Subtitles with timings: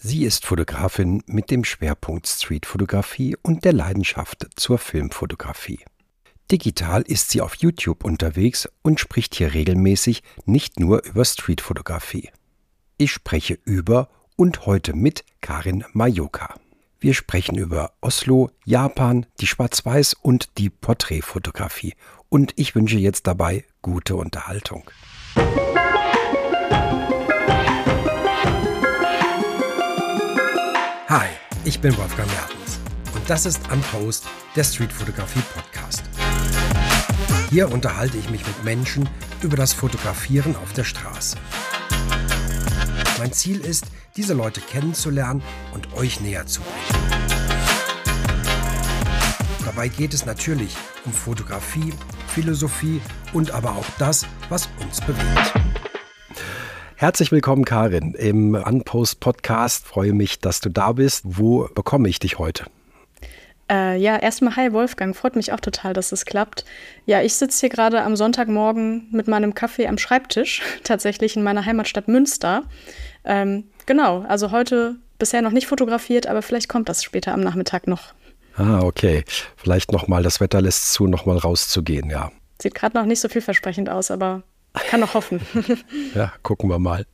[0.00, 5.80] Sie ist Fotografin mit dem Schwerpunkt Streetfotografie und der Leidenschaft zur Filmfotografie.
[6.52, 12.30] Digital ist sie auf YouTube unterwegs und spricht hier regelmäßig nicht nur über Streetfotografie.
[12.96, 16.54] Ich spreche über und heute mit Karin Majoka.
[17.00, 21.94] Wir sprechen über Oslo, Japan, die Schwarz-Weiß und die Porträtfotografie.
[22.28, 24.88] Und ich wünsche jetzt dabei gute Unterhaltung.
[25.34, 25.67] Hi,
[31.68, 32.78] ich bin Wolfgang Mertens
[33.14, 34.24] und das ist Unpost,
[34.56, 36.02] der Streetfotografie Podcast.
[37.50, 39.06] Hier unterhalte ich mich mit Menschen
[39.42, 41.36] über das Fotografieren auf der Straße.
[43.18, 43.84] Mein Ziel ist,
[44.16, 45.42] diese Leute kennenzulernen
[45.74, 47.28] und euch näher zu bringen.
[49.66, 51.92] Dabei geht es natürlich um Fotografie,
[52.28, 53.02] Philosophie
[53.34, 55.67] und aber auch das, was uns bewegt.
[57.00, 59.86] Herzlich willkommen, Karin, im Unpost Podcast.
[59.86, 61.22] Freue mich, dass du da bist.
[61.24, 62.64] Wo bekomme ich dich heute?
[63.70, 66.64] Äh, ja, erstmal hi Wolfgang, freut mich auch total, dass es klappt.
[67.06, 71.64] Ja, ich sitze hier gerade am Sonntagmorgen mit meinem Kaffee am Schreibtisch, tatsächlich in meiner
[71.64, 72.64] Heimatstadt Münster.
[73.24, 77.86] Ähm, genau, also heute bisher noch nicht fotografiert, aber vielleicht kommt das später am Nachmittag
[77.86, 78.12] noch.
[78.56, 79.22] Ah, okay.
[79.54, 82.32] Vielleicht nochmal, das Wetter lässt zu, nochmal rauszugehen, ja.
[82.60, 84.42] Sieht gerade noch nicht so vielversprechend aus, aber
[84.86, 85.40] kann noch hoffen.
[86.14, 87.06] ja, gucken wir mal.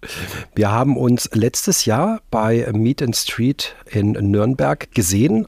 [0.54, 5.46] Wir haben uns letztes Jahr bei Meet and Street in Nürnberg gesehen,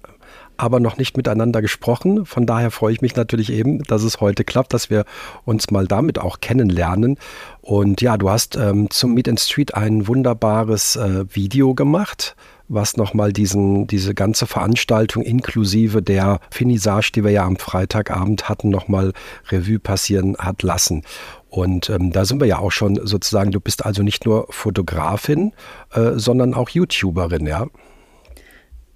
[0.56, 2.27] aber noch nicht miteinander gesprochen.
[2.27, 5.05] Von daher freue ich mich natürlich eben, dass es heute klappt, dass wir
[5.44, 7.19] uns mal damit auch kennenlernen.
[7.61, 12.37] Und ja, du hast ähm, zum Meet and Street ein wunderbares äh, Video gemacht
[12.69, 18.70] was nochmal diesen, diese ganze Veranstaltung inklusive der Finissage, die wir ja am Freitagabend hatten,
[18.70, 19.12] nochmal
[19.50, 21.03] Revue passieren hat lassen.
[21.48, 25.53] Und ähm, da sind wir ja auch schon sozusagen, du bist also nicht nur Fotografin,
[25.92, 27.67] äh, sondern auch YouTuberin, ja?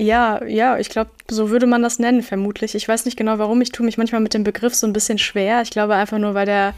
[0.01, 2.75] Ja, ja, ich glaube, so würde man das nennen, vermutlich.
[2.75, 3.61] Ich weiß nicht genau warum.
[3.61, 5.61] Ich tue mich manchmal mit dem Begriff so ein bisschen schwer.
[5.61, 6.73] Ich glaube einfach nur, weil der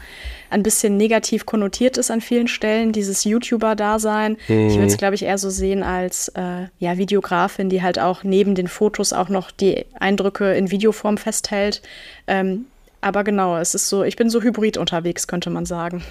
[0.49, 4.35] ein bisschen negativ konnotiert ist an vielen Stellen, dieses YouTuber-Dasein.
[4.49, 4.67] Mhm.
[4.67, 8.25] Ich würde es, glaube ich, eher so sehen als äh, ja, Videografin, die halt auch
[8.25, 11.81] neben den Fotos auch noch die Eindrücke in Videoform festhält.
[12.27, 12.65] Ähm,
[12.99, 16.03] aber genau, es ist so, ich bin so hybrid unterwegs, könnte man sagen.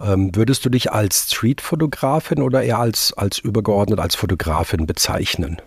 [0.00, 5.60] Ähm, würdest du dich als Street-Fotografin oder eher als, als übergeordnet als Fotografin bezeichnen?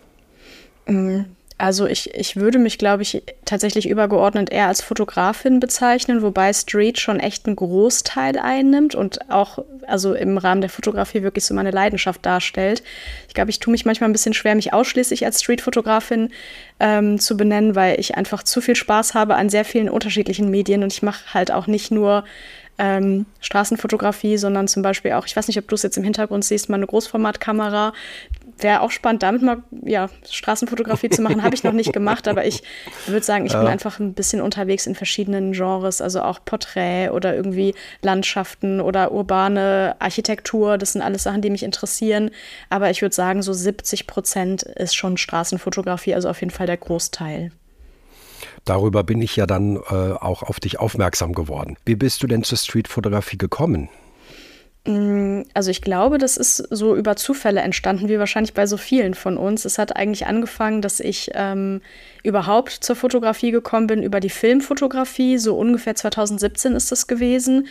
[0.88, 1.26] Mm,
[1.60, 7.00] also ich, ich würde mich, glaube ich, tatsächlich übergeordnet eher als Fotografin bezeichnen, wobei Street
[7.00, 11.72] schon echt einen Großteil einnimmt und auch also im Rahmen der Fotografie wirklich so meine
[11.72, 12.84] Leidenschaft darstellt.
[13.28, 16.30] Ich glaube, ich tue mich manchmal ein bisschen schwer, mich ausschließlich als Street-Fotografin
[16.80, 20.84] ähm, zu benennen, weil ich einfach zu viel Spaß habe an sehr vielen unterschiedlichen Medien
[20.84, 22.24] und ich mache halt auch nicht nur
[22.78, 26.46] ähm, Straßenfotografie, sondern zum Beispiel auch, ich weiß nicht, ob du es jetzt im Hintergrund
[26.46, 27.94] siehst, mal eine Großformatkamera,
[28.60, 32.46] wäre auch spannend, damit mal ja, Straßenfotografie zu machen, habe ich noch nicht gemacht, aber
[32.46, 32.64] ich
[33.06, 33.60] würde sagen, ich ja.
[33.60, 39.12] bin einfach ein bisschen unterwegs in verschiedenen Genres, also auch Porträt oder irgendwie Landschaften oder
[39.12, 42.32] urbane Architektur, das sind alles Sachen, die mich interessieren,
[42.70, 46.78] aber ich würde sagen, so 70 Prozent ist schon Straßenfotografie, also auf jeden Fall der
[46.78, 47.52] Großteil.
[48.68, 49.80] Darüber bin ich ja dann äh,
[50.14, 51.78] auch auf dich aufmerksam geworden.
[51.86, 53.90] Wie bist du denn zur Streetfotografie gekommen?
[54.86, 59.14] Mm, also ich glaube, das ist so über Zufälle entstanden, wie wahrscheinlich bei so vielen
[59.14, 59.64] von uns.
[59.64, 61.82] Es hat eigentlich angefangen, dass ich ähm,
[62.28, 65.38] überhaupt zur Fotografie gekommen bin, über die Filmfotografie.
[65.38, 67.68] So ungefähr 2017 ist das gewesen.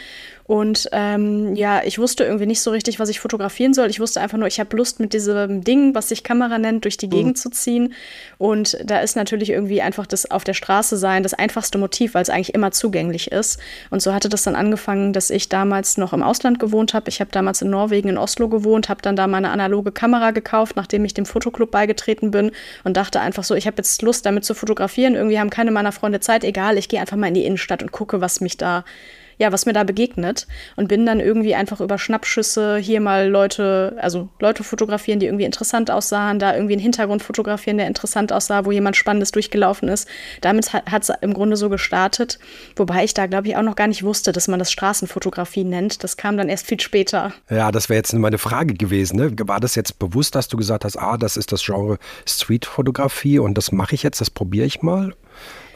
[0.47, 3.91] Und ähm, ja, ich wusste irgendwie nicht so richtig, was ich fotografieren soll.
[3.91, 6.97] Ich wusste einfach nur, ich habe Lust, mit diesem Ding, was sich Kamera nennt, durch
[6.97, 7.41] die Gegend mhm.
[7.41, 7.95] zu ziehen.
[8.39, 12.23] Und da ist natürlich irgendwie einfach das auf der Straße sein das einfachste Motiv, weil
[12.23, 13.59] es eigentlich immer zugänglich ist.
[13.91, 17.09] Und so hatte das dann angefangen, dass ich damals noch im Ausland gewohnt habe.
[17.09, 20.77] Ich habe damals in Norwegen, in Oslo gewohnt, habe dann da meine analoge Kamera gekauft,
[20.77, 22.53] nachdem ich dem Fotoclub beigetreten bin
[22.85, 25.15] und dachte einfach so, ich habe jetzt Lust, damit zu fotografieren.
[25.15, 27.93] Irgendwie haben keine meiner Freunde Zeit, egal, ich gehe einfach mal in die Innenstadt und
[27.93, 28.85] gucke, was mich da
[29.39, 33.97] ja, was mir da begegnet und bin dann irgendwie einfach über Schnappschüsse hier mal Leute,
[34.01, 38.65] also Leute fotografieren, die irgendwie interessant aussahen, da irgendwie einen Hintergrund fotografieren, der interessant aussah,
[38.65, 40.09] wo jemand Spannendes durchgelaufen ist.
[40.41, 42.39] Damit hat es im Grunde so gestartet,
[42.77, 46.03] wobei ich da, glaube ich, auch noch gar nicht wusste, dass man das Straßenfotografie nennt.
[46.03, 47.33] Das kam dann erst viel später.
[47.51, 49.17] Ja, das wäre jetzt meine Frage gewesen.
[49.17, 49.33] Ne?
[49.47, 53.59] War das jetzt bewusst, dass du gesagt hast, ah, das ist das Genre Streetfotografie und
[53.59, 55.15] das mache ich jetzt, das probiere ich mal?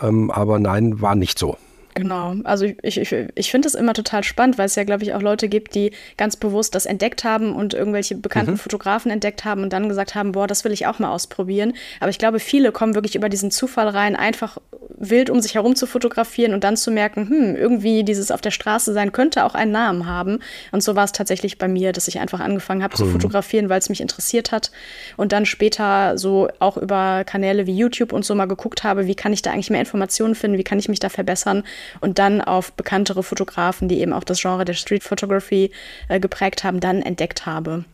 [0.02, 1.56] Ähm, aber nein, war nicht so.
[1.94, 5.12] Genau, also ich, ich, ich finde es immer total spannend, weil es ja, glaube ich,
[5.14, 8.58] auch Leute gibt, die ganz bewusst das entdeckt haben und irgendwelche bekannten mhm.
[8.58, 11.75] Fotografen entdeckt haben und dann gesagt haben, boah, das will ich auch mal ausprobieren.
[11.98, 14.58] Aber ich glaube, viele kommen wirklich über diesen Zufall rein, einfach
[15.00, 18.50] wild um sich herum zu fotografieren und dann zu merken, hm, irgendwie dieses auf der
[18.50, 20.40] Straße sein könnte auch einen Namen haben.
[20.72, 22.98] Und so war es tatsächlich bei mir, dass ich einfach angefangen habe mhm.
[22.98, 24.70] zu fotografieren, weil es mich interessiert hat.
[25.16, 29.14] Und dann später so auch über Kanäle wie YouTube und so mal geguckt habe, wie
[29.14, 31.64] kann ich da eigentlich mehr Informationen finden, wie kann ich mich da verbessern.
[32.00, 35.71] Und dann auf bekanntere Fotografen, die eben auch das Genre der Street Photography
[36.09, 37.85] äh, geprägt haben, dann entdeckt habe.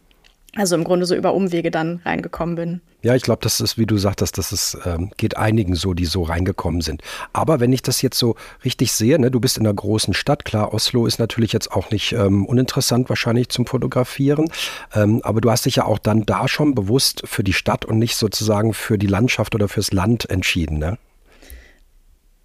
[0.56, 2.80] Also im Grunde so über Umwege dann reingekommen bin.
[3.02, 6.06] Ja, ich glaube, das ist, wie du sagtest, das ist, ähm, geht einigen so, die
[6.06, 7.02] so reingekommen sind.
[7.32, 10.44] Aber wenn ich das jetzt so richtig sehe, ne, du bist in einer großen Stadt,
[10.44, 14.50] klar, Oslo ist natürlich jetzt auch nicht ähm, uninteressant wahrscheinlich zum Fotografieren,
[14.94, 17.98] ähm, aber du hast dich ja auch dann da schon bewusst für die Stadt und
[17.98, 20.98] nicht sozusagen für die Landschaft oder fürs Land entschieden, ne?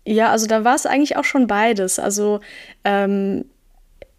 [0.05, 1.99] Ja, also da war es eigentlich auch schon beides.
[1.99, 2.39] Also
[2.83, 3.45] ähm,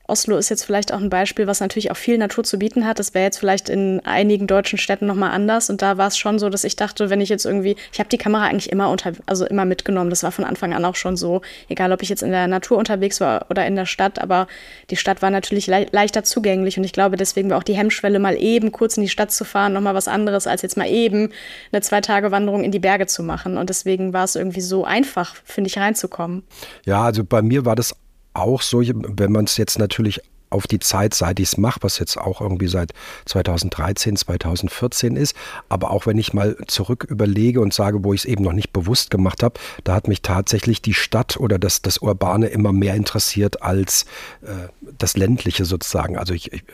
[0.09, 2.99] Oslo ist jetzt vielleicht auch ein Beispiel, was natürlich auch viel Natur zu bieten hat.
[2.99, 5.71] Das wäre jetzt vielleicht in einigen deutschen Städten nochmal anders.
[5.71, 8.09] Und da war es schon so, dass ich dachte, wenn ich jetzt irgendwie, ich habe
[8.09, 10.11] die Kamera eigentlich immer unter, also immer mitgenommen.
[10.11, 11.41] Das war von Anfang an auch schon so.
[11.69, 14.49] Egal, ob ich jetzt in der Natur unterwegs war oder in der Stadt, aber
[14.91, 16.77] die Stadt war natürlich le leichter zugänglich.
[16.79, 19.45] Und ich glaube, deswegen war auch die Hemmschwelle, mal eben kurz in die Stadt zu
[19.45, 21.31] fahren, nochmal was anderes, als jetzt mal eben
[21.71, 23.57] eine Zwei-Tage-Wanderung in die Berge zu machen.
[23.57, 26.43] Und deswegen war es irgendwie so einfach, finde ich, reinzukommen.
[26.85, 27.95] Ja, also bei mir war das
[28.35, 30.21] auch so, wenn man es jetzt natürlich
[30.53, 32.93] auf die Zeit, seit ich es mache, was jetzt auch irgendwie seit
[33.27, 35.35] 2013, 2014 ist.
[35.69, 38.73] Aber auch wenn ich mal zurück überlege und sage, wo ich es eben noch nicht
[38.73, 42.95] bewusst gemacht habe, da hat mich tatsächlich die Stadt oder das, das Urbane immer mehr
[42.95, 44.05] interessiert als
[44.43, 44.69] äh,
[44.99, 46.19] das Ländliche sozusagen.
[46.19, 46.65] Also ich, ich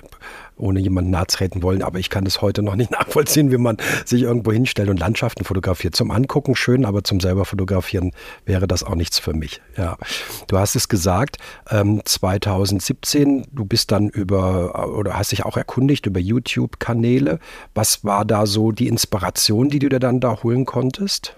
[0.59, 3.77] ohne jemanden nahe treten wollen, aber ich kann es heute noch nicht nachvollziehen, wie man
[4.05, 5.97] sich irgendwo hinstellt und Landschaften fotografiert.
[5.97, 8.13] Zum Angucken schön, aber zum selber fotografieren
[8.45, 9.61] wäre das auch nichts für mich.
[9.77, 9.97] Ja,
[10.47, 11.39] du hast es gesagt,
[11.71, 17.39] ähm, 2017, du bist dann über oder hast dich auch erkundigt über YouTube-Kanäle.
[17.75, 21.35] Was war da so die Inspiration, die du dir dann da holen konntest?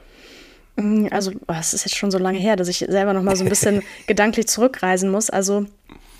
[0.77, 3.45] Mm, also, es ist jetzt schon so lange her, dass ich selber noch mal so
[3.45, 5.31] ein bisschen gedanklich zurückreisen muss.
[5.31, 5.67] Also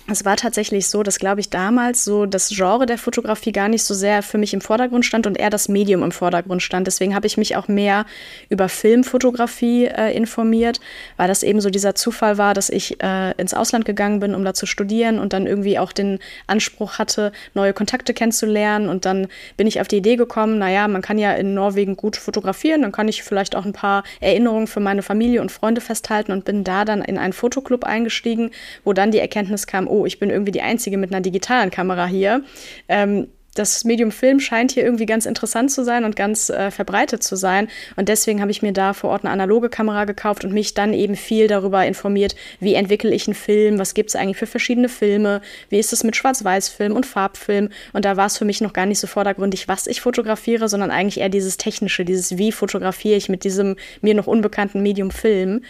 [0.07, 3.83] es war tatsächlich so, dass, glaube ich, damals so das Genre der Fotografie gar nicht
[3.83, 6.87] so sehr für mich im Vordergrund stand und eher das Medium im Vordergrund stand.
[6.87, 8.05] Deswegen habe ich mich auch mehr
[8.49, 10.79] über Filmfotografie äh, informiert,
[11.17, 14.43] weil das eben so dieser Zufall war, dass ich äh, ins Ausland gegangen bin, um
[14.43, 18.89] da zu studieren und dann irgendwie auch den Anspruch hatte, neue Kontakte kennenzulernen.
[18.89, 22.17] Und dann bin ich auf die Idee gekommen, naja, man kann ja in Norwegen gut
[22.17, 26.31] fotografieren, dann kann ich vielleicht auch ein paar Erinnerungen für meine Familie und Freunde festhalten
[26.31, 28.51] und bin da dann in einen Fotoclub eingestiegen,
[28.83, 32.05] wo dann die Erkenntnis kam, oh, ich bin irgendwie die Einzige mit einer digitalen Kamera
[32.05, 32.43] hier.
[32.87, 37.21] Ähm, das Medium Film scheint hier irgendwie ganz interessant zu sein und ganz äh, verbreitet
[37.23, 37.67] zu sein.
[37.97, 40.93] Und deswegen habe ich mir da vor Ort eine analoge Kamera gekauft und mich dann
[40.93, 44.87] eben viel darüber informiert, wie entwickle ich einen Film, was gibt es eigentlich für verschiedene
[44.87, 47.69] Filme, wie ist es mit Schwarz-Weiß-Film und Farbfilm.
[47.91, 50.91] Und da war es für mich noch gar nicht so vordergründig, was ich fotografiere, sondern
[50.91, 55.61] eigentlich eher dieses Technische, dieses wie fotografiere ich mit diesem mir noch unbekannten Medium Film.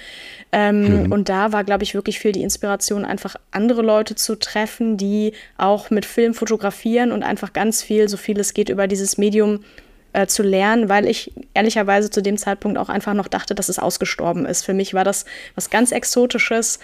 [0.52, 1.12] Ähm, mhm.
[1.12, 5.34] Und da war, glaube ich, wirklich viel die Inspiration, einfach andere Leute zu treffen, die
[5.58, 9.60] auch mit Film fotografieren und einfach ganz viel, so viel es geht, über dieses Medium
[10.14, 13.80] äh, zu lernen, weil ich ehrlicherweise zu dem Zeitpunkt auch einfach noch dachte, dass es
[13.80, 14.66] ausgestorben ist.
[14.66, 15.26] Für mich war das
[15.56, 16.80] was ganz Exotisches,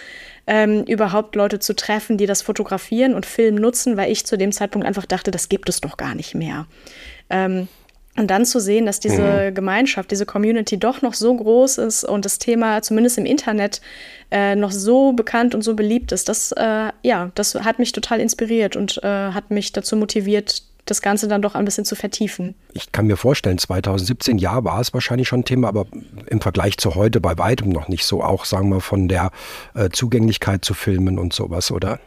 [0.46, 4.52] ähm, überhaupt Leute zu treffen, die das fotografieren und Film nutzen, weil ich zu dem
[4.52, 6.66] Zeitpunkt einfach dachte, das gibt es doch gar nicht mehr.
[7.28, 7.68] Ähm,
[8.16, 9.54] und dann zu sehen, dass diese mhm.
[9.54, 13.80] Gemeinschaft, diese Community doch noch so groß ist und das Thema zumindest im Internet
[14.30, 18.20] äh, noch so bekannt und so beliebt ist, das, äh, ja, das hat mich total
[18.20, 22.54] inspiriert und äh, hat mich dazu motiviert, das Ganze dann doch ein bisschen zu vertiefen.
[22.72, 25.86] Ich kann mir vorstellen, 2017, ja, war es wahrscheinlich schon ein Thema, aber
[26.26, 29.30] im Vergleich zu heute bei weitem noch nicht so, auch sagen wir von der
[29.74, 32.00] äh, Zugänglichkeit zu Filmen und sowas, oder?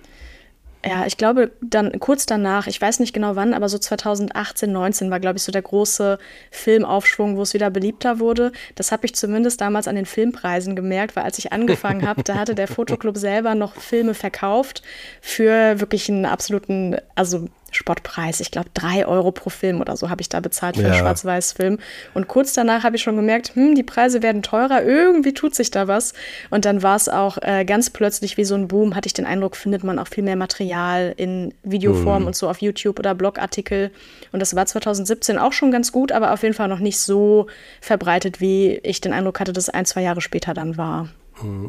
[0.83, 5.11] ja, ich glaube, dann kurz danach, ich weiß nicht genau wann, aber so 2018, 19
[5.11, 6.17] war, glaube ich, so der große
[6.49, 8.51] Filmaufschwung, wo es wieder beliebter wurde.
[8.75, 12.35] Das habe ich zumindest damals an den Filmpreisen gemerkt, weil als ich angefangen habe, da
[12.35, 14.81] hatte der Fotoclub selber noch Filme verkauft
[15.21, 18.39] für wirklich einen absoluten, also Spottpreis.
[18.39, 20.89] Ich glaube, drei Euro pro Film oder so habe ich da bezahlt für ja.
[20.89, 21.79] einen Schwarz-Weiß-Film.
[22.13, 25.71] Und kurz danach habe ich schon gemerkt, hm, die Preise werden teurer, irgendwie tut sich
[25.71, 26.13] da was.
[26.49, 29.25] Und dann war es auch äh, ganz plötzlich wie so ein Boom, hatte ich den
[29.25, 32.27] Eindruck, findet man auch viel mehr Material in Videoform mhm.
[32.27, 33.91] und so auf YouTube oder Blogartikel.
[34.31, 37.47] Und das war 2017 auch schon ganz gut, aber auf jeden Fall noch nicht so
[37.79, 41.09] verbreitet, wie ich den Eindruck hatte, dass es ein, zwei Jahre später dann war.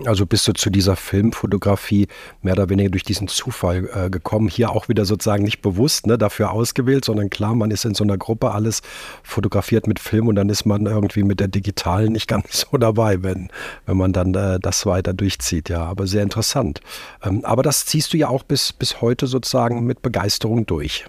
[0.04, 2.08] Also bist du zu dieser Filmfotografie
[2.42, 4.48] mehr oder weniger durch diesen Zufall äh, gekommen.
[4.48, 8.04] Hier auch wieder sozusagen nicht bewusst ne, dafür ausgewählt, sondern klar, man ist in so
[8.04, 8.82] einer Gruppe alles
[9.22, 13.22] fotografiert mit Film und dann ist man irgendwie mit der digitalen nicht ganz so dabei,
[13.22, 13.48] wenn,
[13.86, 15.68] wenn man dann äh, das weiter durchzieht.
[15.68, 16.80] Ja, aber sehr interessant.
[17.24, 21.04] Ähm, aber das ziehst du ja auch bis, bis heute sozusagen mit Begeisterung durch.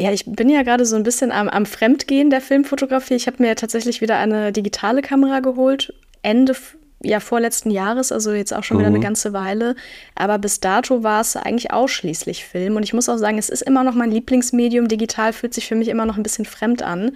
[0.00, 3.14] Ja, ich bin ja gerade so ein bisschen am, am Fremdgehen der Filmfotografie.
[3.14, 5.94] Ich habe mir tatsächlich wieder eine digitale Kamera geholt.
[6.22, 6.54] Ende
[7.04, 9.02] ja vorletzten Jahres, also jetzt auch schon wieder eine mhm.
[9.02, 9.74] ganze Weile.
[10.14, 12.76] Aber bis dato war es eigentlich ausschließlich Film.
[12.76, 14.88] Und ich muss auch sagen, es ist immer noch mein Lieblingsmedium.
[14.88, 17.12] Digital fühlt sich für mich immer noch ein bisschen fremd an.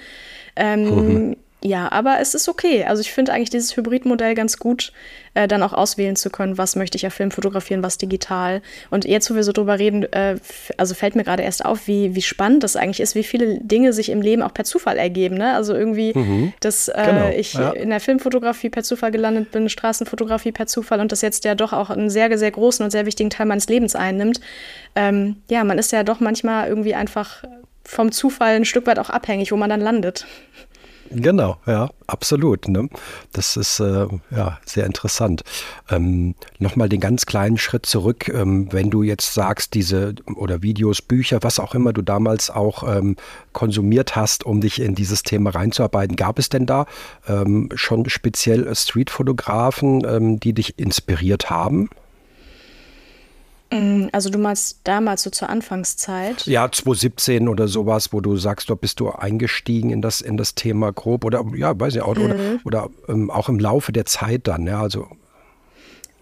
[0.57, 1.37] Ähm, mhm.
[1.67, 2.85] Ja, aber es ist okay.
[2.85, 4.93] Also ich finde eigentlich dieses Hybridmodell ganz gut,
[5.35, 8.63] äh, dann auch auswählen zu können, was möchte ich ja Film fotografieren, was digital.
[8.89, 10.37] Und jetzt, wo wir so drüber reden, äh,
[10.77, 13.93] also fällt mir gerade erst auf, wie, wie spannend das eigentlich ist, wie viele Dinge
[13.93, 15.37] sich im Leben auch per Zufall ergeben.
[15.37, 15.55] Ne?
[15.55, 16.53] Also irgendwie, mhm.
[16.61, 17.73] dass äh, genau, ich ja.
[17.73, 21.73] in der Filmfotografie per Zufall gelandet bin, Straßenfotografie per Zufall und das jetzt ja doch
[21.73, 24.41] auch einen sehr, sehr großen und sehr wichtigen Teil meines Lebens einnimmt.
[24.95, 27.43] Ähm, ja, man ist ja doch manchmal irgendwie einfach
[27.87, 30.27] vom Zufall ein Stück weit auch abhängig, wo man dann landet.
[31.11, 32.69] Genau, ja, absolut.
[32.69, 32.89] Ne?
[33.33, 35.43] Das ist äh, ja sehr interessant.
[35.91, 41.03] Ähm, Nochmal den ganz kleinen Schritt zurück, ähm, wenn du jetzt sagst, diese oder Videos,
[41.03, 43.17] Bücher, was auch immer du damals auch ähm,
[43.53, 46.87] konsumiert hast, um dich in dieses Thema reinzuarbeiten, gab es denn da
[47.29, 51.89] ähm, schon speziell Streetfotografen, ähm, die dich inspiriert haben?
[53.71, 56.47] Mm, also du meinst damals so zur Anfangszeit?
[56.47, 60.55] Ja, 2017 oder sowas, wo du sagst, da bist du eingestiegen in das, in das
[60.55, 62.61] Thema grob oder ja, weiß ich auch, mhm.
[62.65, 65.09] oder, oder ähm, auch im Laufe der Zeit dann, ja, also.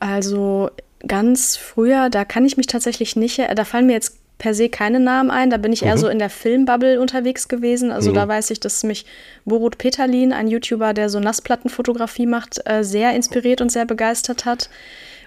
[0.01, 0.71] Also
[1.07, 5.01] ganz früher, da kann ich mich tatsächlich nicht, da fallen mir jetzt per se keine
[5.01, 5.49] Namen ein.
[5.51, 6.01] Da bin ich eher mhm.
[6.01, 7.93] so in der Filmbubble unterwegs gewesen.
[7.93, 8.15] Also mhm.
[8.17, 9.07] da weiß ich, dass mich
[9.45, 14.69] Borut Peterlin, ein YouTuber, der so Nassplattenfotografie macht, äh, sehr inspiriert und sehr begeistert hat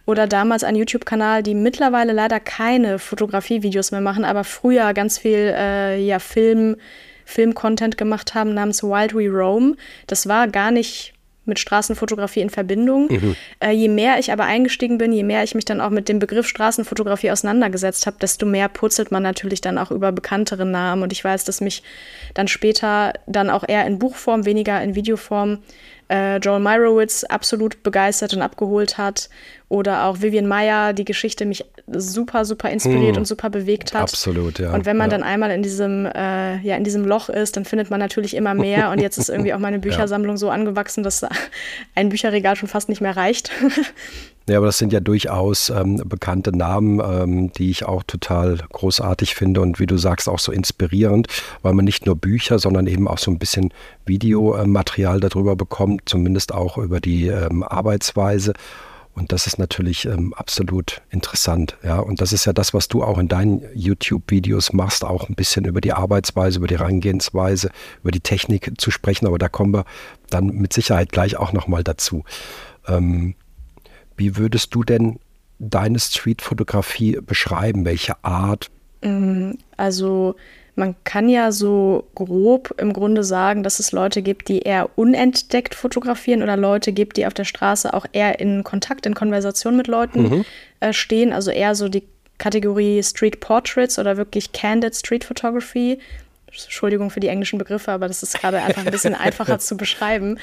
[0.08, 5.54] oder damals ein YouTube-Kanal, die mittlerweile leider keine Fotografie-Videos mehr machen, aber früher ganz viel
[5.56, 6.78] äh, ja, Film,
[7.26, 9.76] Film-Content gemacht haben namens Wild We Roam.
[10.08, 13.08] Das war gar nicht mit Straßenfotografie in Verbindung.
[13.10, 13.36] Mhm.
[13.60, 16.20] Äh, je mehr ich aber eingestiegen bin, je mehr ich mich dann auch mit dem
[16.20, 21.04] Begriff Straßenfotografie auseinandergesetzt habe, desto mehr purzelt man natürlich dann auch über bekanntere Namen.
[21.04, 21.84] Und ich weiß, dass mich
[22.34, 25.60] dann später dann auch eher in Buchform, weniger in Videoform
[26.10, 29.30] äh, Joel Meyerowitz absolut begeistert und abgeholt hat.
[29.70, 33.22] Oder auch Vivian Meyer, die Geschichte mich super, super inspiriert hm.
[33.22, 34.04] und super bewegt hat.
[34.04, 34.74] Absolut, ja.
[34.74, 35.18] Und wenn man ja.
[35.18, 38.54] dann einmal in diesem, äh, ja, in diesem Loch ist, dann findet man natürlich immer
[38.54, 38.92] mehr.
[38.92, 40.38] Und jetzt ist irgendwie auch meine Büchersammlung ja.
[40.38, 41.26] so angewachsen, dass
[41.96, 43.52] ein Bücherregal schon fast nicht mehr reicht.
[44.50, 49.36] Ja, aber das sind ja durchaus ähm, bekannte Namen, ähm, die ich auch total großartig
[49.36, 51.28] finde und wie du sagst, auch so inspirierend,
[51.64, 53.74] weil man nicht nur Bücher, sondern eben auch so ein bisschen
[54.06, 58.54] Videomaterial darüber bekommt, zumindest auch über die ähm, Arbeitsweise.
[59.18, 61.76] Und das ist natürlich ähm, absolut interessant.
[61.82, 65.34] Ja, und das ist ja das, was du auch in deinen YouTube-Videos machst, auch ein
[65.34, 67.72] bisschen über die Arbeitsweise, über die Herangehensweise,
[68.04, 69.26] über die Technik zu sprechen.
[69.26, 69.86] Aber da kommen wir
[70.30, 72.26] dann mit Sicherheit gleich auch nochmal dazu.
[72.88, 73.34] Ähm,
[74.18, 75.18] wie würdest du denn
[75.58, 77.86] deine Streetfotografie beschreiben?
[77.86, 78.70] Welche Art?
[79.02, 80.36] Mm, also
[80.78, 85.74] man kann ja so grob im Grunde sagen, dass es Leute gibt, die eher unentdeckt
[85.74, 89.88] fotografieren oder Leute gibt, die auf der Straße auch eher in Kontakt, in Konversation mit
[89.88, 90.46] Leuten mhm.
[90.80, 91.34] äh, stehen.
[91.34, 92.04] Also eher so die
[92.38, 95.98] Kategorie Street Portraits oder wirklich Candid Street Photography.
[96.66, 100.40] Entschuldigung für die englischen Begriffe, aber das ist gerade einfach ein bisschen einfacher zu beschreiben.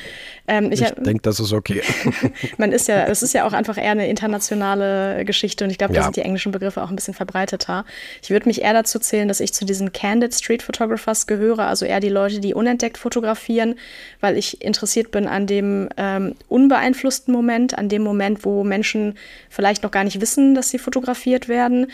[0.47, 1.83] Ähm, ich, ich denke, das ist okay.
[2.59, 5.94] man ist ja, es ist ja auch einfach eher eine internationale Geschichte und ich glaube,
[5.94, 6.00] ja.
[6.00, 7.85] da sind die englischen Begriffe auch ein bisschen verbreiteter.
[8.23, 11.85] Ich würde mich eher dazu zählen, dass ich zu diesen Candid Street Photographers gehöre, also
[11.85, 13.76] eher die Leute, die unentdeckt fotografieren,
[14.21, 19.16] weil ich interessiert bin an dem ähm, unbeeinflussten Moment, an dem Moment, wo Menschen
[19.49, 21.87] vielleicht noch gar nicht wissen, dass sie fotografiert werden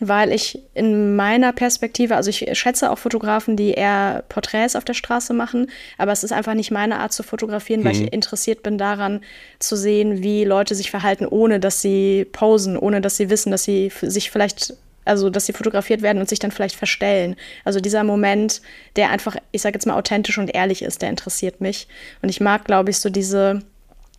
[0.00, 4.94] weil ich in meiner Perspektive, also ich schätze auch Fotografen, die eher Porträts auf der
[4.94, 8.02] Straße machen, aber es ist einfach nicht meine Art zu fotografieren, weil mhm.
[8.02, 9.20] ich interessiert bin daran
[9.58, 13.64] zu sehen, wie Leute sich verhalten, ohne dass sie posen, ohne dass sie wissen, dass
[13.64, 14.74] sie sich vielleicht
[15.04, 17.34] also dass sie fotografiert werden und sich dann vielleicht verstellen.
[17.64, 18.60] Also dieser Moment,
[18.96, 21.88] der einfach, ich sage jetzt mal, authentisch und ehrlich ist, der interessiert mich.
[22.20, 23.62] Und ich mag, glaube ich, so diese,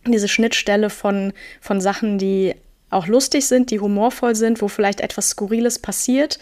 [0.04, 2.56] diese Schnittstelle von, von Sachen, die
[2.90, 6.38] auch lustig sind, die humorvoll sind, wo vielleicht etwas Skurriles passiert,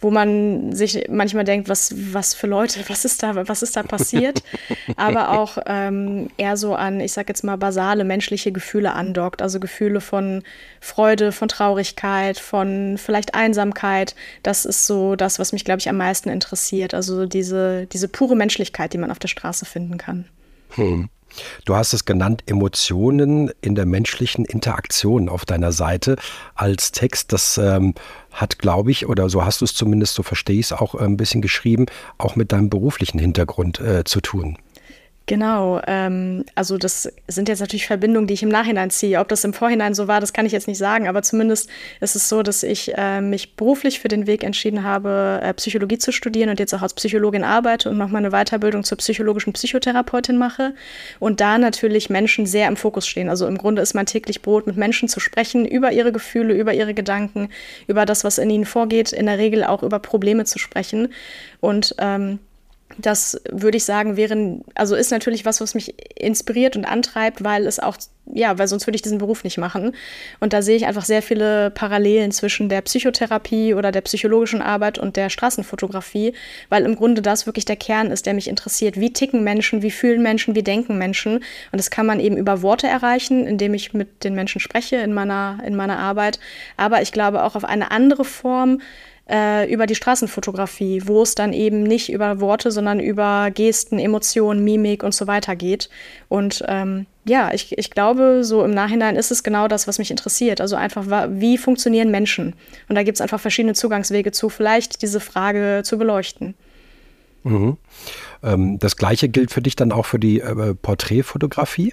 [0.00, 3.82] wo man sich manchmal denkt, was, was für Leute, was ist da, was ist da
[3.82, 4.42] passiert,
[4.96, 9.60] aber auch ähm, eher so an, ich sag jetzt mal, basale menschliche Gefühle andockt, also
[9.60, 10.42] Gefühle von
[10.80, 14.14] Freude, von Traurigkeit, von vielleicht Einsamkeit.
[14.42, 16.94] Das ist so das, was mich, glaube ich, am meisten interessiert.
[16.94, 20.24] Also diese, diese pure Menschlichkeit, die man auf der Straße finden kann.
[20.70, 21.08] Hm.
[21.64, 26.16] Du hast es genannt, Emotionen in der menschlichen Interaktion auf deiner Seite
[26.54, 27.32] als Text.
[27.32, 27.94] Das ähm,
[28.32, 31.04] hat, glaube ich, oder so hast du es zumindest, so verstehe ich es auch äh,
[31.04, 31.86] ein bisschen geschrieben,
[32.18, 34.58] auch mit deinem beruflichen Hintergrund äh, zu tun.
[35.30, 39.20] Genau, ähm, also das sind jetzt natürlich Verbindungen, die ich im Nachhinein ziehe.
[39.20, 41.70] Ob das im Vorhinein so war, das kann ich jetzt nicht sagen, aber zumindest
[42.00, 45.98] ist es so, dass ich äh, mich beruflich für den Weg entschieden habe, äh, Psychologie
[45.98, 49.52] zu studieren und jetzt auch als Psychologin arbeite und noch mal eine Weiterbildung zur psychologischen
[49.52, 50.74] Psychotherapeutin mache
[51.20, 53.28] und da natürlich Menschen sehr im Fokus stehen.
[53.28, 56.74] Also im Grunde ist mein täglich Brot, mit Menschen zu sprechen über ihre Gefühle, über
[56.74, 57.50] ihre Gedanken,
[57.86, 61.12] über das, was in ihnen vorgeht, in der Regel auch über Probleme zu sprechen
[61.60, 62.40] und ähm,
[63.00, 67.66] das würde ich sagen, wäre, also ist natürlich was, was mich inspiriert und antreibt, weil
[67.66, 67.96] es auch,
[68.32, 69.92] ja, weil sonst würde ich diesen Beruf nicht machen.
[70.40, 74.98] Und da sehe ich einfach sehr viele Parallelen zwischen der Psychotherapie oder der psychologischen Arbeit
[74.98, 76.32] und der Straßenfotografie,
[76.68, 78.98] weil im Grunde das wirklich der Kern ist, der mich interessiert.
[78.98, 81.36] Wie ticken Menschen, wie fühlen Menschen, wie denken Menschen?
[81.36, 85.12] Und das kann man eben über Worte erreichen, indem ich mit den Menschen spreche in
[85.12, 86.40] meiner, in meiner Arbeit.
[86.76, 88.80] Aber ich glaube auch auf eine andere Form,
[89.30, 94.64] äh, über die Straßenfotografie, wo es dann eben nicht über Worte, sondern über Gesten, Emotionen,
[94.64, 95.88] Mimik und so weiter geht.
[96.28, 100.10] Und ähm, ja, ich, ich glaube, so im Nachhinein ist es genau das, was mich
[100.10, 100.60] interessiert.
[100.60, 102.54] Also einfach, wie funktionieren Menschen?
[102.88, 106.54] Und da gibt es einfach verschiedene Zugangswege zu, vielleicht diese Frage zu beleuchten.
[107.44, 107.76] Mhm.
[108.42, 111.92] Ähm, das gleiche gilt für dich dann auch für die äh, Porträtfotografie?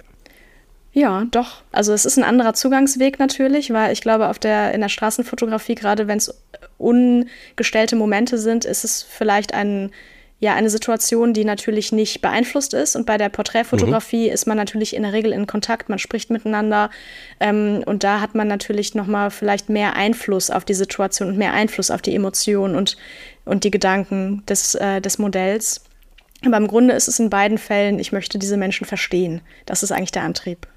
[0.92, 1.62] Ja, doch.
[1.70, 5.74] Also es ist ein anderer Zugangsweg natürlich, weil ich glaube, auf der, in der Straßenfotografie,
[5.74, 6.34] gerade wenn es
[6.78, 9.90] ungestellte Momente sind, ist es vielleicht ein,
[10.40, 12.94] ja, eine Situation, die natürlich nicht beeinflusst ist.
[12.94, 14.32] Und bei der Porträtfotografie mhm.
[14.32, 16.90] ist man natürlich in der Regel in Kontakt, man spricht miteinander.
[17.40, 21.52] Ähm, und da hat man natürlich nochmal vielleicht mehr Einfluss auf die Situation und mehr
[21.52, 22.96] Einfluss auf die Emotionen und,
[23.44, 25.82] und die Gedanken des, äh, des Modells.
[26.44, 29.40] Aber im Grunde ist es in beiden Fällen, ich möchte diese Menschen verstehen.
[29.66, 30.68] Das ist eigentlich der Antrieb.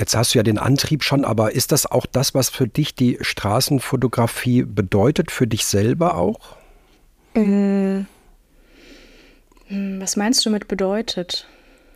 [0.00, 2.94] Jetzt hast du ja den Antrieb schon, aber ist das auch das, was für dich
[2.94, 6.56] die Straßenfotografie bedeutet, für dich selber auch?
[7.34, 8.06] Hm.
[9.68, 11.46] Was meinst du mit bedeutet?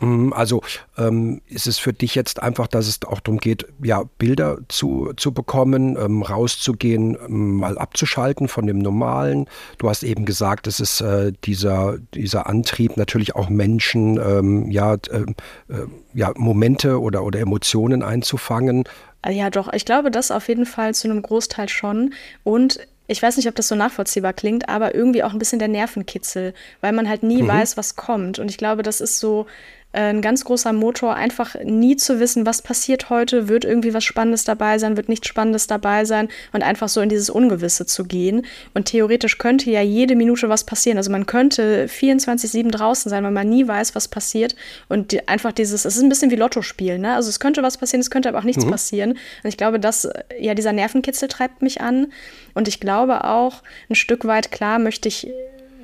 [0.04, 0.62] Mhm, also
[0.99, 5.12] ähm, ist es für dich jetzt einfach, dass es auch darum geht, ja, Bilder zu,
[5.16, 9.46] zu bekommen, ähm, rauszugehen, ähm, mal abzuschalten von dem Normalen.
[9.78, 14.94] Du hast eben gesagt, es ist äh, dieser, dieser Antrieb, natürlich auch Menschen, ähm, ja,
[14.94, 15.25] äh,
[15.68, 18.84] äh, ja, Momente oder, oder Emotionen einzufangen.
[19.26, 22.12] Ja, doch, ich glaube, das auf jeden Fall zu einem Großteil schon.
[22.42, 25.68] Und ich weiß nicht, ob das so nachvollziehbar klingt, aber irgendwie auch ein bisschen der
[25.68, 27.49] Nervenkitzel, weil man halt nie mhm.
[27.49, 28.38] weiß, was kommt.
[28.38, 29.46] Und ich glaube, das ist so
[29.94, 34.44] ein ganz großer Motor, einfach nie zu wissen, was passiert heute, wird irgendwie was Spannendes
[34.44, 38.45] dabei sein, wird nichts Spannendes dabei sein und einfach so in dieses Ungewisse zu gehen.
[38.75, 40.99] Und theoretisch könnte ja jede Minute was passieren.
[40.99, 44.56] Also man könnte 24-7 draußen sein, weil man nie weiß, was passiert.
[44.88, 47.14] Und die, einfach dieses, es ist ein bisschen wie Lotto spielen, ne?
[47.14, 48.71] Also es könnte was passieren, es könnte aber auch nichts mhm.
[48.71, 49.10] passieren.
[49.12, 52.08] Und ich glaube, dass, ja, dieser Nervenkitzel treibt mich an.
[52.54, 55.28] Und ich glaube auch, ein Stück weit klar möchte ich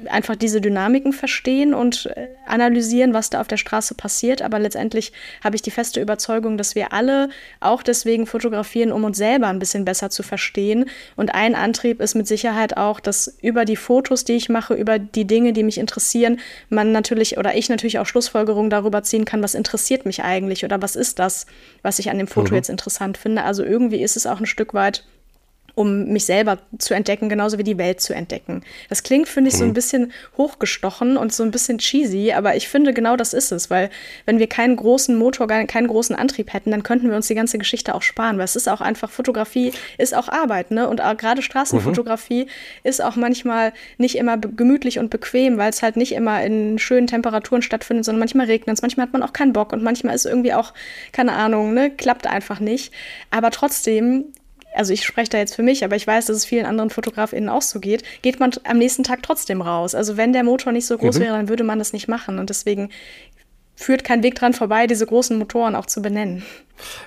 [0.09, 4.43] einfach diese Dynamiken verstehen und äh, analysieren, was da auf der Straße passiert.
[4.43, 7.29] Aber letztendlich habe ich die feste Überzeugung, dass wir alle
[7.61, 10.87] auch deswegen fotografieren, um uns selber ein bisschen besser zu verstehen.
[11.17, 14.99] Und ein Antrieb ist mit Sicherheit auch, dass über die Fotos, die ich mache, über
[14.99, 19.43] die Dinge, die mich interessieren, man natürlich oder ich natürlich auch Schlussfolgerungen darüber ziehen kann,
[19.43, 21.47] was interessiert mich eigentlich oder was ist das,
[21.83, 22.57] was ich an dem Foto mhm.
[22.57, 23.45] jetzt interessant finde.
[23.45, 25.05] Also irgendwie ist es auch ein Stück weit
[25.81, 28.63] um mich selber zu entdecken, genauso wie die Welt zu entdecken.
[28.91, 29.75] Das klingt, finde ich, so ein mhm.
[29.75, 33.89] bisschen hochgestochen und so ein bisschen cheesy, aber ich finde, genau das ist es, weil
[34.27, 37.57] wenn wir keinen großen Motor, keinen großen Antrieb hätten, dann könnten wir uns die ganze
[37.57, 40.87] Geschichte auch sparen, weil es ist auch einfach, Fotografie ist auch Arbeit, ne?
[40.87, 42.51] Und gerade Straßenfotografie mhm.
[42.85, 47.07] ist auch manchmal nicht immer gemütlich und bequem, weil es halt nicht immer in schönen
[47.07, 50.27] Temperaturen stattfindet, sondern manchmal regnet es, manchmal hat man auch keinen Bock und manchmal ist
[50.27, 50.75] irgendwie auch,
[51.13, 52.93] keine Ahnung, ne, klappt einfach nicht.
[53.31, 54.27] Aber trotzdem
[54.75, 57.49] also ich spreche da jetzt für mich, aber ich weiß, dass es vielen anderen FotografInnen
[57.49, 59.95] auch so geht, geht man am nächsten Tag trotzdem raus.
[59.95, 61.23] Also wenn der Motor nicht so groß mhm.
[61.23, 62.39] wäre, dann würde man das nicht machen.
[62.39, 62.91] Und deswegen
[63.81, 66.43] führt kein Weg dran vorbei, diese großen Motoren auch zu benennen.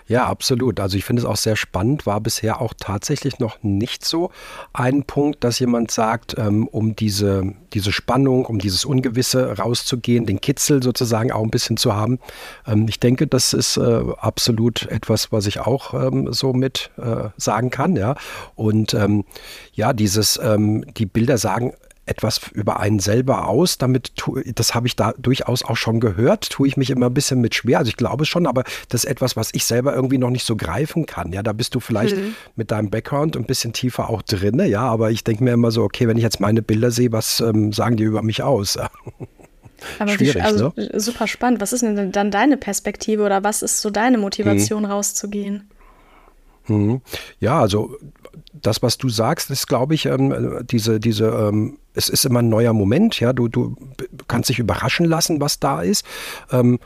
[0.08, 0.80] Ja, absolut.
[0.80, 4.32] Also ich finde es auch sehr spannend, war bisher auch tatsächlich noch nicht so
[4.72, 10.42] ein Punkt, dass jemand sagt, ähm, um diese, diese Spannung, um dieses Ungewisse rauszugehen, den
[10.42, 12.20] Kitzel sozusagen auch ein bisschen zu haben.
[12.68, 17.30] Ähm, ich denke, das ist äh, absolut etwas, was ich auch ähm, so mit äh,
[17.38, 18.16] sagen kann, ja.
[18.56, 18.96] Und
[19.74, 21.74] ja, dieses, die Bilder sagen
[22.06, 23.78] etwas über einen selber aus.
[23.78, 24.14] Damit,
[24.56, 27.56] das habe ich da durchaus auch schon gehört, tue ich mich immer ein bisschen mit
[27.56, 27.80] schwer.
[27.80, 30.56] Also ich glaube schon, aber das ist etwas, was ich selber irgendwie noch nicht so
[30.56, 31.32] greifen kann.
[31.32, 32.36] Ja, da bist du vielleicht mhm.
[32.56, 35.84] mit deinem Background ein bisschen tiefer auch drin, ja, aber ich denke mir immer so,
[35.84, 38.78] okay, wenn ich jetzt meine Bilder sehe, was ähm, sagen die über mich aus?
[40.00, 41.00] Aber Schwierig, wie, also, ne?
[41.00, 41.60] super spannend.
[41.60, 44.90] Was ist denn dann deine Perspektive oder was ist so deine Motivation, mhm.
[44.92, 45.70] rauszugehen?
[46.68, 47.02] Mhm.
[47.40, 47.98] Ja, also
[48.64, 52.50] das, was du sagst, ist, glaube ich, ähm, diese, diese, ähm, es ist immer ein
[52.50, 53.76] neuer Moment, ja, du, du
[54.28, 56.06] kannst dich überraschen lassen, was da ist.
[56.52, 56.80] Ähm,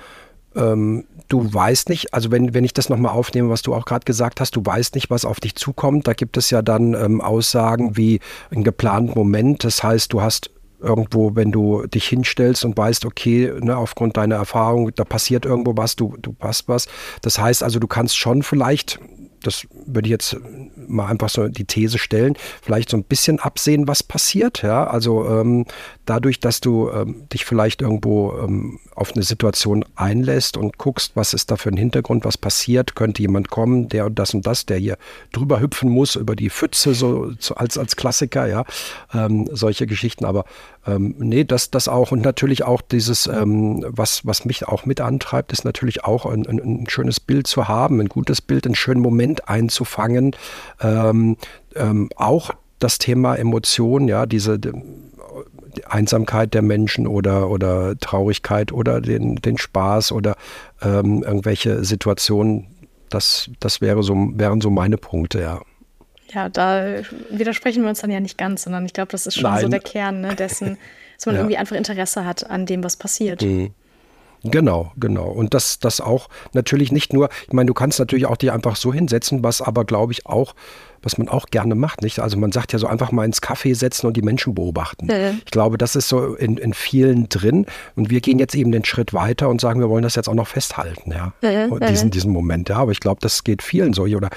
[0.55, 4.05] ähm, du weißt nicht, also wenn, wenn ich das nochmal aufnehme, was du auch gerade
[4.05, 6.07] gesagt hast, du weißt nicht, was auf dich zukommt.
[6.07, 9.63] Da gibt es ja dann ähm, Aussagen wie einen geplanten Moment.
[9.63, 14.35] Das heißt, du hast irgendwo, wenn du dich hinstellst und weißt, okay, ne, aufgrund deiner
[14.35, 16.87] Erfahrung, da passiert irgendwo was, du, du passt was.
[17.21, 18.99] Das heißt also, du kannst schon vielleicht
[19.43, 20.35] das würde ich jetzt
[20.87, 24.61] mal einfach so die These stellen, vielleicht so ein bisschen absehen, was passiert.
[24.61, 24.87] Ja?
[24.87, 25.65] Also ähm,
[26.05, 31.33] dadurch, dass du ähm, dich vielleicht irgendwo ähm, auf eine Situation einlässt und guckst, was
[31.33, 34.65] ist da für ein Hintergrund, was passiert, könnte jemand kommen, der und das und das,
[34.65, 34.97] der hier
[35.31, 38.65] drüber hüpfen muss über die Pfütze, so, so als, als Klassiker, ja,
[39.13, 40.25] ähm, solche Geschichten.
[40.25, 40.45] Aber
[40.87, 45.01] ähm, nee, das, das auch und natürlich auch dieses, ähm, was, was mich auch mit
[45.01, 48.75] antreibt, ist natürlich auch ein, ein, ein, schönes Bild zu haben, ein gutes Bild, einen
[48.75, 50.35] schönen Moment einzufangen.
[50.81, 51.37] Ähm,
[51.75, 54.59] ähm, auch das Thema Emotionen, ja, diese
[55.77, 60.35] die Einsamkeit der Menschen oder, oder Traurigkeit oder den, den Spaß oder
[60.81, 62.67] ähm, irgendwelche Situationen,
[63.09, 65.61] das, das wäre so, wären so meine Punkte, ja.
[66.33, 69.43] Ja, da widersprechen wir uns dann ja nicht ganz, sondern ich glaube, das ist schon
[69.43, 69.61] Nein.
[69.61, 70.77] so der Kern ne, dessen,
[71.15, 71.41] dass man ja.
[71.41, 73.43] irgendwie einfach Interesse hat an dem, was passiert.
[73.43, 73.71] Mhm.
[74.43, 75.27] Genau, genau.
[75.27, 78.75] Und das, das auch natürlich nicht nur, ich meine, du kannst natürlich auch dich einfach
[78.75, 80.53] so hinsetzen, was aber, glaube ich, auch,
[81.01, 82.19] was man auch gerne macht, nicht?
[82.19, 85.07] Also man sagt ja so einfach mal ins Café setzen und die Menschen beobachten.
[85.09, 85.31] Ja.
[85.45, 87.65] Ich glaube, das ist so in, in vielen drin.
[87.95, 90.33] Und wir gehen jetzt eben den Schritt weiter und sagen, wir wollen das jetzt auch
[90.33, 91.33] noch festhalten, ja.
[91.41, 92.77] ja diesen, diesen Moment, ja.
[92.77, 94.03] Aber ich glaube, das geht vielen so.
[94.03, 94.29] Oder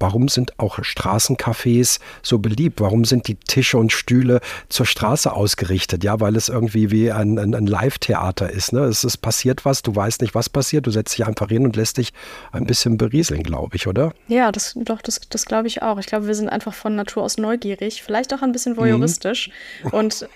[0.00, 2.80] Warum sind auch Straßencafés so beliebt?
[2.80, 6.02] Warum sind die Tische und Stühle zur Straße ausgerichtet?
[6.02, 8.72] Ja, weil es irgendwie wie ein, ein, ein Live-Theater ist.
[8.72, 8.80] Ne?
[8.80, 11.76] Es ist passiert was, du weißt nicht, was passiert, du setzt dich einfach hin und
[11.76, 12.12] lässt dich
[12.50, 14.12] ein bisschen berieseln, glaube ich, oder?
[14.28, 15.98] Ja, das, doch, das, das glaube ich auch.
[15.98, 19.50] Ich glaube, wir sind einfach von Natur aus neugierig, vielleicht auch ein bisschen voyeuristisch.
[19.84, 19.90] Mhm.
[19.90, 20.28] Und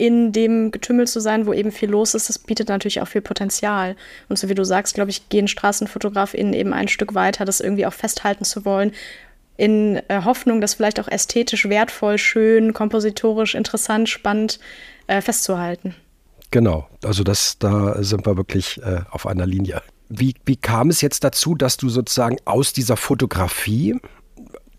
[0.00, 3.20] in dem Getümmel zu sein, wo eben viel los ist, das bietet natürlich auch viel
[3.20, 3.96] Potenzial.
[4.30, 7.84] Und so wie du sagst, glaube ich, gehen StraßenfotografInnen eben ein Stück weiter, das irgendwie
[7.84, 8.92] auch festhalten zu wollen,
[9.58, 14.58] in äh, Hoffnung, das vielleicht auch ästhetisch wertvoll, schön, kompositorisch, interessant, spannend
[15.06, 15.94] äh, festzuhalten.
[16.50, 19.82] Genau, also das, da sind wir wirklich äh, auf einer Linie.
[20.08, 24.00] Wie, wie kam es jetzt dazu, dass du sozusagen aus dieser Fotografie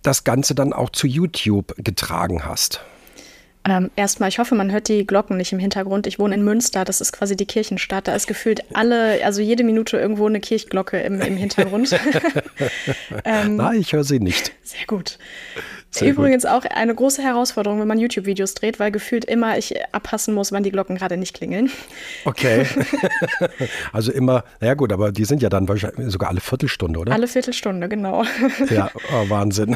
[0.01, 2.81] das Ganze dann auch zu YouTube getragen hast?
[3.67, 6.07] Ähm, erstmal, ich hoffe, man hört die Glocken nicht im Hintergrund.
[6.07, 8.07] Ich wohne in Münster, das ist quasi die Kirchenstadt.
[8.07, 11.91] Da ist gefühlt alle, also jede Minute irgendwo eine Kirchglocke im, im Hintergrund.
[13.25, 14.51] ähm, Nein, ich höre sie nicht.
[14.63, 15.19] Sehr gut.
[15.93, 16.51] Sehr Übrigens gut.
[16.51, 20.63] auch eine große Herausforderung, wenn man YouTube-Videos dreht, weil gefühlt immer ich abpassen muss, wann
[20.63, 21.69] die Glocken gerade nicht klingeln.
[22.23, 22.65] Okay.
[23.91, 27.11] also immer, naja gut, aber die sind ja dann wahrscheinlich sogar alle Viertelstunde, oder?
[27.11, 28.23] Alle Viertelstunde, genau.
[28.69, 29.75] Ja, oh, Wahnsinn.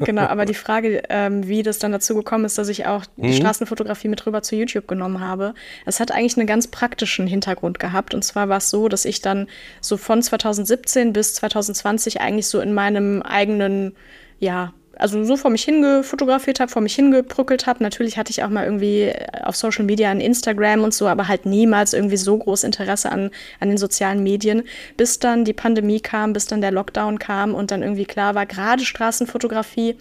[0.00, 3.28] genau, aber die Frage, ähm, wie das dann dazu gekommen ist, dass ich auch die
[3.28, 3.32] mhm.
[3.32, 5.54] Straßenfotografie mit rüber zu YouTube genommen habe,
[5.86, 8.12] es hat eigentlich einen ganz praktischen Hintergrund gehabt.
[8.12, 9.46] Und zwar war es so, dass ich dann
[9.80, 13.96] so von 2017 bis 2020 eigentlich so in meinem eigenen,
[14.38, 17.82] ja, also so vor mich hingefotografiert habe, vor mich hingebrückelt habe.
[17.82, 21.28] Natürlich hatte ich auch mal irgendwie äh, auf Social Media, an Instagram und so, aber
[21.28, 23.30] halt niemals irgendwie so groß Interesse an,
[23.60, 24.62] an den sozialen Medien,
[24.96, 28.46] bis dann die Pandemie kam, bis dann der Lockdown kam und dann irgendwie klar war,
[28.46, 29.96] gerade Straßenfotografie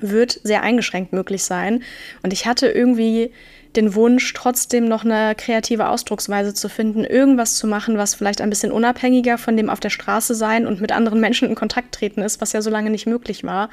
[0.00, 1.82] wird sehr eingeschränkt möglich sein.
[2.22, 3.32] Und ich hatte irgendwie
[3.76, 8.50] den Wunsch, trotzdem noch eine kreative Ausdrucksweise zu finden, irgendwas zu machen, was vielleicht ein
[8.50, 12.22] bisschen unabhängiger von dem auf der Straße sein und mit anderen Menschen in Kontakt treten
[12.22, 13.70] ist, was ja so lange nicht möglich war.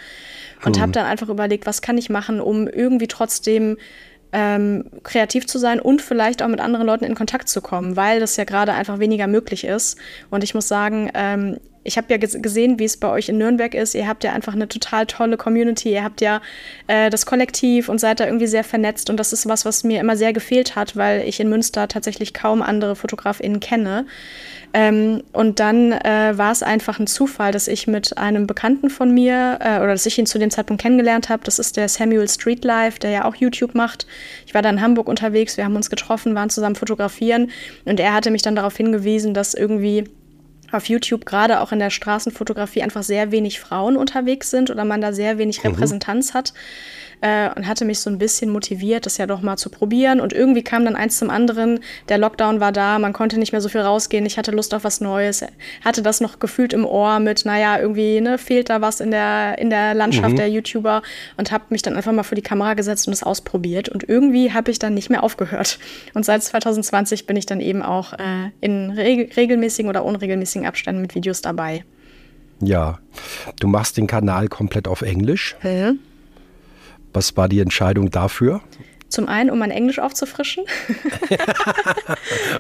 [0.66, 0.82] Und hm.
[0.82, 3.78] habe dann einfach überlegt, was kann ich machen, um irgendwie trotzdem
[4.34, 8.20] ähm, kreativ zu sein und vielleicht auch mit anderen Leuten in Kontakt zu kommen, weil
[8.20, 9.98] das ja gerade einfach weniger möglich ist.
[10.32, 13.74] Und ich muss sagen, ähm, ich habe ja gesehen, wie es bei euch in Nürnberg
[13.74, 13.94] ist.
[13.94, 15.92] Ihr habt ja einfach eine total tolle Community.
[15.92, 16.42] Ihr habt ja
[16.88, 19.10] äh, das Kollektiv und seid da irgendwie sehr vernetzt.
[19.10, 22.34] Und das ist was, was mir immer sehr gefehlt hat, weil ich in Münster tatsächlich
[22.34, 24.06] kaum andere FotografInnen kenne.
[24.76, 29.14] Ähm, und dann äh, war es einfach ein Zufall, dass ich mit einem Bekannten von
[29.14, 31.44] mir äh, oder dass ich ihn zu dem Zeitpunkt kennengelernt habe.
[31.44, 34.08] Das ist der Samuel Streetlife, der ja auch YouTube macht.
[34.48, 37.52] Ich war da in Hamburg unterwegs, wir haben uns getroffen, waren zusammen fotografieren
[37.86, 40.06] und er hatte mich dann darauf hingewiesen, dass irgendwie
[40.74, 45.02] auf YouTube gerade auch in der Straßenfotografie einfach sehr wenig Frauen unterwegs sind oder man
[45.02, 45.72] da sehr wenig mhm.
[45.72, 46.54] Repräsentanz hat
[47.24, 50.20] äh, und hatte mich so ein bisschen motiviert, das ja doch mal zu probieren.
[50.20, 51.80] Und irgendwie kam dann eins zum anderen.
[52.10, 54.26] Der Lockdown war da, man konnte nicht mehr so viel rausgehen.
[54.26, 55.44] Ich hatte Lust auf was Neues,
[55.86, 59.58] hatte das noch gefühlt im Ohr mit, naja, irgendwie ne, fehlt da was in der,
[59.58, 60.36] in der Landschaft mhm.
[60.36, 61.02] der YouTuber
[61.38, 63.88] und habe mich dann einfach mal vor die Kamera gesetzt und es ausprobiert.
[63.88, 65.80] Und irgendwie habe ich dann nicht mehr aufgehört.
[66.14, 71.02] Und seit 2020 bin ich dann eben auch äh, in reg regelmäßigen oder unregelmäßigen Abständen
[71.02, 71.86] mit Videos dabei.
[72.60, 73.00] Ja,
[73.60, 75.56] du machst den Kanal komplett auf Englisch.
[75.64, 76.00] Mhm.
[77.14, 78.62] Was war die Entscheidung dafür?
[79.14, 80.64] Zum einen, um mein Englisch aufzufrischen.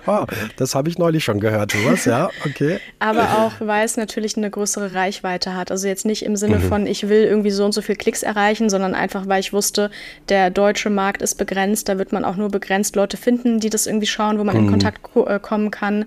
[0.05, 2.79] oh, das habe ich neulich schon gehört, sowas, ja, okay.
[2.99, 5.71] Aber auch, weil es natürlich eine größere Reichweite hat.
[5.71, 6.61] Also jetzt nicht im Sinne mhm.
[6.61, 9.89] von, ich will irgendwie so und so viel Klicks erreichen, sondern einfach, weil ich wusste,
[10.29, 11.89] der deutsche Markt ist begrenzt.
[11.89, 14.65] Da wird man auch nur begrenzt Leute finden, die das irgendwie schauen, wo man mhm.
[14.65, 16.05] in Kontakt äh, kommen kann.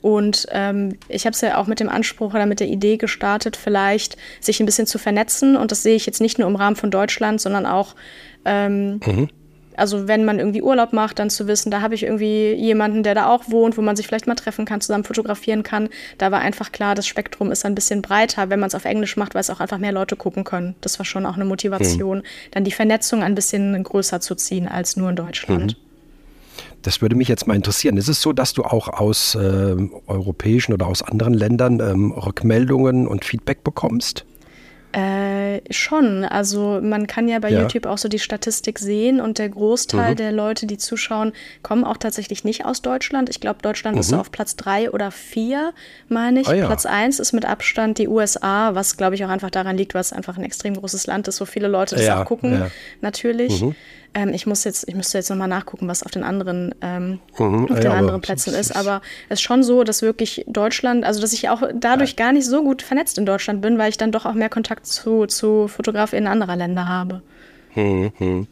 [0.00, 3.56] Und ähm, ich habe es ja auch mit dem Anspruch oder mit der Idee gestartet,
[3.56, 5.56] vielleicht sich ein bisschen zu vernetzen.
[5.56, 7.96] Und das sehe ich jetzt nicht nur im Rahmen von Deutschland, sondern auch
[8.44, 9.28] ähm, mhm.
[9.78, 13.14] Also wenn man irgendwie Urlaub macht, dann zu wissen, da habe ich irgendwie jemanden, der
[13.14, 15.88] da auch wohnt, wo man sich vielleicht mal treffen kann, zusammen fotografieren kann.
[16.18, 19.16] Da war einfach klar, das Spektrum ist ein bisschen breiter, wenn man es auf Englisch
[19.16, 20.74] macht, weil es auch einfach mehr Leute gucken können.
[20.80, 22.22] Das war schon auch eine Motivation, mhm.
[22.50, 25.76] dann die Vernetzung ein bisschen größer zu ziehen als nur in Deutschland.
[25.78, 25.88] Mhm.
[26.82, 27.96] Das würde mich jetzt mal interessieren.
[27.96, 33.06] Ist es so, dass du auch aus äh, europäischen oder aus anderen Ländern ähm, Rückmeldungen
[33.06, 34.24] und Feedback bekommst?
[34.92, 36.24] Äh, schon.
[36.24, 37.60] Also man kann ja bei ja.
[37.60, 40.16] YouTube auch so die Statistik sehen und der Großteil mhm.
[40.16, 43.28] der Leute, die zuschauen, kommen auch tatsächlich nicht aus Deutschland.
[43.28, 44.00] Ich glaube, Deutschland mhm.
[44.00, 45.74] ist so auf Platz drei oder vier,
[46.08, 46.48] meine ich.
[46.48, 46.66] Ah, ja.
[46.66, 50.00] Platz eins ist mit Abstand die USA, was glaube ich auch einfach daran liegt, weil
[50.00, 52.70] es einfach ein extrem großes Land ist, wo viele Leute das ja, auch gucken,
[53.02, 53.60] natürlich.
[53.60, 53.74] Mhm.
[54.14, 57.70] Ähm, ich muss jetzt, ich müsste jetzt nochmal nachgucken, was auf den anderen, ähm, mhm,
[57.70, 58.74] auf den ja, anderen Plätzen ist.
[58.74, 62.46] Aber es ist schon so, dass wirklich Deutschland, also dass ich auch dadurch gar nicht
[62.46, 65.68] so gut vernetzt in Deutschland bin, weil ich dann doch auch mehr Kontakt zu, zu
[65.68, 67.22] Fotografinnen anderer Länder habe.
[67.74, 68.46] Mhm.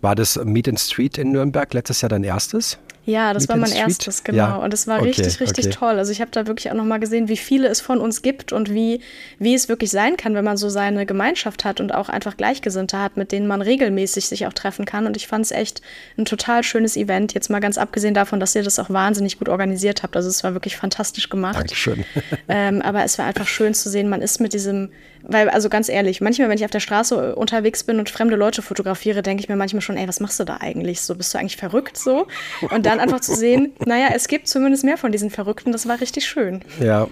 [0.00, 2.78] War das Meet and Street in Nürnberg letztes Jahr dein erstes?
[3.06, 4.38] Ja, das war mein erstes, genau.
[4.38, 4.54] Ja.
[4.56, 5.74] Und es war okay, richtig, richtig okay.
[5.74, 5.98] toll.
[5.98, 8.72] Also ich habe da wirklich auch nochmal gesehen, wie viele es von uns gibt und
[8.72, 9.00] wie,
[9.38, 12.98] wie es wirklich sein kann, wenn man so seine Gemeinschaft hat und auch einfach Gleichgesinnte
[12.98, 15.06] hat, mit denen man regelmäßig sich auch treffen kann.
[15.06, 15.82] Und ich fand es echt
[16.16, 17.34] ein total schönes Event.
[17.34, 20.16] Jetzt mal ganz abgesehen davon, dass ihr das auch wahnsinnig gut organisiert habt.
[20.16, 21.56] Also es war wirklich fantastisch gemacht.
[21.56, 22.04] Dankeschön.
[22.48, 24.90] ähm, aber es war einfach schön zu sehen, man ist mit diesem
[25.26, 28.62] weil, also ganz ehrlich, manchmal, wenn ich auf der Straße unterwegs bin und fremde Leute
[28.62, 31.00] fotografiere, denke ich mir manchmal schon, ey, was machst du da eigentlich?
[31.00, 32.26] So, bist du eigentlich verrückt so?
[32.70, 36.00] Und dann einfach zu sehen, naja, es gibt zumindest mehr von diesen Verrückten, das war
[36.00, 36.60] richtig schön.
[36.80, 37.08] Ja.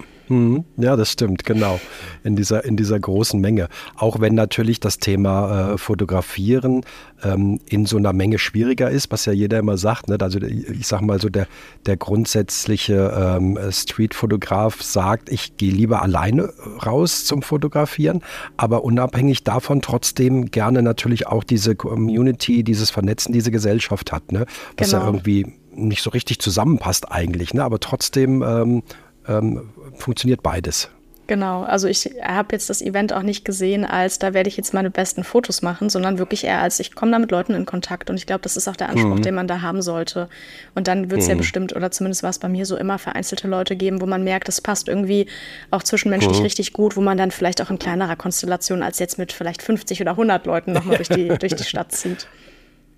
[0.77, 1.79] Ja, das stimmt, genau.
[2.23, 3.67] In dieser, in dieser großen Menge.
[3.95, 6.85] Auch wenn natürlich das Thema äh, Fotografieren
[7.23, 10.07] ähm, in so einer Menge schwieriger ist, was ja jeder immer sagt.
[10.07, 10.17] Ne?
[10.19, 11.47] Also ich sag mal so, der,
[11.85, 16.53] der grundsätzliche ähm, Streetfotograf sagt, ich gehe lieber alleine
[16.85, 18.21] raus zum Fotografieren,
[18.55, 24.45] aber unabhängig davon trotzdem gerne natürlich auch diese Community, dieses Vernetzen, diese Gesellschaft hat, ne?
[24.77, 25.01] was genau.
[25.01, 27.63] ja irgendwie nicht so richtig zusammenpasst eigentlich, ne?
[27.63, 28.83] aber trotzdem ähm,
[29.27, 30.89] ähm, funktioniert beides.
[31.25, 34.73] Genau, also ich habe jetzt das Event auch nicht gesehen als, da werde ich jetzt
[34.73, 38.09] meine besten Fotos machen, sondern wirklich eher als, ich komme da mit Leuten in Kontakt
[38.09, 39.21] und ich glaube, das ist auch der Anspruch, mhm.
[39.21, 40.27] den man da haben sollte.
[40.75, 41.31] Und dann wird es mhm.
[41.31, 44.25] ja bestimmt, oder zumindest war es bei mir so immer vereinzelte Leute geben, wo man
[44.25, 45.27] merkt, das passt irgendwie
[45.71, 46.43] auch zwischenmenschlich mhm.
[46.43, 50.01] richtig gut, wo man dann vielleicht auch in kleinerer Konstellation als jetzt mit vielleicht 50
[50.01, 52.27] oder 100 Leuten nochmal durch die, durch die Stadt zieht.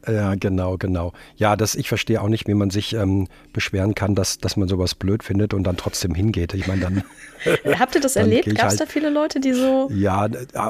[0.07, 1.13] Ja, genau, genau.
[1.35, 4.67] Ja, das, ich verstehe auch nicht, wie man sich ähm, beschweren kann, dass, dass man
[4.67, 6.53] sowas blöd findet und dann trotzdem hingeht.
[6.53, 7.03] Ich meine, dann.
[7.79, 8.45] Habt ihr das erlebt?
[8.45, 9.89] Gab es halt, da viele Leute, die so.
[9.93, 10.27] Ja,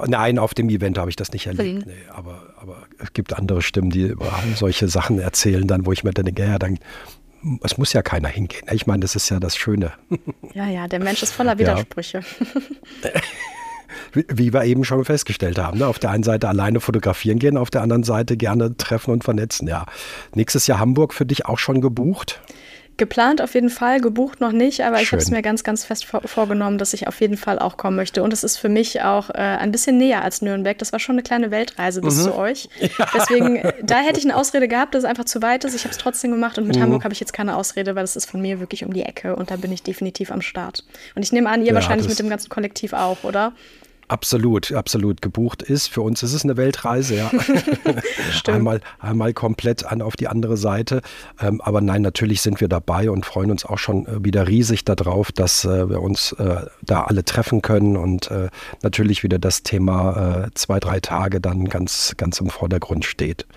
[0.08, 1.86] nein, auf dem Event habe ich das nicht erlebt.
[1.86, 4.14] Nee, aber, aber es gibt andere Stimmen, die
[4.56, 6.80] solche Sachen erzählen, dann, wo ich mir dann denke, ja, dann
[7.62, 8.66] es muss ja keiner hingehen.
[8.72, 9.92] Ich meine, das ist ja das Schöne.
[10.54, 12.22] Ja, ja, der Mensch ist voller Widersprüche.
[13.04, 13.10] Ja.
[14.14, 15.80] Wie wir eben schon festgestellt haben.
[15.80, 15.88] Ne?
[15.88, 19.68] Auf der einen Seite alleine fotografieren gehen, auf der anderen Seite gerne treffen und vernetzen.
[19.68, 19.86] Ja.
[20.34, 22.42] Nächstes Jahr Hamburg für dich auch schon gebucht?
[22.98, 25.04] Geplant auf jeden Fall, gebucht noch nicht, aber Schön.
[25.04, 27.76] ich habe es mir ganz, ganz fest vor vorgenommen, dass ich auf jeden Fall auch
[27.76, 28.24] kommen möchte.
[28.24, 30.78] Und es ist für mich auch äh, ein bisschen näher als Nürnberg.
[30.78, 32.24] Das war schon eine kleine Weltreise bis mhm.
[32.24, 32.70] zu euch.
[32.98, 33.08] Ja.
[33.14, 35.76] Deswegen, da hätte ich eine Ausrede gehabt, dass es einfach zu weit ist.
[35.76, 36.84] Ich habe es trotzdem gemacht und mit mhm.
[36.84, 39.36] Hamburg habe ich jetzt keine Ausrede, weil es ist von mir wirklich um die Ecke
[39.36, 40.86] und da bin ich definitiv am Start.
[41.16, 43.54] Und ich nehme an, ihr ja, wahrscheinlich mit dem ganzen Kollektiv auch, oder?
[44.08, 45.88] Absolut, absolut gebucht ist.
[45.88, 47.32] Für uns ist es eine Weltreise, ja.
[48.48, 51.02] einmal, einmal komplett an auf die andere Seite.
[51.40, 54.86] Ähm, aber nein, natürlich sind wir dabei und freuen uns auch schon äh, wieder riesig
[54.86, 58.50] darauf, dass äh, wir uns äh, da alle treffen können und äh,
[58.84, 63.48] natürlich wieder das Thema äh, zwei, drei Tage dann ganz, ganz im Vordergrund steht.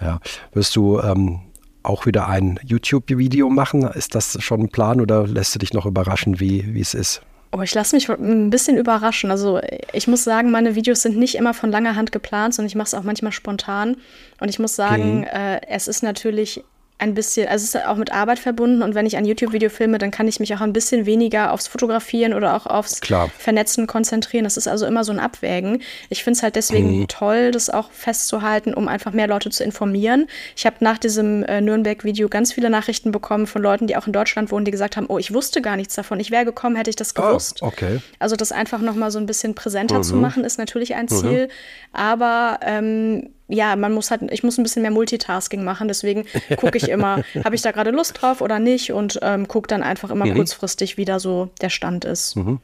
[0.00, 0.20] Ja.
[0.54, 1.40] Wirst du ähm,
[1.82, 3.82] auch wieder ein YouTube-Video machen?
[3.82, 7.20] Ist das schon ein Plan oder lässt du dich noch überraschen, wie es ist?
[7.52, 9.30] Oh, ich lasse mich ein bisschen überraschen.
[9.32, 9.60] Also
[9.92, 12.86] ich muss sagen, meine Videos sind nicht immer von langer Hand geplant, sondern ich mache
[12.86, 13.96] es auch manchmal spontan.
[14.40, 15.24] Und ich muss sagen, mhm.
[15.24, 16.62] äh, es ist natürlich
[17.00, 19.98] ein bisschen, also es ist auch mit Arbeit verbunden und wenn ich ein YouTube-Video filme,
[19.98, 23.30] dann kann ich mich auch ein bisschen weniger aufs Fotografieren oder auch aufs Klar.
[23.38, 24.44] Vernetzen konzentrieren.
[24.44, 25.82] Das ist also immer so ein Abwägen.
[26.08, 27.08] Ich finde es halt deswegen mhm.
[27.08, 30.26] toll, das auch festzuhalten, um einfach mehr Leute zu informieren.
[30.56, 34.12] Ich habe nach diesem äh, Nürnberg-Video ganz viele Nachrichten bekommen von Leuten, die auch in
[34.12, 36.20] Deutschland wohnen, die gesagt haben, oh, ich wusste gar nichts davon.
[36.20, 37.60] Ich wäre gekommen, hätte ich das ah, gewusst.
[37.62, 38.00] Oh, okay.
[38.18, 40.02] Also das einfach nochmal so ein bisschen präsenter mhm.
[40.02, 41.08] zu machen, ist natürlich ein mhm.
[41.08, 41.46] Ziel.
[41.46, 41.50] Mhm.
[41.92, 46.24] Aber ähm, ja, man muss halt, ich muss ein bisschen mehr Multitasking machen, deswegen
[46.56, 49.82] gucke ich immer, habe ich da gerade Lust drauf oder nicht und ähm, gucke dann
[49.82, 50.34] einfach immer mhm.
[50.34, 52.36] kurzfristig, wie da so der Stand ist.
[52.36, 52.60] Mhm.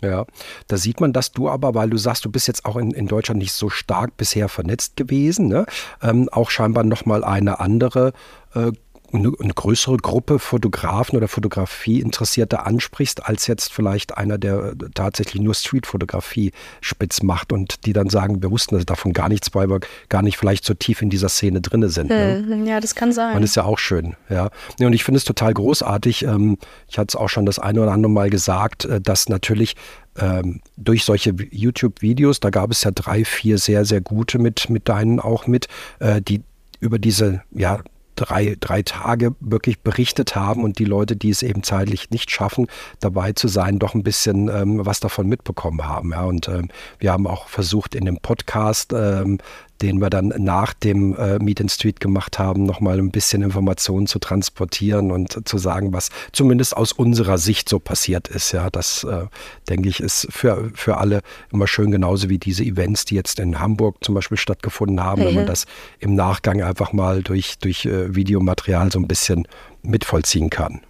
[0.00, 0.26] Ja,
[0.68, 3.08] da sieht man, dass du aber, weil du sagst, du bist jetzt auch in, in
[3.08, 5.66] Deutschland nicht so stark bisher vernetzt gewesen, ne?
[6.02, 8.12] ähm, auch scheinbar nochmal eine andere
[8.54, 8.70] äh,
[9.12, 15.54] eine, eine größere Gruppe Fotografen oder Fotografie-Interessierte ansprichst, als jetzt vielleicht einer, der tatsächlich nur
[15.54, 20.22] Street-Fotografie spitz macht und die dann sagen, wir wussten davon gar nichts, weil wir gar
[20.22, 22.10] nicht vielleicht so tief in dieser Szene drin sind.
[22.10, 22.44] Ne?
[22.46, 23.36] Hm, ja, das kann sein.
[23.36, 24.50] Und ist ja auch schön, ja.
[24.80, 26.24] Und ich finde es total großartig.
[26.24, 29.76] Ähm, ich hatte es auch schon das eine oder andere Mal gesagt, äh, dass natürlich
[30.18, 34.88] ähm, durch solche YouTube-Videos, da gab es ja drei, vier sehr, sehr gute mit, mit
[34.88, 35.68] deinen auch mit,
[36.00, 36.42] äh, die
[36.80, 37.80] über diese, ja,
[38.18, 42.66] drei, drei Tage wirklich berichtet haben und die Leute, die es eben zeitlich nicht schaffen,
[43.00, 46.10] dabei zu sein, doch ein bisschen ähm, was davon mitbekommen haben.
[46.10, 46.24] Ja.
[46.24, 49.38] Und ähm, wir haben auch versucht, in dem Podcast ähm,
[49.82, 54.06] den wir dann nach dem äh, Meet and Street gemacht haben, nochmal ein bisschen Informationen
[54.06, 58.52] zu transportieren und zu sagen, was zumindest aus unserer Sicht so passiert ist.
[58.52, 59.26] Ja, das äh,
[59.68, 61.20] denke ich ist für, für alle
[61.52, 65.26] immer schön, genauso wie diese Events, die jetzt in Hamburg zum Beispiel stattgefunden haben, mhm.
[65.26, 65.66] wenn man das
[66.00, 69.46] im Nachgang einfach mal durch, durch äh, Videomaterial so ein bisschen
[69.82, 70.80] mitvollziehen kann.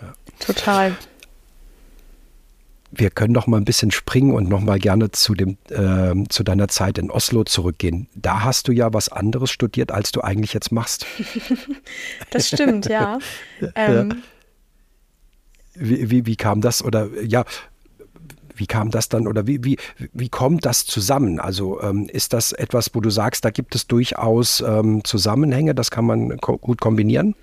[0.00, 0.12] Ja.
[0.40, 0.96] Total
[2.90, 6.42] wir können noch mal ein bisschen springen und noch mal gerne zu dem äh, zu
[6.42, 8.08] deiner Zeit in Oslo zurückgehen.
[8.14, 11.06] Da hast du ja was anderes studiert, als du eigentlich jetzt machst.
[12.30, 13.18] das stimmt, ja.
[13.74, 14.22] Ähm.
[15.74, 17.44] Wie, wie, wie kam das oder ja?
[18.54, 19.76] Wie kam das dann oder wie, wie,
[20.12, 21.38] wie kommt das zusammen?
[21.38, 25.92] Also ähm, ist das etwas, wo du sagst, da gibt es durchaus ähm, Zusammenhänge, das
[25.92, 27.36] kann man ko gut kombinieren?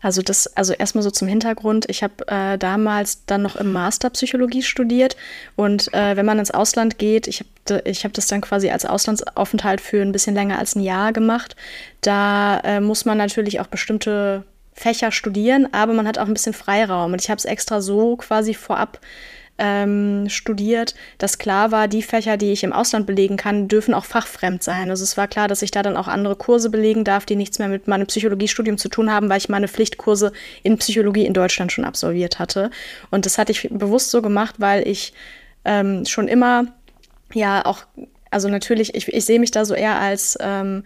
[0.00, 1.86] Also das, also erstmal so zum Hintergrund.
[1.88, 5.16] Ich habe äh, damals dann noch im Master Psychologie studiert
[5.56, 8.84] und äh, wenn man ins Ausland geht, ich habe ich hab das dann quasi als
[8.84, 11.54] Auslandsaufenthalt für ein bisschen länger als ein Jahr gemacht.
[12.00, 16.54] Da äh, muss man natürlich auch bestimmte Fächer studieren, aber man hat auch ein bisschen
[16.54, 18.98] Freiraum und ich habe es extra so quasi vorab
[19.60, 24.06] ähm, studiert, dass klar war, die Fächer, die ich im Ausland belegen kann, dürfen auch
[24.06, 24.90] fachfremd sein.
[24.90, 27.58] Also es war klar, dass ich da dann auch andere Kurse belegen darf, die nichts
[27.58, 31.70] mehr mit meinem Psychologiestudium zu tun haben, weil ich meine Pflichtkurse in Psychologie in Deutschland
[31.70, 32.70] schon absolviert hatte.
[33.10, 35.12] Und das hatte ich bewusst so gemacht, weil ich
[35.66, 36.64] ähm, schon immer
[37.34, 37.84] ja auch
[38.30, 40.84] also natürlich, ich, ich sehe mich da so eher als ähm,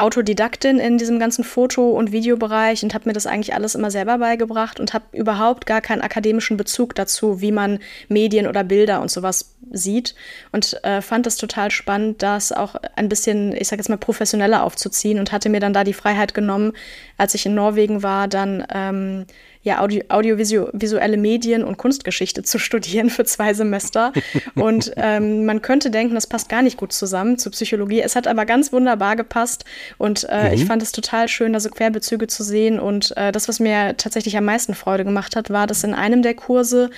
[0.00, 4.18] Autodidaktin in diesem ganzen Foto- und Videobereich und habe mir das eigentlich alles immer selber
[4.18, 9.10] beigebracht und habe überhaupt gar keinen akademischen Bezug dazu, wie man Medien oder Bilder und
[9.10, 10.14] sowas sieht.
[10.52, 14.64] Und äh, fand es total spannend, das auch ein bisschen, ich sage jetzt mal, professioneller
[14.64, 16.72] aufzuziehen und hatte mir dann da die Freiheit genommen,
[17.16, 19.26] als ich in Norwegen war, dann ähm,
[19.62, 24.12] ja, Audio, audiovisuelle Medien und Kunstgeschichte zu studieren für zwei Semester.
[24.54, 28.00] Und ähm, man könnte denken, das passt gar nicht gut zusammen zu Psychologie.
[28.00, 29.64] Es hat aber ganz wunderbar gepasst
[29.98, 30.54] und äh, mhm.
[30.54, 32.80] ich fand es total schön, da so Querbezüge zu sehen.
[32.80, 36.22] Und äh, das, was mir tatsächlich am meisten Freude gemacht hat, war, dass in einem
[36.22, 36.90] der Kurse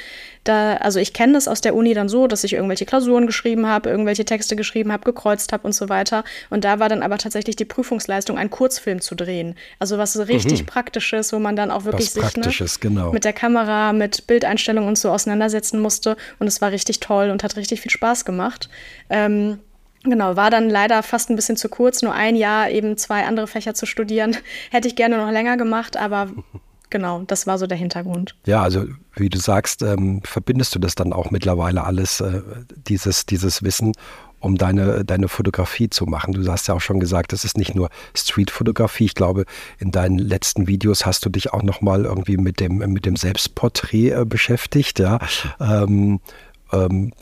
[0.45, 3.67] da, also ich kenne das aus der Uni dann so, dass ich irgendwelche Klausuren geschrieben
[3.69, 6.25] habe, irgendwelche Texte geschrieben habe, gekreuzt habe und so weiter.
[6.51, 9.55] Und da war dann aber tatsächlich die Prüfungsleistung, einen Kurzfilm zu drehen.
[9.79, 10.67] Also was richtig mhm.
[10.67, 13.13] Praktisches, wo man dann auch wirklich sich ne, genau.
[13.13, 16.17] mit der Kamera, mit Bildeinstellungen und so auseinandersetzen musste.
[16.39, 18.69] Und es war richtig toll und hat richtig viel Spaß gemacht.
[19.11, 19.59] Ähm,
[20.05, 23.47] Genau, war dann leider fast ein bisschen zu kurz, nur ein Jahr eben zwei andere
[23.47, 24.37] Fächer zu studieren.
[24.73, 26.29] Hätte ich gerne noch länger gemacht, aber
[26.93, 28.37] genau, das war so der Hintergrund.
[28.47, 28.85] Ja, also
[29.17, 32.43] wie du sagst, ähm, verbindest du das dann auch mittlerweile alles, äh,
[32.87, 33.93] dieses, dieses Wissen,
[34.39, 36.35] um deine, deine Fotografie zu machen.
[36.35, 39.07] Du hast ja auch schon gesagt, das ist nicht nur Street-Fotografie.
[39.07, 39.45] Ich glaube,
[39.79, 44.11] in deinen letzten Videos hast du dich auch nochmal irgendwie mit dem, mit dem Selbstporträt
[44.11, 44.99] äh, beschäftigt.
[44.99, 45.19] Ja.
[45.61, 46.21] Ähm,
[46.73, 47.13] ähm,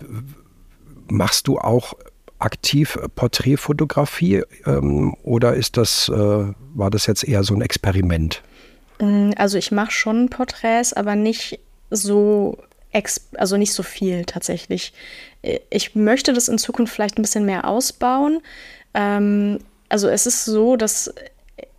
[1.08, 1.94] machst du auch
[2.38, 8.42] aktiv Porträtfotografie ähm, oder ist das, äh, war das jetzt eher so ein Experiment?
[9.00, 11.60] Mm, also ich mache schon Porträts, aber nicht
[11.90, 12.58] so
[13.36, 14.92] also nicht so viel tatsächlich.
[15.70, 18.42] Ich möchte das in Zukunft vielleicht ein bisschen mehr ausbauen.
[18.94, 21.14] Ähm, also es ist so, dass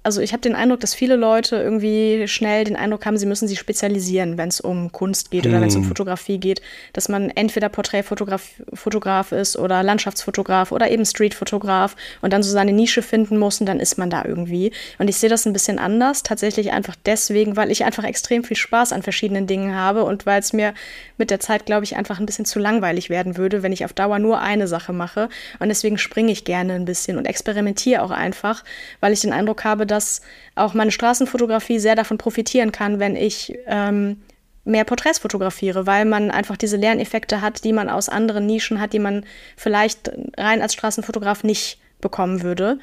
[0.04, 3.48] also ich habe den Eindruck, dass viele Leute irgendwie schnell den Eindruck haben, sie müssen
[3.48, 5.90] sich spezialisieren, wenn es um Kunst geht oder wenn es um hm.
[5.90, 6.62] Fotografie geht,
[6.94, 8.42] dass man entweder Porträtfotograf
[8.74, 13.68] Fotograf ist oder Landschaftsfotograf oder eben Streetfotograf und dann so seine Nische finden muss und
[13.68, 14.72] dann ist man da irgendwie.
[14.98, 18.58] Und ich sehe das ein bisschen anders, tatsächlich einfach deswegen, weil ich einfach extrem viel
[18.58, 20.74] Spaß an verschiedenen Dingen habe und weil es mir
[21.18, 23.94] mit der Zeit, glaube ich, einfach ein bisschen zu langweilig werden würde, wenn ich auf
[23.94, 25.30] Dauer nur eine Sache mache.
[25.60, 28.64] Und deswegen springe ich gerne ein bisschen und experimentiere auch einfach,
[29.00, 30.22] weil ich den Eindruck habe, dass
[30.56, 34.22] auch meine Straßenfotografie sehr davon profitieren kann, wenn ich ähm,
[34.64, 38.94] mehr Porträts fotografiere, weil man einfach diese Lerneffekte hat, die man aus anderen Nischen hat,
[38.94, 39.26] die man
[39.58, 42.80] vielleicht rein als Straßenfotograf nicht bekommen würde.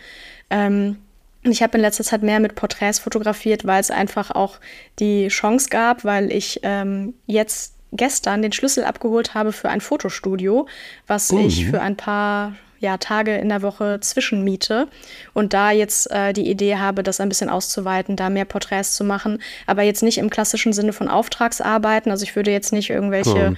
[0.51, 0.99] Ähm,
[1.43, 4.59] ich habe in letzter Zeit mehr mit Porträts fotografiert, weil es einfach auch
[4.99, 10.67] die Chance gab, weil ich ähm, jetzt gestern den Schlüssel abgeholt habe für ein Fotostudio,
[11.07, 11.39] was mhm.
[11.41, 14.89] ich für ein paar ja, Tage in der Woche zwischenmiete
[15.35, 19.05] und da jetzt äh, die Idee habe, das ein bisschen auszuweiten, da mehr Porträts zu
[19.05, 22.11] machen, aber jetzt nicht im klassischen Sinne von Auftragsarbeiten.
[22.11, 23.57] Also ich würde jetzt nicht irgendwelche, mhm.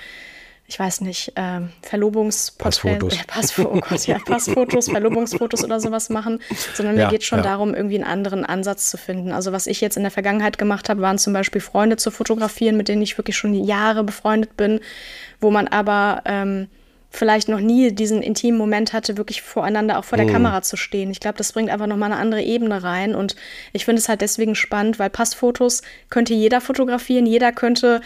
[0.67, 6.09] ich weiß nicht, äh, Verlobungsporträts, Passfotos, äh, Passfo oh Gott, ja, Passfotos, Verlobungsfotos oder sowas
[6.09, 6.41] machen,
[6.75, 7.45] sondern mir ja, geht schon ja.
[7.45, 9.33] darum, irgendwie einen anderen Ansatz zu finden.
[9.33, 12.79] Also was ich jetzt in der Vergangenheit gemacht habe, waren zum Beispiel Freunde zu fotografieren,
[12.79, 14.81] mit denen ich wirklich schon Jahre befreundet bin,
[15.41, 16.69] wo man aber ähm,
[17.11, 20.33] vielleicht noch nie diesen intimen Moment hatte, wirklich voreinander auch vor der mhm.
[20.33, 21.11] Kamera zu stehen.
[21.11, 23.15] Ich glaube, das bringt einfach nochmal eine andere Ebene rein.
[23.15, 23.37] Und
[23.73, 28.01] ich finde es halt deswegen spannend, weil Passfotos könnte jeder fotografieren, jeder könnte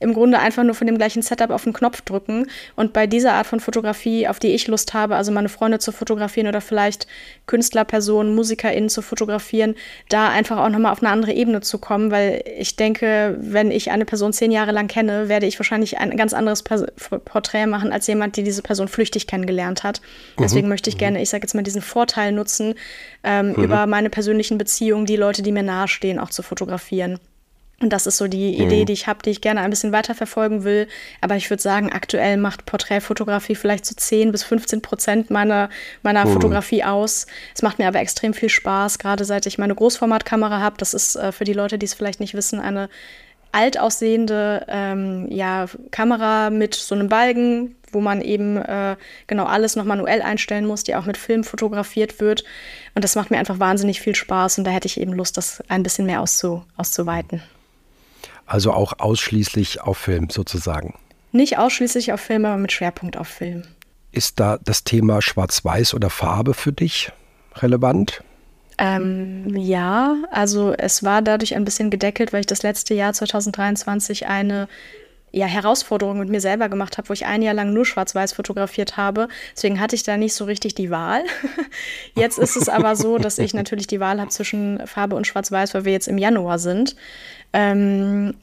[0.00, 2.46] im Grunde einfach nur von dem gleichen Setup auf den Knopf drücken.
[2.76, 5.92] Und bei dieser Art von Fotografie, auf die ich Lust habe, also meine Freunde zu
[5.92, 7.06] fotografieren oder vielleicht
[7.46, 9.76] Künstlerpersonen, MusikerInnen zu fotografieren,
[10.08, 13.92] da einfach auch nochmal auf eine andere Ebene zu kommen, weil ich denke, wenn ich
[13.92, 18.06] eine Person zehn Jahre lang kenne, werde ich wahrscheinlich ein ganz anderes Porträt machen als
[18.06, 20.00] jemand, die diese Person flüchtig kennengelernt hat.
[20.38, 20.70] Deswegen mhm.
[20.70, 22.74] möchte ich gerne, ich sage jetzt mal, diesen Vorteil nutzen,
[23.22, 23.64] ähm, mhm.
[23.64, 27.18] über meine persönlichen Beziehungen, die Leute, die mir nahestehen, auch zu fotografieren.
[27.80, 28.86] Und das ist so die Idee, mhm.
[28.86, 30.86] die ich habe, die ich gerne ein bisschen weiterverfolgen will.
[31.20, 35.68] Aber ich würde sagen, aktuell macht Porträtfotografie vielleicht so 10 bis 15 Prozent meiner,
[36.02, 36.32] meiner mhm.
[36.32, 37.26] Fotografie aus.
[37.54, 40.76] Es macht mir aber extrem viel Spaß, gerade seit ich meine Großformatkamera habe.
[40.78, 42.88] Das ist äh, für die Leute, die es vielleicht nicht wissen, eine
[43.54, 48.96] alt aussehende ähm, ja, Kamera mit so einem Balken, wo man eben äh,
[49.28, 52.44] genau alles noch manuell einstellen muss, die auch mit Film fotografiert wird.
[52.94, 55.62] Und das macht mir einfach wahnsinnig viel Spaß und da hätte ich eben Lust, das
[55.68, 57.42] ein bisschen mehr auszu auszuweiten.
[58.46, 60.94] Also auch ausschließlich auf Film sozusagen.
[61.32, 63.64] Nicht ausschließlich auf Film, aber mit Schwerpunkt auf Film.
[64.12, 67.10] Ist da das Thema Schwarz-Weiß oder Farbe für dich
[67.56, 68.22] relevant?
[68.78, 74.26] Ähm, ja, also es war dadurch ein bisschen gedeckelt, weil ich das letzte Jahr 2023
[74.26, 74.68] eine
[75.34, 78.96] ja, Herausforderung mit mir selber gemacht habe, wo ich ein Jahr lang nur schwarz-weiß fotografiert
[78.96, 79.28] habe.
[79.56, 81.24] Deswegen hatte ich da nicht so richtig die Wahl.
[82.14, 85.74] Jetzt ist es aber so, dass ich natürlich die Wahl habe zwischen Farbe und schwarz-weiß,
[85.74, 86.94] weil wir jetzt im Januar sind.
[87.54, 88.34] Ähm,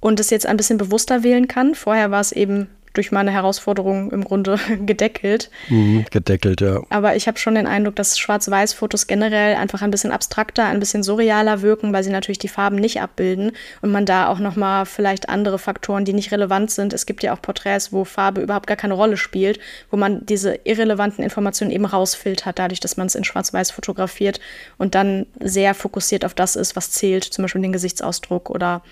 [0.00, 1.74] und es jetzt ein bisschen bewusster wählen kann.
[1.74, 5.50] Vorher war es eben durch meine Herausforderungen im Grunde gedeckelt.
[5.68, 6.82] Mhm, gedeckelt, ja.
[6.90, 11.02] Aber ich habe schon den Eindruck, dass Schwarz-Weiß-Fotos generell einfach ein bisschen abstrakter, ein bisschen
[11.02, 15.28] surrealer wirken, weil sie natürlich die Farben nicht abbilden und man da auch nochmal vielleicht
[15.28, 16.92] andere Faktoren, die nicht relevant sind.
[16.92, 19.60] Es gibt ja auch Porträts, wo Farbe überhaupt gar keine Rolle spielt,
[19.90, 24.40] wo man diese irrelevanten Informationen eben rausfiltert, dadurch, dass man es in Schwarz-Weiß fotografiert
[24.78, 28.82] und dann sehr fokussiert auf das ist, was zählt, zum Beispiel den Gesichtsausdruck oder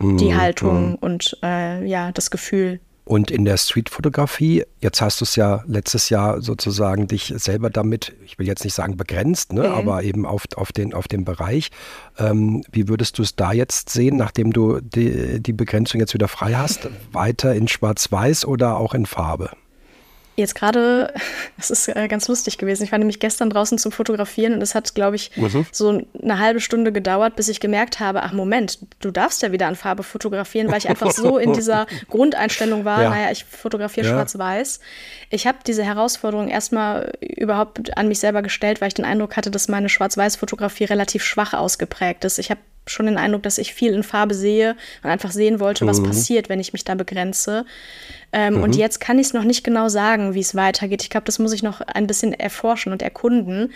[0.00, 0.94] die mhm, Haltung mhm.
[0.96, 6.10] und äh, ja, das Gefühl und in der Streetfotografie, jetzt hast du es ja letztes
[6.10, 9.74] Jahr sozusagen dich selber damit, ich will jetzt nicht sagen begrenzt, ne, mhm.
[9.74, 11.70] aber eben auf, auf, den, auf den Bereich.
[12.18, 16.28] Ähm, wie würdest du es da jetzt sehen, nachdem du die, die Begrenzung jetzt wieder
[16.28, 16.88] frei hast?
[17.12, 19.50] Weiter in Schwarz-Weiß oder auch in Farbe?
[20.40, 21.12] Jetzt gerade,
[21.58, 22.84] es ist äh, ganz lustig gewesen.
[22.84, 25.66] Ich war nämlich gestern draußen zum Fotografieren und es hat, glaube ich, mhm.
[25.70, 29.66] so eine halbe Stunde gedauert, bis ich gemerkt habe, ach Moment, du darfst ja wieder
[29.66, 33.10] an Farbe fotografieren, weil ich einfach so in dieser Grundeinstellung war, ja.
[33.10, 34.12] naja, ich fotografiere ja.
[34.12, 34.80] schwarz-weiß.
[35.30, 39.50] Ich habe diese Herausforderung erstmal überhaupt an mich selber gestellt, weil ich den Eindruck hatte,
[39.50, 42.38] dass meine Schwarz-Weiß-Fotografie relativ schwach ausgeprägt ist.
[42.38, 42.60] Ich habe
[42.90, 46.06] schon den Eindruck, dass ich viel in Farbe sehe und einfach sehen wollte, was mhm.
[46.06, 47.64] passiert, wenn ich mich da begrenze.
[48.32, 48.62] Ähm, mhm.
[48.62, 51.02] Und jetzt kann ich es noch nicht genau sagen, wie es weitergeht.
[51.02, 53.72] Ich glaube, das muss ich noch ein bisschen erforschen und erkunden.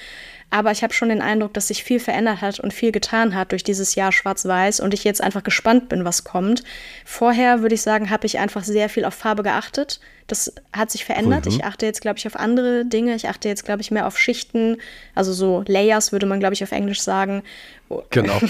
[0.51, 3.53] Aber ich habe schon den Eindruck, dass sich viel verändert hat und viel getan hat
[3.53, 6.63] durch dieses Jahr Schwarz-Weiß und ich jetzt einfach gespannt bin, was kommt.
[7.05, 10.01] Vorher würde ich sagen, habe ich einfach sehr viel auf Farbe geachtet.
[10.27, 11.47] Das hat sich verändert.
[11.47, 11.53] Mhm.
[11.53, 13.15] Ich achte jetzt, glaube ich, auf andere Dinge.
[13.15, 14.77] Ich achte jetzt, glaube ich, mehr auf Schichten,
[15.15, 17.43] also so Layers würde man, glaube ich, auf Englisch sagen.
[18.11, 18.41] Genau.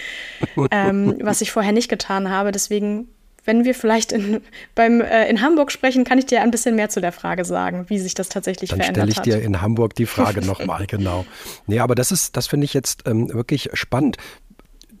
[0.70, 2.52] ähm, was ich vorher nicht getan habe.
[2.52, 3.08] Deswegen
[3.46, 4.42] wenn wir vielleicht in,
[4.74, 7.86] beim, äh, in Hamburg sprechen, kann ich dir ein bisschen mehr zu der Frage sagen,
[7.88, 9.08] wie sich das tatsächlich Dann verändert hat.
[9.08, 11.24] Dann stelle ich dir in Hamburg die Frage nochmal, genau.
[11.66, 14.16] Nee, aber das ist, das finde ich jetzt ähm, wirklich spannend.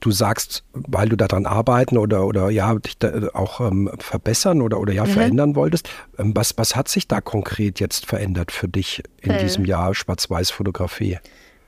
[0.00, 4.78] Du sagst, weil du daran arbeiten oder, oder ja, dich da auch ähm, verbessern oder,
[4.78, 5.10] oder ja, mhm.
[5.10, 5.88] verändern wolltest.
[6.18, 9.42] Ähm, was, was hat sich da konkret jetzt verändert für dich in äh.
[9.42, 11.18] diesem Jahr Schwarz-Weiß-Fotografie?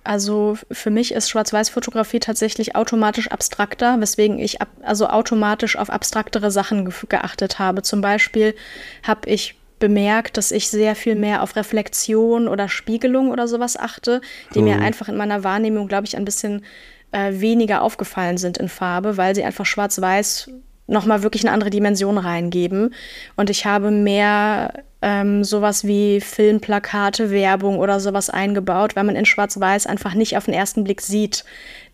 [0.08, 6.50] Also für mich ist Schwarz-Weiß-Fotografie tatsächlich automatisch abstrakter, weswegen ich ab, also automatisch auf abstraktere
[6.50, 7.82] Sachen ge geachtet habe.
[7.82, 8.54] Zum Beispiel
[9.02, 14.22] habe ich bemerkt, dass ich sehr viel mehr auf Reflexion oder Spiegelung oder sowas achte,
[14.54, 14.64] die hm.
[14.64, 16.64] mir einfach in meiner Wahrnehmung, glaube ich, ein bisschen
[17.12, 20.48] äh, weniger aufgefallen sind in Farbe, weil sie einfach schwarz-weiß
[20.88, 22.94] nochmal wirklich eine andere Dimension reingeben.
[23.36, 29.26] Und ich habe mehr ähm, sowas wie Filmplakate, Werbung oder sowas eingebaut, weil man in
[29.26, 31.44] Schwarz-Weiß einfach nicht auf den ersten Blick sieht,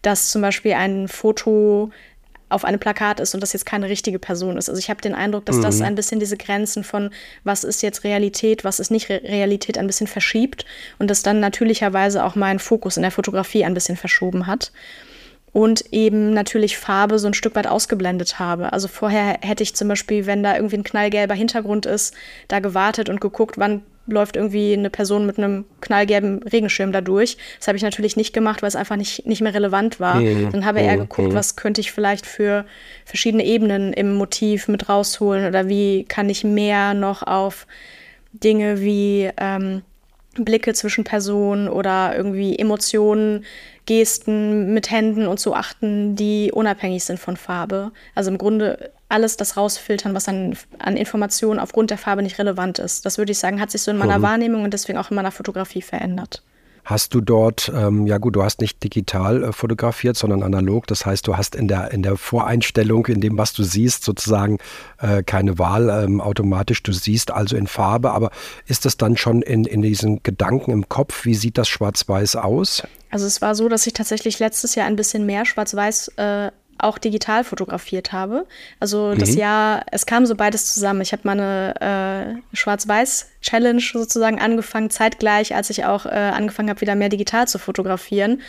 [0.01, 1.91] dass zum Beispiel ein Foto
[2.51, 4.69] auf einem Plakat ist und das jetzt keine richtige Person ist.
[4.69, 5.63] Also ich habe den Eindruck, dass mhm.
[5.63, 7.11] das ein bisschen diese Grenzen von
[7.43, 10.65] was ist jetzt Realität, was ist nicht Re Realität ein bisschen verschiebt
[10.99, 14.73] und das dann natürlicherweise auch meinen Fokus in der Fotografie ein bisschen verschoben hat
[15.55, 18.73] und eben natürlich Farbe so ein Stück weit ausgeblendet habe.
[18.73, 22.13] Also vorher hätte ich zum Beispiel, wenn da irgendwie ein knallgelber Hintergrund ist,
[22.49, 27.39] da gewartet und geguckt, wann läuft irgendwie eine Person mit einem knallgelben Regenschirm da durch.
[27.59, 30.17] Das habe ich natürlich nicht gemacht, weil es einfach nicht, nicht mehr relevant war.
[30.17, 30.51] Mhm.
[30.51, 31.01] Dann habe ich eher mhm.
[31.03, 31.35] geguckt, mhm.
[31.35, 32.67] was könnte ich vielleicht für
[33.05, 37.69] verschiedene Ebenen im Motiv mit rausholen oder wie kann ich mehr noch auf
[38.33, 39.83] Dinge wie ähm,
[40.37, 43.45] Blicke zwischen Personen oder irgendwie Emotionen
[43.87, 47.93] Gesten mit Händen und so achten, die unabhängig sind von Farbe.
[48.15, 52.79] Also im Grunde alles das rausfiltern, was an, an Informationen aufgrund der Farbe nicht relevant
[52.79, 53.05] ist.
[53.05, 54.23] Das würde ich sagen, hat sich so in meiner mhm.
[54.23, 56.43] Wahrnehmung und deswegen auch in meiner Fotografie verändert.
[56.85, 60.87] Hast du dort, ähm, ja gut, du hast nicht digital äh, fotografiert, sondern analog.
[60.87, 64.59] Das heißt, du hast in der, in der Voreinstellung, in dem, was du siehst, sozusagen
[64.99, 66.83] äh, keine Wahl ähm, automatisch.
[66.83, 68.31] Du siehst also in Farbe, aber
[68.67, 71.25] ist das dann schon in, in diesen Gedanken im Kopf?
[71.25, 72.83] Wie sieht das schwarz-weiß aus?
[73.11, 76.99] Also es war so, dass ich tatsächlich letztes Jahr ein bisschen mehr schwarz-weiß äh, auch
[76.99, 78.47] digital fotografiert habe.
[78.81, 79.19] Also mhm.
[79.19, 81.01] das Jahr, es kam so beides zusammen.
[81.01, 86.95] Ich habe meine äh, Schwarz-Weiß-Challenge sozusagen angefangen, zeitgleich, als ich auch äh, angefangen habe, wieder
[86.95, 88.43] mehr digital zu fotografieren.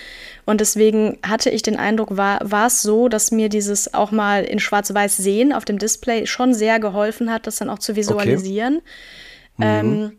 [0.45, 4.43] Und deswegen hatte ich den Eindruck, war, war es so, dass mir dieses auch mal
[4.43, 8.81] in Schwarz-Weiß sehen auf dem Display schon sehr geholfen hat, das dann auch zu visualisieren.
[9.57, 9.83] Okay.
[9.83, 9.93] Mhm.
[9.93, 10.11] Ähm,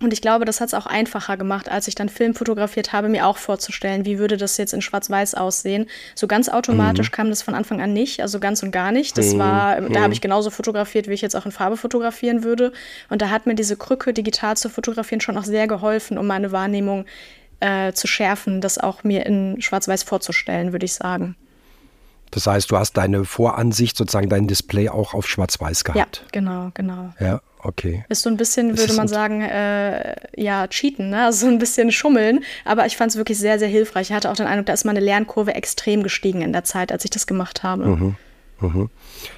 [0.00, 3.08] und ich glaube, das hat es auch einfacher gemacht, als ich dann Film fotografiert habe,
[3.08, 5.86] mir auch vorzustellen, wie würde das jetzt in Schwarz-Weiß aussehen.
[6.14, 7.14] So ganz automatisch mhm.
[7.14, 9.16] kam das von Anfang an nicht, also ganz und gar nicht.
[9.16, 9.38] Das mhm.
[9.38, 10.12] war, da habe mhm.
[10.12, 12.72] ich genauso fotografiert, wie ich jetzt auch in Farbe fotografieren würde.
[13.08, 16.50] Und da hat mir diese Krücke, digital zu fotografieren, schon auch sehr geholfen, um meine
[16.50, 17.06] Wahrnehmung
[17.60, 21.36] äh, zu schärfen, das auch mir in Schwarz-Weiß vorzustellen, würde ich sagen.
[22.32, 26.16] Das heißt, du hast deine Voransicht, sozusagen dein Display auch auf Schwarz-Weiß gehabt.
[26.16, 27.14] Ja, genau, genau.
[27.20, 28.04] Ja, okay.
[28.08, 31.24] Ist so ein bisschen, würde man sagen, äh, ja, cheaten, ne?
[31.24, 32.44] also so ein bisschen schummeln.
[32.64, 34.10] Aber ich fand es wirklich sehr, sehr hilfreich.
[34.10, 37.04] Ich hatte auch den Eindruck, da ist meine Lernkurve extrem gestiegen in der Zeit, als
[37.04, 37.86] ich das gemacht habe.
[37.86, 38.16] Mhm.
[38.60, 38.90] Mhm.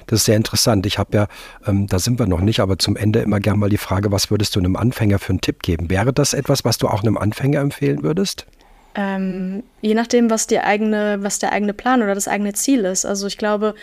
[0.05, 0.85] Das ist sehr interessant.
[0.85, 1.27] Ich habe ja,
[1.65, 4.31] ähm, da sind wir noch nicht, aber zum Ende immer gerne mal die Frage, was
[4.31, 5.89] würdest du einem Anfänger für einen Tipp geben?
[5.89, 8.45] Wäre das etwas, was du auch einem Anfänger empfehlen würdest?
[8.95, 13.05] Ähm, je nachdem, was die eigene, was der eigene Plan oder das eigene Ziel ist.
[13.05, 13.75] Also ich glaube,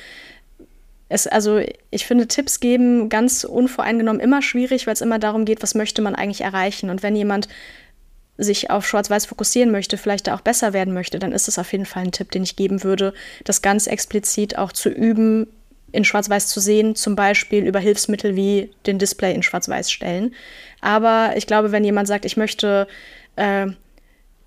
[1.09, 5.63] es, also ich finde Tipps geben ganz unvoreingenommen immer schwierig, weil es immer darum geht,
[5.63, 6.91] was möchte man eigentlich erreichen.
[6.91, 7.49] Und wenn jemand
[8.37, 11.71] sich auf Schwarz-Weiß fokussieren möchte, vielleicht da auch besser werden möchte, dann ist es auf
[11.73, 15.47] jeden Fall ein Tipp, den ich geben würde, das ganz explizit auch zu üben,
[15.93, 20.35] in Schwarz-Weiß zu sehen, zum Beispiel über Hilfsmittel wie den Display in Schwarz-Weiß stellen.
[20.81, 22.89] Aber ich glaube, wenn jemand sagt, ich möchte
[23.37, 23.67] äh,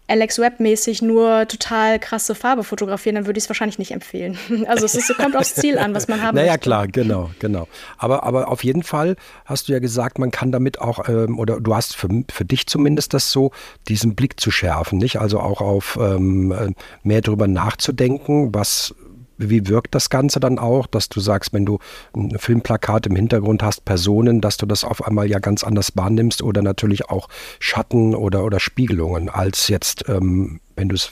[0.08, 4.38] Alex Webb-mäßig nur total krasse Farbe fotografieren, dann würde ich es wahrscheinlich nicht empfehlen.
[4.68, 6.70] Also es ist, kommt aufs Ziel an, was man haben naja, möchte.
[6.70, 7.68] Naja, klar, genau, genau.
[7.98, 11.62] Aber, aber auf jeden Fall hast du ja gesagt, man kann damit auch, ähm, oder
[11.62, 13.52] du hast für, für dich zumindest das so,
[13.88, 15.20] diesen Blick zu schärfen, nicht?
[15.20, 16.72] Also auch auf ähm, äh,
[17.04, 18.94] mehr darüber nachzudenken, was
[19.38, 21.80] wie wirkt das Ganze dann auch, dass du sagst, wenn du
[22.16, 26.42] ein Filmplakat im Hintergrund hast, Personen, dass du das auf einmal ja ganz anders wahrnimmst
[26.42, 27.28] oder natürlich auch
[27.60, 31.12] Schatten oder, oder Spiegelungen, als jetzt, ähm, wenn du es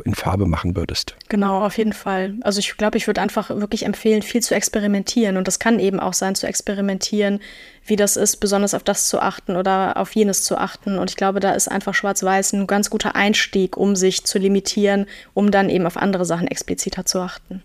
[0.00, 1.16] in Farbe machen würdest.
[1.28, 2.34] Genau, auf jeden Fall.
[2.42, 5.36] Also ich glaube, ich würde einfach wirklich empfehlen, viel zu experimentieren.
[5.36, 7.40] Und das kann eben auch sein, zu experimentieren,
[7.84, 10.98] wie das ist, besonders auf das zu achten oder auf jenes zu achten.
[10.98, 15.06] Und ich glaube, da ist einfach Schwarz-Weiß ein ganz guter Einstieg, um sich zu limitieren,
[15.34, 17.62] um dann eben auf andere Sachen expliziter zu achten.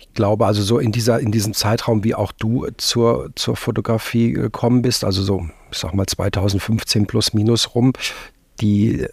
[0.00, 4.32] Ich glaube, also so in dieser, in diesem Zeitraum, wie auch du zur, zur Fotografie
[4.32, 7.92] gekommen bist, also so, ich sag mal 2015 plus minus rum,
[8.60, 9.06] die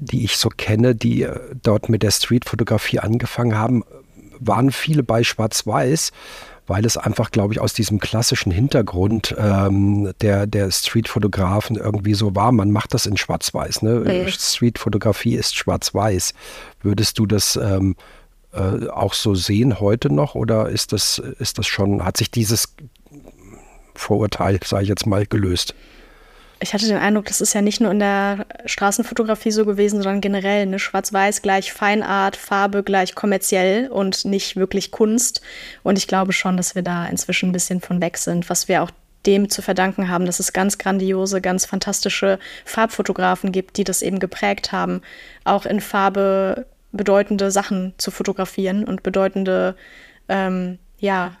[0.00, 3.84] die ich so kenne, die äh, dort mit der Streetfotografie angefangen haben,
[4.40, 6.12] waren viele bei Schwarz-Weiß,
[6.66, 12.36] weil es einfach, glaube ich, aus diesem klassischen Hintergrund ähm, der, der Streetfotografen irgendwie so
[12.36, 12.52] war.
[12.52, 13.82] Man macht das in Schwarz-Weiß.
[13.82, 14.02] Ne?
[14.04, 14.30] Nee.
[14.30, 16.34] Streetfotografie ist Schwarz-Weiß.
[16.82, 17.96] Würdest du das ähm,
[18.52, 22.74] äh, auch so sehen heute noch oder ist das, ist das schon, hat sich dieses
[23.94, 25.74] Vorurteil, sage ich jetzt mal, gelöst?
[26.60, 30.20] Ich hatte den Eindruck, das ist ja nicht nur in der Straßenfotografie so gewesen, sondern
[30.20, 30.66] generell.
[30.66, 30.78] Ne?
[30.78, 35.40] Schwarz-Weiß gleich Feinart, Farbe gleich kommerziell und nicht wirklich Kunst.
[35.82, 38.82] Und ich glaube schon, dass wir da inzwischen ein bisschen von weg sind, was wir
[38.82, 38.90] auch
[39.26, 44.18] dem zu verdanken haben, dass es ganz grandiose, ganz fantastische Farbfotografen gibt, die das eben
[44.18, 45.02] geprägt haben,
[45.44, 49.76] auch in Farbe bedeutende Sachen zu fotografieren und bedeutende,
[50.28, 51.36] ähm, ja,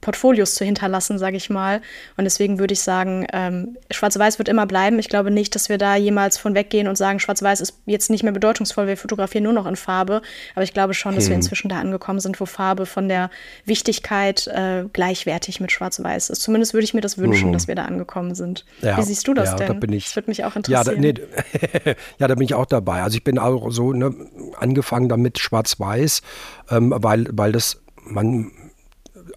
[0.00, 1.80] Portfolios zu hinterlassen, sage ich mal.
[2.16, 4.98] Und deswegen würde ich sagen, ähm, Schwarz-Weiß wird immer bleiben.
[4.98, 8.22] Ich glaube nicht, dass wir da jemals von weggehen und sagen, Schwarz-Weiß ist jetzt nicht
[8.22, 10.22] mehr bedeutungsvoll, wir fotografieren nur noch in Farbe.
[10.54, 11.30] Aber ich glaube schon, dass hm.
[11.30, 13.30] wir inzwischen da angekommen sind, wo Farbe von der
[13.64, 16.42] Wichtigkeit äh, gleichwertig mit Schwarz-Weiß ist.
[16.42, 17.52] Zumindest würde ich mir das wünschen, mhm.
[17.52, 18.64] dass wir da angekommen sind.
[18.80, 19.66] Ja, Wie siehst du das ja, denn?
[19.68, 21.02] Da bin ich, das würde mich auch interessieren.
[21.02, 23.02] Ja, da, nee, ja, da bin ich auch dabei.
[23.02, 24.14] Also ich bin auch so ne,
[24.58, 26.22] angefangen damit Schwarz-Weiß,
[26.70, 28.50] ähm, weil, weil das man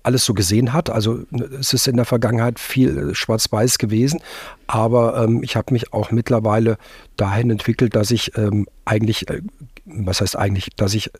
[0.03, 0.89] alles so gesehen hat.
[0.89, 1.23] Also
[1.59, 4.19] es ist in der Vergangenheit viel schwarz-weiß gewesen,
[4.67, 6.77] aber ähm, ich habe mich auch mittlerweile
[7.15, 9.41] dahin entwickelt, dass ich ähm, eigentlich, äh,
[9.85, 11.11] was heißt eigentlich, dass ich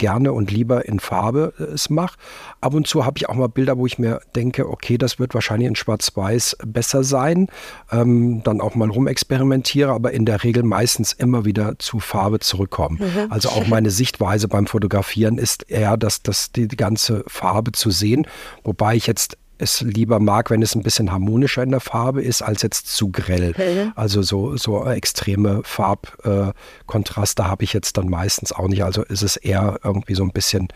[0.00, 2.16] gerne und lieber in Farbe äh, es mache.
[2.60, 5.34] Ab und zu habe ich auch mal Bilder, wo ich mir denke, okay, das wird
[5.34, 7.46] wahrscheinlich in Schwarz-Weiß besser sein.
[7.92, 12.98] Ähm, dann auch mal rumexperimentiere, aber in der Regel meistens immer wieder zu Farbe zurückkommen.
[13.00, 13.30] Mhm.
[13.30, 17.90] Also auch meine Sichtweise beim Fotografieren ist eher, dass das die, die ganze Farbe zu
[17.90, 18.26] sehen,
[18.64, 22.42] wobei ich jetzt es lieber mag, wenn es ein bisschen harmonischer in der Farbe ist,
[22.42, 23.50] als jetzt zu grell.
[23.50, 23.90] Okay.
[23.94, 28.84] Also so, so extreme Farbkontraste äh, habe ich jetzt dann meistens auch nicht.
[28.84, 30.68] Also ist es eher irgendwie so ein bisschen,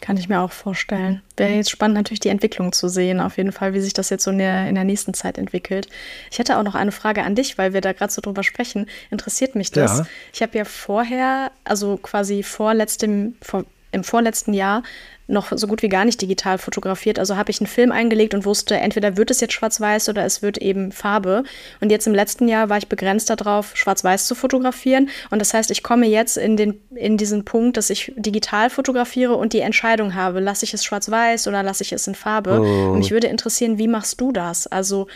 [0.00, 1.22] Kann ich mir auch vorstellen.
[1.36, 4.24] Wäre jetzt spannend, natürlich die Entwicklung zu sehen, auf jeden Fall, wie sich das jetzt
[4.24, 5.88] so in der, in der nächsten Zeit entwickelt.
[6.30, 8.86] Ich hätte auch noch eine Frage an dich, weil wir da gerade so drüber sprechen.
[9.10, 9.98] Interessiert mich das?
[9.98, 10.06] Ja.
[10.32, 14.82] Ich habe ja vorher, also quasi vor letztem, vor, im vorletzten Jahr
[15.28, 17.18] noch so gut wie gar nicht digital fotografiert.
[17.18, 20.40] Also habe ich einen Film eingelegt und wusste, entweder wird es jetzt schwarz-weiß oder es
[20.40, 21.44] wird eben Farbe.
[21.80, 25.10] Und jetzt im letzten Jahr war ich begrenzt darauf, schwarz-weiß zu fotografieren.
[25.30, 29.36] Und das heißt, ich komme jetzt in, den, in diesen Punkt, dass ich digital fotografiere
[29.36, 32.58] und die Entscheidung habe, lasse ich es schwarz-weiß oder lasse ich es in Farbe.
[32.60, 32.92] Oh.
[32.92, 34.66] Und mich würde interessieren, wie machst du das?
[34.66, 35.08] Also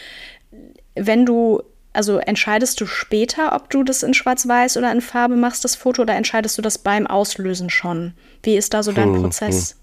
[0.94, 1.62] wenn du
[1.94, 6.02] also entscheidest du später, ob du das in Schwarz-Weiß oder in Farbe machst, das Foto,
[6.02, 8.14] oder entscheidest du das beim Auslösen schon?
[8.42, 9.72] Wie ist da so dein hm, Prozess?
[9.72, 9.81] Hm.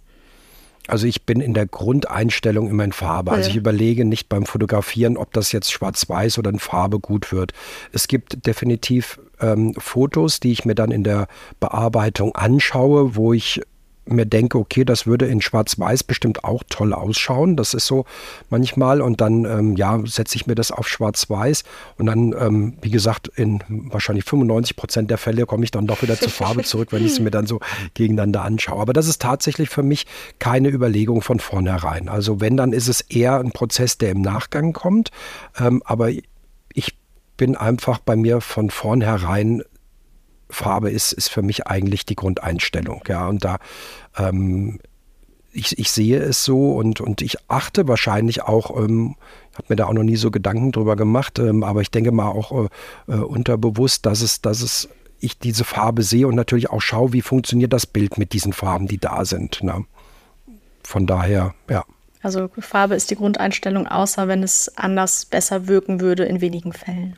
[0.89, 3.31] Also ich bin in der Grundeinstellung immer in Farbe.
[3.31, 7.53] Also ich überlege nicht beim Fotografieren, ob das jetzt schwarz-weiß oder in Farbe gut wird.
[7.91, 11.27] Es gibt definitiv ähm, Fotos, die ich mir dann in der
[11.59, 13.61] Bearbeitung anschaue, wo ich
[14.11, 17.55] mir denke, okay, das würde in Schwarz-Weiß bestimmt auch toll ausschauen.
[17.55, 18.05] Das ist so
[18.49, 19.01] manchmal.
[19.01, 21.63] Und dann, ähm, ja, setze ich mir das auf Schwarz-Weiß.
[21.97, 26.01] Und dann, ähm, wie gesagt, in wahrscheinlich 95 Prozent der Fälle komme ich dann doch
[26.01, 27.59] wieder zur Farbe zurück, wenn ich es mir dann so
[27.93, 28.81] gegeneinander anschaue.
[28.81, 30.05] Aber das ist tatsächlich für mich
[30.39, 32.09] keine Überlegung von vornherein.
[32.09, 35.11] Also wenn, dann ist es eher ein Prozess, der im Nachgang kommt.
[35.59, 36.97] Ähm, aber ich
[37.37, 39.63] bin einfach bei mir von vornherein
[40.49, 43.03] Farbe ist, ist für mich eigentlich die Grundeinstellung.
[43.07, 43.59] Ja, und da
[44.19, 44.79] ähm,
[45.51, 49.15] ich, ich sehe es so und, und ich achte wahrscheinlich auch, ähm,
[49.55, 52.29] habe mir da auch noch nie so Gedanken drüber gemacht, ähm, aber ich denke mal
[52.29, 54.89] auch äh, äh, unterbewusst, dass es, dass es
[55.19, 58.87] ich diese Farbe sehe und natürlich auch schaue, wie funktioniert das Bild mit diesen Farben,
[58.87, 59.61] die da sind.
[59.63, 59.85] Ne?
[60.83, 61.83] Von daher, ja.
[62.21, 67.17] Also Farbe ist die Grundeinstellung, außer wenn es anders besser wirken würde in wenigen Fällen.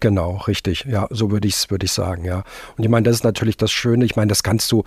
[0.00, 0.84] Genau, richtig.
[0.88, 2.44] Ja, so würde ich es würd ich sagen, ja.
[2.76, 4.04] Und ich meine, das ist natürlich das Schöne.
[4.04, 4.84] Ich meine, das kannst du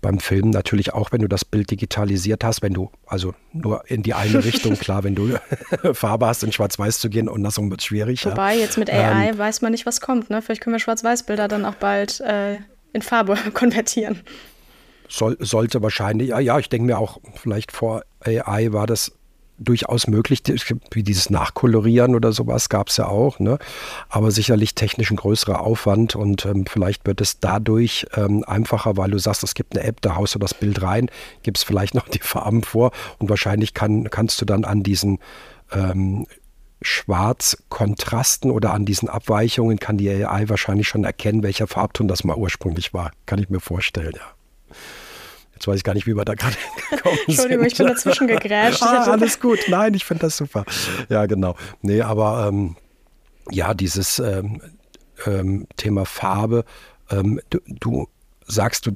[0.00, 4.02] beim Film natürlich auch, wenn du das Bild digitalisiert hast, wenn du, also nur in
[4.02, 5.38] die eine Richtung, klar, wenn du
[5.92, 8.24] Farbe hast, in Schwarz-Weiß zu gehen, und das wird schwierig.
[8.24, 8.60] Wobei, ja.
[8.60, 10.30] jetzt mit AI ähm, weiß man nicht, was kommt.
[10.30, 10.40] Ne?
[10.42, 12.58] Vielleicht können wir Schwarz-Weiß-Bilder dann auch bald äh,
[12.92, 14.20] in Farbe konvertieren.
[15.08, 19.17] Soll, sollte wahrscheinlich, ja, ja, ich denke mir auch, vielleicht vor AI war das
[19.58, 20.42] durchaus möglich,
[20.92, 23.58] wie dieses Nachkolorieren oder sowas gab es ja auch, ne?
[24.08, 29.10] aber sicherlich technisch ein größerer Aufwand und ähm, vielleicht wird es dadurch ähm, einfacher, weil
[29.10, 31.10] du sagst, es gibt eine App, da haust du das Bild rein,
[31.42, 35.18] gibst vielleicht noch die Farben vor und wahrscheinlich kann, kannst du dann an diesen
[35.72, 36.26] ähm,
[36.80, 42.36] Schwarzkontrasten oder an diesen Abweichungen kann die AI wahrscheinlich schon erkennen, welcher Farbton das mal
[42.36, 43.10] ursprünglich war.
[43.26, 44.74] Kann ich mir vorstellen, ja.
[45.58, 46.54] Jetzt weiß ich gar nicht, wie wir da gerade
[46.90, 47.28] gekommen sind.
[47.30, 48.80] Entschuldigung, ich bin dazwischen gegrätscht.
[48.84, 49.58] ah, alles gut.
[49.66, 50.64] Nein, ich finde das super.
[51.08, 51.56] Ja, genau.
[51.82, 52.76] Nee, aber ähm,
[53.50, 54.62] ja, dieses ähm,
[55.26, 56.64] ähm, Thema Farbe,
[57.10, 58.08] ähm, du, du
[58.46, 58.92] sagst, du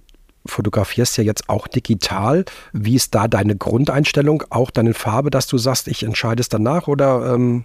[0.46, 2.44] fotografierst ja jetzt auch digital.
[2.72, 6.86] Wie ist da deine Grundeinstellung, auch deine Farbe, dass du sagst, ich entscheide es danach
[6.86, 7.64] oder ähm,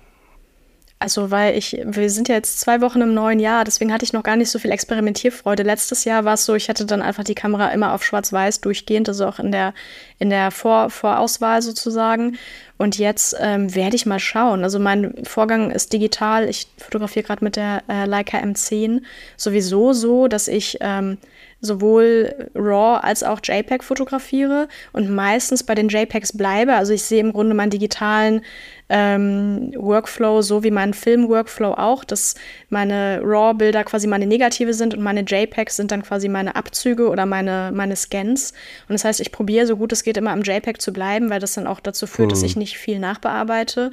[1.00, 4.14] also, weil ich, wir sind ja jetzt zwei Wochen im neuen Jahr, deswegen hatte ich
[4.14, 5.62] noch gar nicht so viel Experimentierfreude.
[5.62, 9.08] Letztes Jahr war es so, ich hatte dann einfach die Kamera immer auf Schwarz-Weiß durchgehend,
[9.08, 9.76] also auch in der,
[10.18, 12.38] in der Vor Vorauswahl sozusagen.
[12.78, 14.64] Und jetzt ähm, werde ich mal schauen.
[14.64, 16.50] Also mein Vorgang ist digital.
[16.50, 19.02] Ich fotografiere gerade mit der äh, Leica M10
[19.36, 21.18] sowieso so, dass ich ähm,
[21.60, 26.74] sowohl RAW als auch JPEG fotografiere und meistens bei den JPEGs bleibe.
[26.74, 28.42] Also ich sehe im Grunde meinen digitalen
[28.90, 32.36] ähm, Workflow so wie mein Film-Workflow auch, dass
[32.70, 37.26] meine RAW-Bilder quasi meine Negative sind und meine JPEGs sind dann quasi meine Abzüge oder
[37.26, 38.54] meine, meine Scans.
[38.88, 41.40] Und das heißt, ich probiere so gut es geht immer am JPEG zu bleiben, weil
[41.40, 42.32] das dann auch dazu führt, mhm.
[42.32, 43.92] dass ich nicht viel nachbearbeite.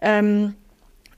[0.00, 0.54] Ähm,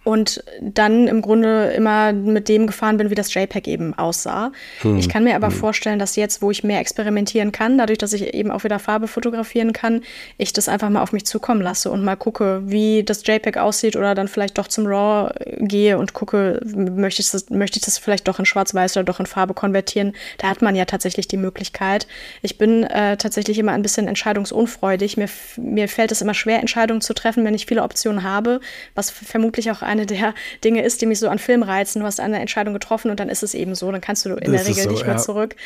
[0.05, 4.53] und dann im Grunde immer mit dem gefahren bin, wie das JPEG eben aussah.
[4.83, 4.99] Hm.
[4.99, 5.55] Ich kann mir aber hm.
[5.55, 9.09] vorstellen, dass jetzt, wo ich mehr experimentieren kann, dadurch, dass ich eben auch wieder Farbe
[9.09, 10.03] fotografieren kann,
[10.37, 13.97] ich das einfach mal auf mich zukommen lasse und mal gucke, wie das JPEG aussieht
[13.97, 17.97] oder dann vielleicht doch zum RAW gehe und gucke, möchte ich das, möchte ich das
[17.97, 20.13] vielleicht doch in Schwarz-Weiß oder doch in Farbe konvertieren.
[20.37, 22.07] Da hat man ja tatsächlich die Möglichkeit.
[22.43, 25.17] Ich bin äh, tatsächlich immer ein bisschen entscheidungsunfreudig.
[25.17, 28.61] Mir, mir fällt es immer schwer, Entscheidungen zu treffen, wenn ich viele Optionen habe,
[28.95, 32.01] was vermutlich auch ein eine der Dinge ist, die mich so an Film reizen.
[32.01, 33.91] Du hast eine Entscheidung getroffen und dann ist es eben so.
[33.91, 35.21] Dann kannst du in das der Regel so, nicht mehr ja.
[35.21, 35.57] zurück.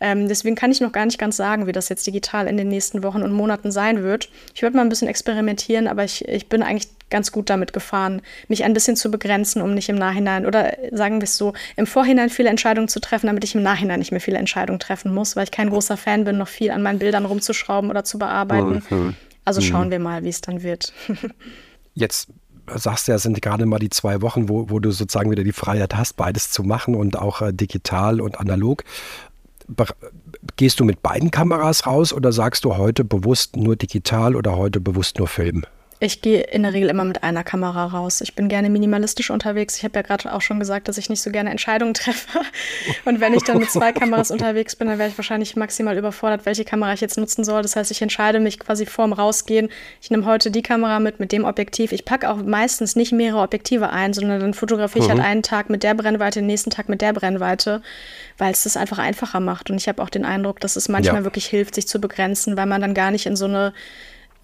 [0.00, 2.68] Ähm, deswegen kann ich noch gar nicht ganz sagen, wie das jetzt digital in den
[2.68, 4.28] nächsten Wochen und Monaten sein wird.
[4.54, 8.20] Ich würde mal ein bisschen experimentieren, aber ich, ich bin eigentlich ganz gut damit gefahren,
[8.48, 11.86] mich ein bisschen zu begrenzen, um nicht im Nachhinein oder sagen wir es so, im
[11.86, 15.36] Vorhinein viele Entscheidungen zu treffen, damit ich im Nachhinein nicht mehr viele Entscheidungen treffen muss,
[15.36, 18.82] weil ich kein großer Fan bin, noch viel an meinen Bildern rumzuschrauben oder zu bearbeiten.
[19.44, 19.92] Also schauen mhm.
[19.92, 20.92] wir mal, wie es dann wird.
[21.94, 22.28] Jetzt
[22.74, 25.96] sagst ja, sind gerade mal die zwei Wochen, wo, wo du sozusagen wieder die Freiheit
[25.96, 28.84] hast, beides zu machen und auch äh, digital und analog.
[29.68, 29.86] Be
[30.56, 34.80] gehst du mit beiden Kameras raus oder sagst du heute bewusst nur digital oder heute
[34.80, 35.64] bewusst nur Film?
[35.98, 38.20] Ich gehe in der Regel immer mit einer Kamera raus.
[38.20, 39.78] Ich bin gerne minimalistisch unterwegs.
[39.78, 42.40] Ich habe ja gerade auch schon gesagt, dass ich nicht so gerne Entscheidungen treffe.
[43.06, 46.44] Und wenn ich dann mit zwei Kameras unterwegs bin, dann wäre ich wahrscheinlich maximal überfordert,
[46.44, 47.62] welche Kamera ich jetzt nutzen soll.
[47.62, 49.70] Das heißt, ich entscheide mich quasi vorm Rausgehen.
[50.02, 51.92] Ich nehme heute die Kamera mit, mit dem Objektiv.
[51.92, 55.22] Ich packe auch meistens nicht mehrere Objektive ein, sondern dann fotografiere ich halt mhm.
[55.22, 57.80] halt einen Tag mit der Brennweite, den nächsten Tag mit der Brennweite,
[58.36, 59.70] weil es das einfach einfacher macht.
[59.70, 61.24] Und ich habe auch den Eindruck, dass es manchmal ja.
[61.24, 63.72] wirklich hilft, sich zu begrenzen, weil man dann gar nicht in so eine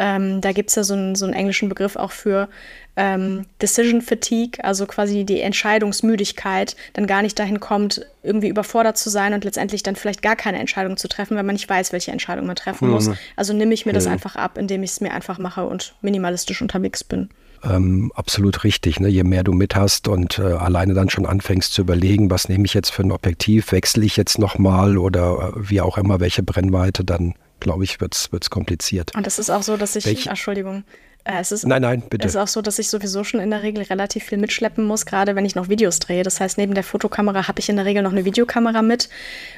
[0.03, 2.49] ähm, da gibt es ja so einen, so einen englischen Begriff auch für
[2.97, 9.11] ähm, Decision Fatigue, also quasi die Entscheidungsmüdigkeit, dann gar nicht dahin kommt, irgendwie überfordert zu
[9.11, 12.11] sein und letztendlich dann vielleicht gar keine Entscheidung zu treffen, weil man nicht weiß, welche
[12.11, 13.07] Entscheidung man treffen muss.
[13.07, 13.17] Mhm.
[13.37, 16.61] Also nehme ich mir das einfach ab, indem ich es mir einfach mache und minimalistisch
[16.63, 17.29] unterwegs bin.
[17.63, 18.99] Ähm, absolut richtig.
[18.99, 19.07] Ne?
[19.07, 22.65] Je mehr du mit hast und äh, alleine dann schon anfängst zu überlegen, was nehme
[22.65, 26.43] ich jetzt für ein Objektiv, wechsle ich jetzt nochmal oder äh, wie auch immer, welche
[26.43, 29.15] Brennweite, dann glaube ich, wird es kompliziert.
[29.15, 30.85] Und es ist auch so, dass ich, Welch, Entschuldigung,
[31.25, 32.27] äh, es ist, nein, nein, bitte.
[32.27, 35.07] Es ist auch so, dass ich sowieso schon in der Regel relativ viel mitschleppen muss,
[35.07, 36.23] gerade wenn ich noch Videos drehe.
[36.23, 39.09] Das heißt, neben der Fotokamera habe ich in der Regel noch eine Videokamera mit.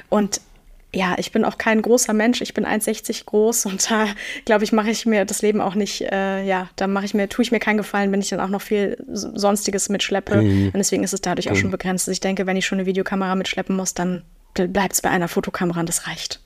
[0.09, 0.41] Und
[0.93, 2.41] ja, ich bin auch kein großer Mensch.
[2.41, 4.07] Ich bin 1,60 groß und da
[4.45, 7.27] glaube ich, mache ich mir das Leben auch nicht, äh, ja, da mache ich mir,
[7.27, 10.41] tue ich mir keinen Gefallen, wenn ich dann auch noch viel Sonstiges mitschleppe.
[10.41, 10.65] Mhm.
[10.67, 11.51] Und deswegen ist es dadurch mhm.
[11.51, 12.07] auch schon begrenzt.
[12.07, 15.81] Ich denke, wenn ich schon eine Videokamera mitschleppen muss, dann bleibt es bei einer Fotokamera
[15.81, 16.39] und das reicht.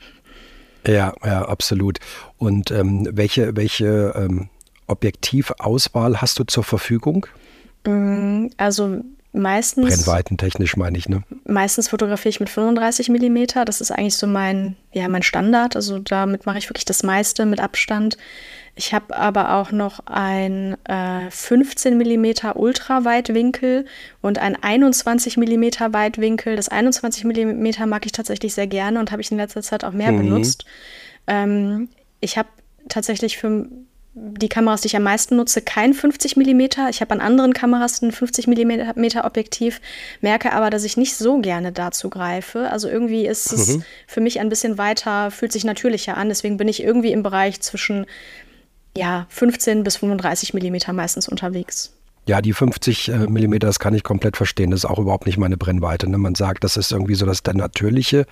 [0.87, 1.99] Ja, ja, absolut.
[2.37, 4.49] Und ähm, welche, welche ähm,
[4.87, 7.27] Objektivauswahl hast du zur Verfügung?
[7.85, 9.01] Mm, also
[9.33, 10.03] meistens.
[10.05, 11.23] Brennweitentechnisch meine ich, ne?
[11.45, 13.65] Meistens fotografiere ich mit 35 mm.
[13.65, 15.75] Das ist eigentlich so mein, ja, mein Standard.
[15.75, 18.17] Also damit mache ich wirklich das meiste mit Abstand.
[18.79, 23.83] Ich habe aber auch noch ein äh, 15 mm Ultraweitwinkel
[24.21, 26.55] und ein 21 mm Weitwinkel.
[26.55, 29.91] Das 21 mm mag ich tatsächlich sehr gerne und habe ich in letzter Zeit auch
[29.91, 30.19] mehr mhm.
[30.19, 30.63] benutzt.
[31.27, 31.89] Ähm,
[32.21, 32.47] ich habe
[32.87, 33.67] tatsächlich für
[34.13, 36.61] die Kameras, die ich am meisten nutze, kein 50 mm.
[36.89, 39.81] Ich habe an anderen Kameras ein 50 mm Objektiv,
[40.21, 42.69] merke aber, dass ich nicht so gerne dazu greife.
[42.71, 43.83] Also irgendwie ist es mhm.
[44.07, 46.29] für mich ein bisschen weiter, fühlt sich natürlicher an.
[46.29, 48.05] Deswegen bin ich irgendwie im Bereich zwischen
[48.95, 51.93] ja, 15 bis 35 Millimeter meistens unterwegs.
[52.27, 54.69] Ja, die 50 äh, Millimeter, das kann ich komplett verstehen.
[54.69, 56.07] Das ist auch überhaupt nicht meine Brennweite.
[56.07, 56.19] Ne?
[56.19, 58.27] Man sagt, das ist irgendwie so das der natürliche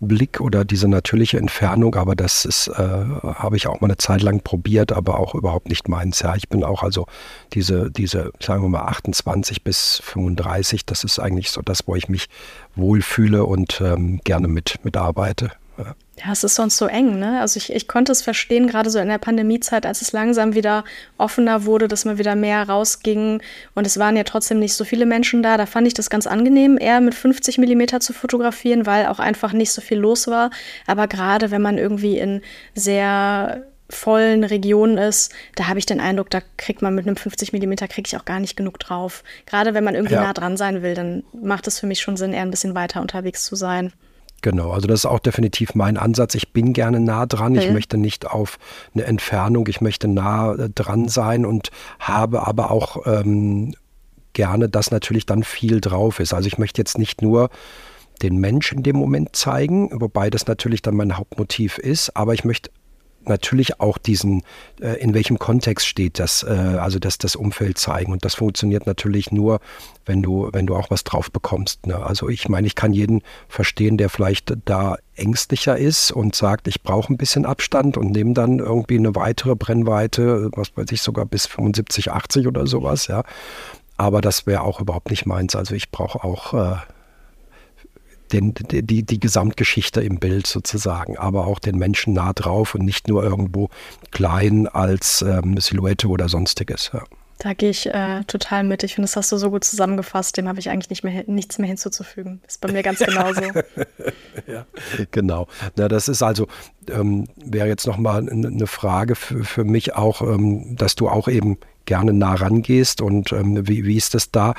[0.00, 4.22] Blick oder diese natürliche Entfernung, aber das ist, äh, habe ich auch mal eine Zeit
[4.22, 6.20] lang probiert, aber auch überhaupt nicht meins.
[6.20, 7.06] Ja, ich bin auch also
[7.52, 12.08] diese, diese, sagen wir mal 28 bis 35, das ist eigentlich so das, wo ich
[12.08, 12.28] mich
[12.76, 15.50] wohlfühle und ähm, gerne mit, mitarbeite.
[15.84, 16.32] Ja.
[16.32, 17.40] Es ist sonst so eng, ne?
[17.40, 20.84] Also ich, ich konnte es verstehen, gerade so in der Pandemiezeit, als es langsam wieder
[21.16, 23.42] offener wurde, dass man wieder mehr rausging
[23.74, 25.56] und es waren ja trotzdem nicht so viele Menschen da.
[25.56, 29.52] Da fand ich das ganz angenehm, eher mit 50 Millimeter zu fotografieren, weil auch einfach
[29.52, 30.50] nicht so viel los war.
[30.86, 32.42] Aber gerade wenn man irgendwie in
[32.74, 37.52] sehr vollen Regionen ist, da habe ich den Eindruck, da kriegt man mit einem 50
[37.52, 39.24] Millimeter kriege ich auch gar nicht genug drauf.
[39.46, 40.22] Gerade wenn man irgendwie ja.
[40.22, 43.00] nah dran sein will, dann macht es für mich schon Sinn, eher ein bisschen weiter
[43.00, 43.92] unterwegs zu sein.
[44.42, 46.34] Genau, also das ist auch definitiv mein Ansatz.
[46.34, 47.54] Ich bin gerne nah dran.
[47.54, 48.58] Ich möchte nicht auf
[48.94, 53.74] eine Entfernung, ich möchte nah äh, dran sein und habe aber auch ähm,
[54.32, 56.32] gerne, dass natürlich dann viel drauf ist.
[56.32, 57.50] Also ich möchte jetzt nicht nur
[58.22, 62.44] den Mensch in dem Moment zeigen, wobei das natürlich dann mein Hauptmotiv ist, aber ich
[62.44, 62.70] möchte
[63.24, 64.42] natürlich auch diesen,
[64.80, 68.12] äh, in welchem Kontext steht das, äh, also das, das Umfeld zeigen.
[68.12, 69.60] Und das funktioniert natürlich nur,
[70.06, 71.86] wenn du, wenn du auch was drauf bekommst.
[71.86, 71.96] Ne?
[71.96, 76.82] Also ich meine, ich kann jeden verstehen, der vielleicht da ängstlicher ist und sagt, ich
[76.82, 81.26] brauche ein bisschen Abstand und nehme dann irgendwie eine weitere Brennweite, was weiß ich, sogar
[81.26, 83.22] bis 75, 80 oder sowas, ja.
[83.96, 85.54] Aber das wäre auch überhaupt nicht meins.
[85.54, 86.76] Also ich brauche auch äh,
[88.32, 93.08] den, die, die Gesamtgeschichte im Bild sozusagen, aber auch den Menschen nah drauf und nicht
[93.08, 93.68] nur irgendwo
[94.10, 96.90] klein als ähm, Silhouette oder sonstiges.
[96.92, 97.02] Ja.
[97.40, 98.82] Da gehe ich äh, total mit.
[98.82, 100.36] Ich finde, das hast du so gut zusammengefasst.
[100.36, 102.42] Dem habe ich eigentlich nicht mehr, nichts mehr hinzuzufügen.
[102.46, 103.40] Ist bei mir ganz genauso.
[104.46, 104.66] ja,
[105.10, 105.48] genau.
[105.74, 106.48] Na, das ist also,
[106.90, 111.56] ähm, wäre jetzt nochmal eine Frage für, für mich auch, ähm, dass du auch eben
[111.86, 113.00] gerne nah rangehst.
[113.00, 114.52] Und ähm, wie, wie ist das da?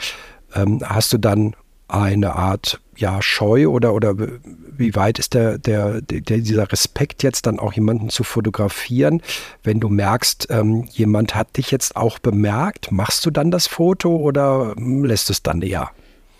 [0.55, 1.55] Ähm, hast du dann
[1.91, 7.45] eine Art ja, Scheu oder, oder wie weit ist der, der, der, dieser Respekt jetzt
[7.47, 9.21] dann auch jemanden zu fotografieren,
[9.63, 14.15] wenn du merkst, ähm, jemand hat dich jetzt auch bemerkt, machst du dann das Foto
[14.15, 15.91] oder lässt es dann eher?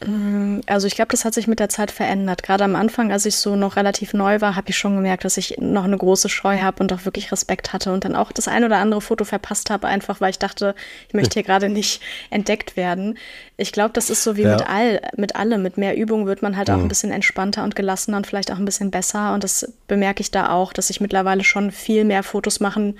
[0.06, 2.44] Mm, also ich glaube, das hat sich mit der Zeit verändert.
[2.44, 5.38] Gerade am Anfang, als ich so noch relativ neu war, habe ich schon gemerkt, dass
[5.38, 8.48] ich noch eine große Scheu habe und auch wirklich Respekt hatte und dann auch das
[8.48, 10.76] ein oder andere Foto verpasst habe, einfach weil ich dachte,
[11.08, 13.18] ich möchte hier gerade nicht entdeckt werden.
[13.58, 14.56] Ich glaube, das ist so wie ja.
[14.56, 15.62] mit all, mit allem.
[15.62, 16.76] Mit mehr Übung wird man halt mhm.
[16.76, 19.34] auch ein bisschen entspannter und gelassener und vielleicht auch ein bisschen besser.
[19.34, 22.98] Und das bemerke ich da auch, dass ich mittlerweile schon viel mehr Fotos machen,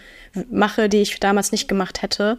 [0.50, 2.38] mache, die ich damals nicht gemacht hätte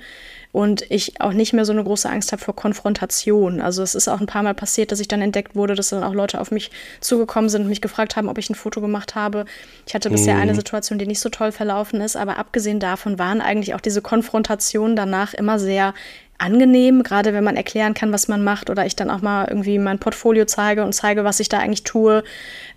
[0.53, 3.63] und ich auch nicht mehr so eine große Angst habe vor Konfrontation.
[3.63, 6.05] Also es ist auch ein paar Mal passiert, dass ich dann entdeckt wurde, dass dann
[6.05, 9.15] auch Leute auf mich zugekommen sind und mich gefragt haben, ob ich ein Foto gemacht
[9.15, 9.47] habe.
[9.87, 10.43] Ich hatte bisher mhm.
[10.43, 14.03] eine Situation, die nicht so toll verlaufen ist, aber abgesehen davon waren eigentlich auch diese
[14.03, 15.95] Konfrontationen danach immer sehr
[16.37, 19.79] angenehm, gerade wenn man erklären kann, was man macht oder ich dann auch mal irgendwie
[19.79, 22.25] mein Portfolio zeige und zeige, was ich da eigentlich tue,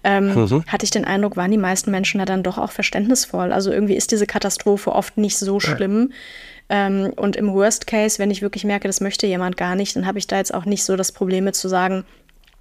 [0.03, 0.63] ähm, mhm.
[0.67, 3.51] hatte ich den Eindruck, waren die meisten Menschen da dann doch auch verständnisvoll.
[3.51, 6.11] Also irgendwie ist diese Katastrophe oft nicht so schlimm.
[6.69, 6.87] Ja.
[6.87, 10.05] Ähm, und im Worst Case, wenn ich wirklich merke, das möchte jemand gar nicht, dann
[10.05, 12.05] habe ich da jetzt auch nicht so das Problem mit zu sagen,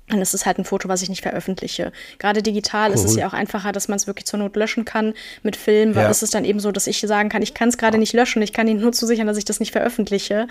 [0.09, 1.90] dann ist es halt ein Foto, was ich nicht veröffentliche.
[2.18, 2.94] Gerade digital cool.
[2.94, 5.14] ist es ja auch einfacher, dass man es wirklich zur Not löschen kann.
[5.42, 6.11] Mit Film ja.
[6.11, 8.42] ist es dann eben so, dass ich sagen kann, ich kann es gerade nicht löschen,
[8.42, 10.46] ich kann Ihnen nur zusichern, dass ich das nicht veröffentliche.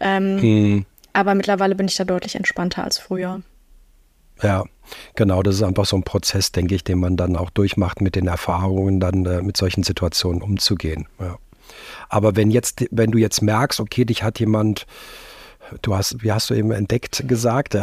[0.00, 0.86] Ähm, hm.
[1.14, 3.40] Aber mittlerweile bin ich da deutlich entspannter als früher.
[4.42, 4.64] Ja,
[5.16, 8.14] genau, das ist einfach so ein Prozess, denke ich, den man dann auch durchmacht, mit
[8.14, 11.08] den Erfahrungen dann äh, mit solchen Situationen umzugehen.
[11.18, 11.38] Ja.
[12.08, 14.86] Aber wenn jetzt, wenn du jetzt merkst, okay, dich hat jemand
[15.82, 17.76] du hast, wie hast du eben entdeckt gesagt,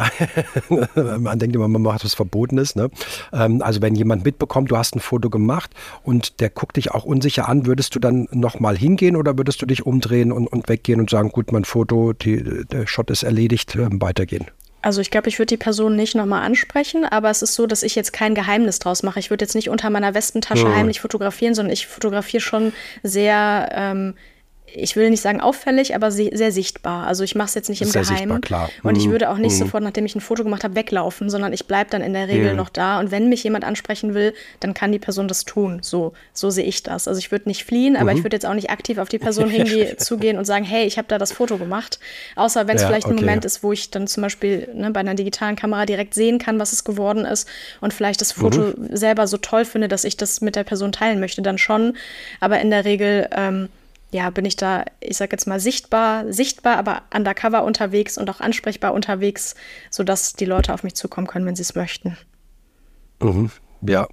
[0.96, 2.76] man denkt immer, man macht was Verbotenes.
[2.76, 2.90] Ne?
[3.34, 5.72] Ähm, also wenn jemand mitbekommt, du hast ein Foto gemacht
[6.04, 9.66] und der guckt dich auch unsicher an, würdest du dann nochmal hingehen oder würdest du
[9.66, 13.76] dich umdrehen und, und weggehen und sagen, gut, mein Foto, die, der Shot ist erledigt,
[13.76, 14.46] äh, weitergehen?
[14.86, 17.82] Also ich glaube, ich würde die Person nicht nochmal ansprechen, aber es ist so, dass
[17.82, 19.18] ich jetzt kein Geheimnis draus mache.
[19.18, 20.76] Ich würde jetzt nicht unter meiner Westentasche hm.
[20.76, 22.72] heimlich fotografieren, sondern ich fotografiere schon
[23.02, 24.14] sehr ähm,
[24.74, 27.08] ich will nicht sagen auffällig, aber sehr sichtbar.
[27.08, 28.38] Also ich mache es jetzt nicht im sehr Geheimen.
[28.42, 29.12] Sichtbar, und ich mhm.
[29.12, 29.60] würde auch nicht mhm.
[29.60, 32.52] sofort, nachdem ich ein Foto gemacht habe, weglaufen, sondern ich bleibe dann in der Regel
[32.52, 32.58] mhm.
[32.58, 33.00] noch da.
[33.00, 35.80] Und wenn mich jemand ansprechen will, dann kann die Person das tun.
[35.82, 37.08] So, so sehe ich das.
[37.08, 38.24] Also ich würde nicht fliehen, aber ich mhm.
[38.26, 41.08] würde jetzt auch nicht aktiv auf die Person hingehen, zugehen und sagen, hey, ich habe
[41.08, 42.00] da das Foto gemacht.
[42.36, 43.16] Außer wenn es ja, vielleicht okay.
[43.16, 46.40] ein Moment ist, wo ich dann zum Beispiel ne, bei einer digitalen Kamera direkt sehen
[46.40, 47.48] kann, was es geworden ist
[47.82, 48.96] und vielleicht das Foto mhm.
[48.96, 51.96] selber so toll finde, dass ich das mit der Person teilen möchte, dann schon.
[52.40, 53.70] Aber in der Regel ähm,
[54.16, 58.40] ja, bin ich da, ich sag jetzt mal, sichtbar, sichtbar, aber undercover unterwegs und auch
[58.40, 59.56] ansprechbar unterwegs,
[59.92, 62.18] sodass die Leute auf mich zukommen können, wenn sie es möchten.
[63.22, 63.52] Mhm.
[63.82, 64.08] Ja,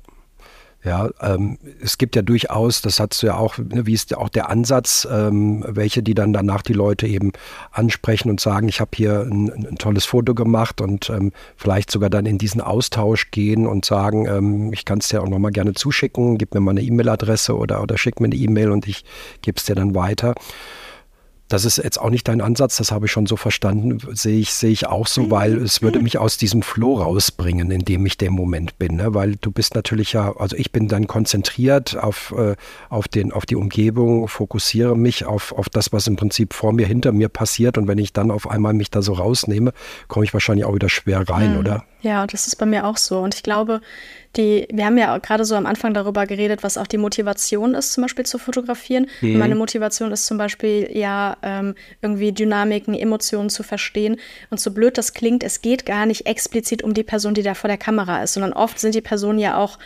[0.85, 4.28] ja, ähm, es gibt ja durchaus, das hast du ja auch, ne, wie ist auch
[4.28, 7.33] der Ansatz, ähm, welche, die dann danach die Leute eben
[7.70, 12.11] ansprechen und sagen, ich habe hier ein, ein, tolles Foto gemacht und ähm, vielleicht sogar
[12.11, 15.74] dann in diesen Austausch gehen und sagen, ähm, ich kann es dir auch nochmal gerne
[15.74, 19.05] zuschicken, gib mir mal eine E-Mail-Adresse oder, oder schick mir eine E-Mail und ich
[19.41, 20.35] gebe es dir dann weiter.
[21.53, 24.55] Das ist jetzt auch nicht dein Ansatz, das habe ich schon so verstanden, sehe ich,
[24.55, 28.16] sehe ich auch so, weil es würde mich aus diesem Flow rausbringen, in dem ich
[28.16, 28.96] dem Moment bin.
[28.96, 29.12] Ne?
[29.12, 32.57] Weil du bist natürlich ja, also ich bin dann konzentriert auf, äh,
[32.88, 36.86] auf, den, auf die Umgebung, fokussiere mich auf, auf das, was im Prinzip vor mir,
[36.86, 37.76] hinter mir passiert.
[37.76, 39.74] Und wenn ich dann auf einmal mich da so rausnehme,
[40.09, 41.59] komme ich wahrscheinlich auch wieder schwer rein, mhm.
[41.59, 41.84] oder?
[42.03, 43.20] Ja, das ist bei mir auch so.
[43.20, 43.80] Und ich glaube,
[44.36, 47.92] die, wir haben ja gerade so am Anfang darüber geredet, was auch die Motivation ist,
[47.92, 49.07] zum Beispiel zu fotografieren.
[49.20, 49.38] Mhm.
[49.38, 54.16] Meine Motivation ist zum Beispiel ja ähm, irgendwie Dynamiken, Emotionen zu verstehen.
[54.50, 57.55] Und so blöd das klingt, es geht gar nicht explizit um die Person, die da
[57.55, 59.78] vor der Kamera ist, sondern oft sind die Personen ja auch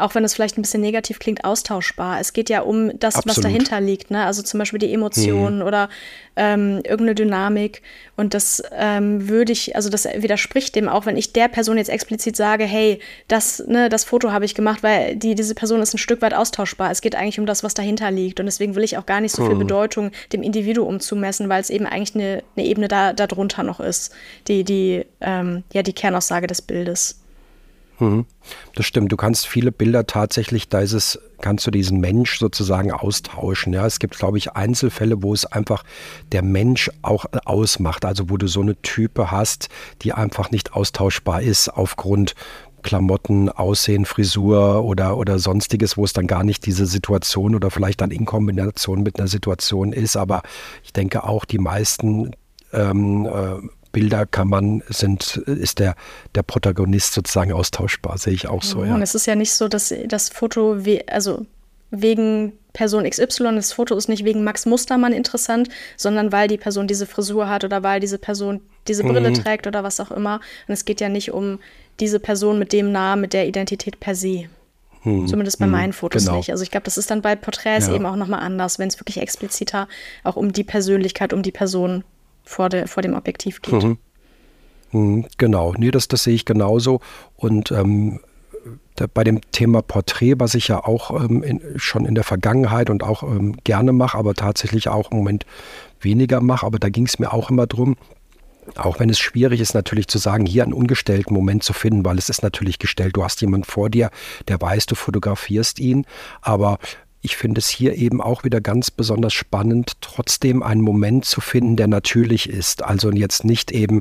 [0.00, 2.20] auch wenn es vielleicht ein bisschen negativ klingt, austauschbar.
[2.20, 3.36] Es geht ja um das, Absolut.
[3.36, 4.10] was dahinter liegt.
[4.10, 4.24] Ne?
[4.24, 5.66] Also zum Beispiel die Emotionen mhm.
[5.66, 5.88] oder
[6.36, 7.82] ähm, irgendeine Dynamik.
[8.16, 11.90] Und das ähm, würde ich, also das widerspricht dem auch, wenn ich der Person jetzt
[11.90, 15.94] explizit sage, hey, das, ne, das Foto habe ich gemacht, weil die, diese Person ist
[15.94, 16.90] ein Stück weit austauschbar.
[16.90, 18.40] Es geht eigentlich um das, was dahinter liegt.
[18.40, 19.60] Und deswegen will ich auch gar nicht so viel mhm.
[19.60, 24.12] Bedeutung dem Individuum zumessen, weil es eben eigentlich eine, eine Ebene da, darunter noch ist,
[24.48, 27.19] die, die, ähm, ja, die Kernaussage des Bildes.
[28.00, 28.24] Mhm.
[28.74, 29.12] Das stimmt.
[29.12, 33.72] Du kannst viele Bilder tatsächlich, da ist es, kannst du diesen Mensch sozusagen austauschen.
[33.72, 35.84] Ja, es gibt, glaube ich, Einzelfälle, wo es einfach
[36.32, 38.04] der Mensch auch ausmacht.
[38.04, 39.68] Also wo du so eine Type hast,
[40.02, 42.34] die einfach nicht austauschbar ist aufgrund
[42.82, 48.00] Klamotten, Aussehen, Frisur oder, oder sonstiges, wo es dann gar nicht diese Situation oder vielleicht
[48.00, 50.16] dann in Kombination mit einer Situation ist.
[50.16, 50.42] Aber
[50.82, 52.30] ich denke auch, die meisten
[52.72, 55.94] ähm, äh, Bilder kann man, sind, ist der,
[56.34, 58.84] der Protagonist sozusagen austauschbar, sehe ich auch so.
[58.84, 58.94] Ja.
[58.94, 60.78] Und es ist ja nicht so, dass das Foto,
[61.08, 61.46] also
[61.90, 66.86] wegen Person XY, das Foto ist nicht wegen Max Mustermann interessant, sondern weil die Person
[66.86, 69.34] diese Frisur hat oder weil diese Person diese Brille mhm.
[69.34, 70.36] trägt oder was auch immer.
[70.68, 71.58] Und es geht ja nicht um
[71.98, 74.48] diese Person mit dem Namen, mit der Identität per se.
[75.02, 75.26] Mhm.
[75.26, 75.72] Zumindest bei mhm.
[75.72, 76.36] meinen Fotos genau.
[76.36, 76.50] nicht.
[76.50, 77.94] Also ich glaube, das ist dann bei Porträts ja.
[77.94, 79.88] eben auch nochmal anders, wenn es wirklich expliziter
[80.22, 82.04] auch um die Persönlichkeit, um die Person
[82.50, 83.82] vor, der, vor dem Objektiv geht.
[83.82, 83.98] Mhm.
[84.92, 87.00] Mhm, genau, nee, das, das sehe ich genauso.
[87.36, 88.18] Und ähm,
[88.96, 92.90] da, bei dem Thema Porträt, was ich ja auch ähm, in, schon in der Vergangenheit
[92.90, 95.46] und auch ähm, gerne mache, aber tatsächlich auch im Moment
[96.00, 97.96] weniger mache, aber da ging es mir auch immer drum,
[98.76, 102.18] auch wenn es schwierig ist, natürlich zu sagen, hier einen ungestellten Moment zu finden, weil
[102.18, 103.16] es ist natürlich gestellt.
[103.16, 104.10] Du hast jemanden vor dir,
[104.48, 106.04] der weiß, du fotografierst ihn,
[106.42, 106.78] aber
[107.22, 111.76] ich finde es hier eben auch wieder ganz besonders spannend, trotzdem einen Moment zu finden,
[111.76, 112.82] der natürlich ist.
[112.82, 114.00] Also jetzt nicht eben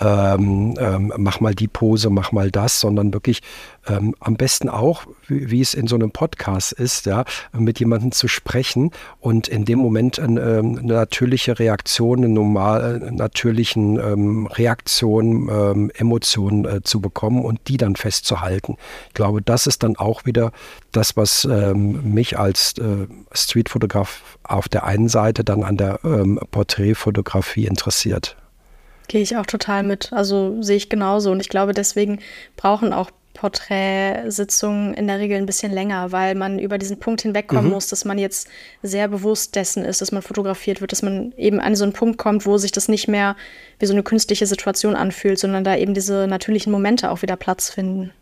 [0.00, 3.42] ähm, ähm, mach mal die Pose, mach mal das, sondern wirklich
[3.88, 8.12] ähm, am besten auch, wie, wie, es in so einem Podcast ist, ja, mit jemandem
[8.12, 13.98] zu sprechen und in dem Moment eine, ähm, eine natürliche Reaktion, eine normal äh, natürlichen
[13.98, 18.76] ähm, Reaktion, ähm, Emotionen äh, zu bekommen und die dann festzuhalten.
[19.08, 20.52] Ich glaube, das ist dann auch wieder
[20.92, 26.38] das, was ähm, mich als äh, Streetfotograf auf der einen Seite dann an der ähm,
[26.50, 28.36] Porträtfotografie interessiert.
[29.08, 30.12] Gehe ich auch total mit.
[30.12, 31.32] Also sehe ich genauso.
[31.32, 32.20] Und ich glaube, deswegen
[32.56, 37.66] brauchen auch Porträtsitzungen in der Regel ein bisschen länger, weil man über diesen Punkt hinwegkommen
[37.66, 37.70] mhm.
[37.70, 38.48] muss, dass man jetzt
[38.82, 42.18] sehr bewusst dessen ist, dass man fotografiert wird, dass man eben an so einen Punkt
[42.18, 43.36] kommt, wo sich das nicht mehr
[43.78, 47.70] wie so eine künstliche Situation anfühlt, sondern da eben diese natürlichen Momente auch wieder Platz
[47.70, 48.12] finden.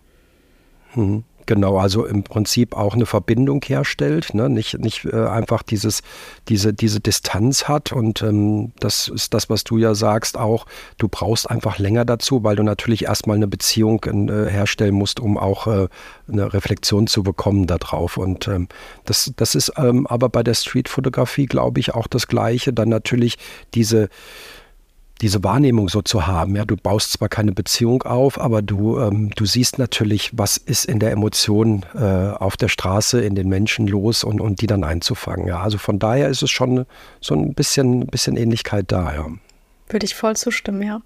[0.94, 1.24] Mhm.
[1.49, 4.51] Genau, also im Prinzip auch eine Verbindung herstellt, ne?
[4.51, 6.03] nicht, nicht äh, einfach dieses,
[6.51, 7.90] diese, diese Distanz hat.
[7.90, 10.66] Und ähm, das ist das, was du ja sagst, auch,
[10.99, 15.38] du brauchst einfach länger dazu, weil du natürlich erstmal eine Beziehung äh, herstellen musst, um
[15.38, 15.88] auch äh,
[16.30, 18.18] eine Reflexion zu bekommen darauf.
[18.18, 18.68] Und ähm,
[19.07, 22.74] das, das ist ähm, aber bei der Streetfotografie, glaube ich, auch das Gleiche.
[22.74, 23.38] Dann natürlich
[23.72, 24.11] diese
[25.20, 26.56] diese Wahrnehmung so zu haben.
[26.56, 30.84] Ja, du baust zwar keine Beziehung auf, aber du, ähm, du siehst natürlich, was ist
[30.84, 34.84] in der Emotion äh, auf der Straße, in den Menschen los und, und die dann
[34.84, 35.46] einzufangen.
[35.46, 36.86] Ja, also von daher ist es schon
[37.20, 39.14] so ein bisschen, bisschen Ähnlichkeit da.
[39.14, 39.26] Ja.
[39.88, 41.00] Würde ich voll zustimmen, ja.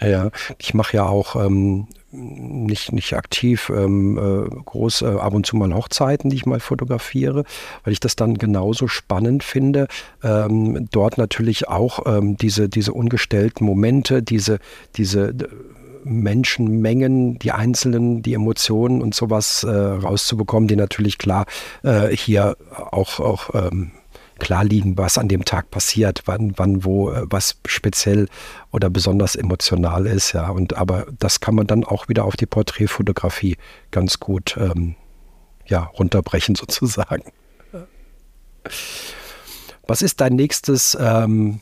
[0.00, 5.46] Ja, ich mache ja auch ähm, nicht, nicht aktiv ähm, äh, groß äh, ab und
[5.46, 7.44] zu mal Hochzeiten, die ich mal fotografiere,
[7.82, 9.88] weil ich das dann genauso spannend finde.
[10.22, 14.58] Ähm, dort natürlich auch ähm, diese, diese ungestellten Momente, diese,
[14.96, 15.48] diese äh,
[16.04, 21.46] Menschenmengen, die einzelnen, die Emotionen und sowas äh, rauszubekommen, die natürlich klar
[21.82, 22.56] äh, hier
[22.90, 23.92] auch, auch ähm,
[24.38, 28.28] klar liegen, was an dem Tag passiert, wann, wann, wo, äh, was speziell
[28.72, 30.48] oder besonders emotional ist, ja.
[30.48, 33.56] Und aber das kann man dann auch wieder auf die Porträtfotografie
[33.90, 34.96] ganz gut ähm,
[35.66, 37.32] ja, runterbrechen sozusagen.
[39.86, 41.60] Was ist dein nächstes ähm,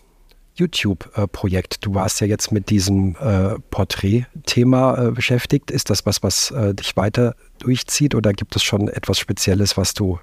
[0.54, 1.84] YouTube-Projekt?
[1.84, 5.70] Du warst ja jetzt mit diesem äh, Porträt-Thema äh, beschäftigt.
[5.70, 9.94] Ist das was, was äh, dich weiter durchzieht oder gibt es schon etwas Spezielles, was
[9.94, 10.20] du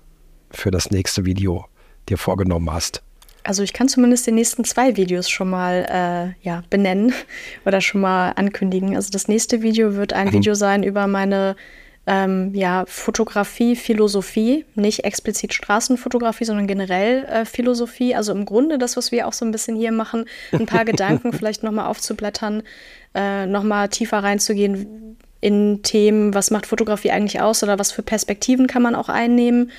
[0.52, 1.66] für das nächste Video
[2.10, 3.02] dir vorgenommen hast?
[3.44, 7.14] Also ich kann zumindest die nächsten zwei Videos schon mal äh, ja, benennen
[7.66, 8.96] oder schon mal ankündigen.
[8.96, 10.34] Also das nächste Video wird ein mhm.
[10.34, 11.56] Video sein über meine
[12.06, 18.16] ähm, ja, Fotografie, Philosophie, nicht explizit Straßenfotografie, sondern generell äh, Philosophie.
[18.16, 21.34] Also im Grunde das, was wir auch so ein bisschen hier machen, ein paar Gedanken
[21.34, 22.64] vielleicht nochmal aufzublättern,
[23.14, 28.68] äh, nochmal tiefer reinzugehen in Themen, was macht Fotografie eigentlich aus oder was für Perspektiven
[28.68, 29.72] kann man auch einnehmen.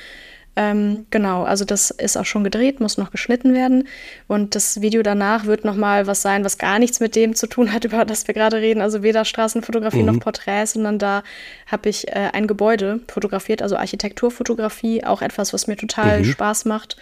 [0.60, 3.88] Ähm, genau, also das ist auch schon gedreht, muss noch geschnitten werden.
[4.28, 7.72] Und das Video danach wird nochmal was sein, was gar nichts mit dem zu tun
[7.72, 8.82] hat, über das wir gerade reden.
[8.82, 10.06] Also weder Straßenfotografie mhm.
[10.06, 11.22] noch Porträts, sondern da
[11.66, 16.24] habe ich äh, ein Gebäude fotografiert, also Architekturfotografie, auch etwas, was mir total mhm.
[16.24, 16.98] Spaß macht.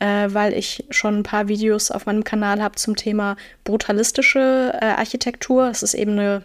[0.00, 4.84] Äh, weil ich schon ein paar Videos auf meinem Kanal habe zum Thema brutalistische äh,
[4.84, 5.68] Architektur.
[5.70, 6.42] Es ist eben eine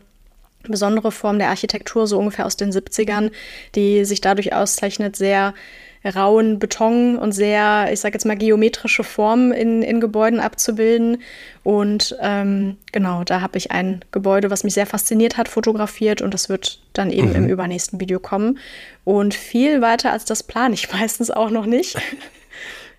[0.63, 3.31] besondere Form der Architektur, so ungefähr aus den 70ern,
[3.75, 5.53] die sich dadurch auszeichnet, sehr
[6.05, 11.21] rauen Beton und sehr, ich sage jetzt mal, geometrische Formen in, in Gebäuden abzubilden.
[11.63, 16.33] Und ähm, genau, da habe ich ein Gebäude, was mich sehr fasziniert hat, fotografiert und
[16.33, 17.35] das wird dann eben mhm.
[17.35, 18.59] im übernächsten Video kommen.
[19.05, 21.97] Und viel weiter als das plane ich meistens auch noch nicht.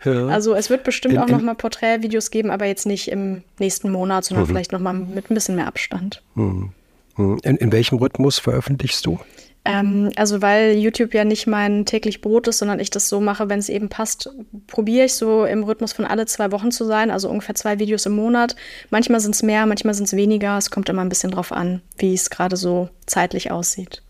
[0.05, 0.27] Ja.
[0.27, 3.91] Also es wird bestimmt in, auch noch mal Porträtvideos geben, aber jetzt nicht im nächsten
[3.91, 4.49] Monat, sondern mhm.
[4.49, 6.23] vielleicht noch mal mit ein bisschen mehr Abstand.
[6.35, 6.73] Mhm.
[7.17, 7.39] mhm.
[7.43, 9.19] In, in welchem Rhythmus veröffentlichst du?
[9.65, 13.49] Ähm, also weil YouTube ja nicht mein täglich Brot ist, sondern ich das so mache,
[13.49, 14.31] wenn es eben passt,
[14.67, 18.05] probiere ich so im Rhythmus von alle zwei Wochen zu sein, also ungefähr zwei Videos
[18.05, 18.57] im Monat.
[18.91, 20.59] Manchmal sind es mehr, manchmal sind es weniger.
[20.59, 24.03] Es kommt immer ein bisschen drauf an, wie es gerade so zeitlich aussieht.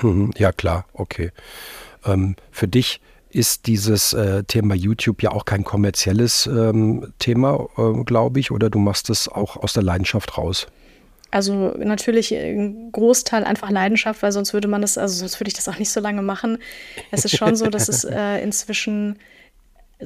[0.00, 1.32] Mhm, ja klar, okay.
[2.04, 3.00] Ähm, für dich
[3.30, 8.70] ist dieses äh, Thema YouTube ja auch kein kommerzielles ähm, Thema, äh, glaube ich, oder
[8.70, 10.66] du machst es auch aus der Leidenschaft raus?
[11.32, 15.54] Also natürlich ein Großteil einfach Leidenschaft, weil sonst würde man das, also sonst würde ich
[15.54, 16.58] das auch nicht so lange machen.
[17.10, 19.16] Es ist schon so, dass es äh, inzwischen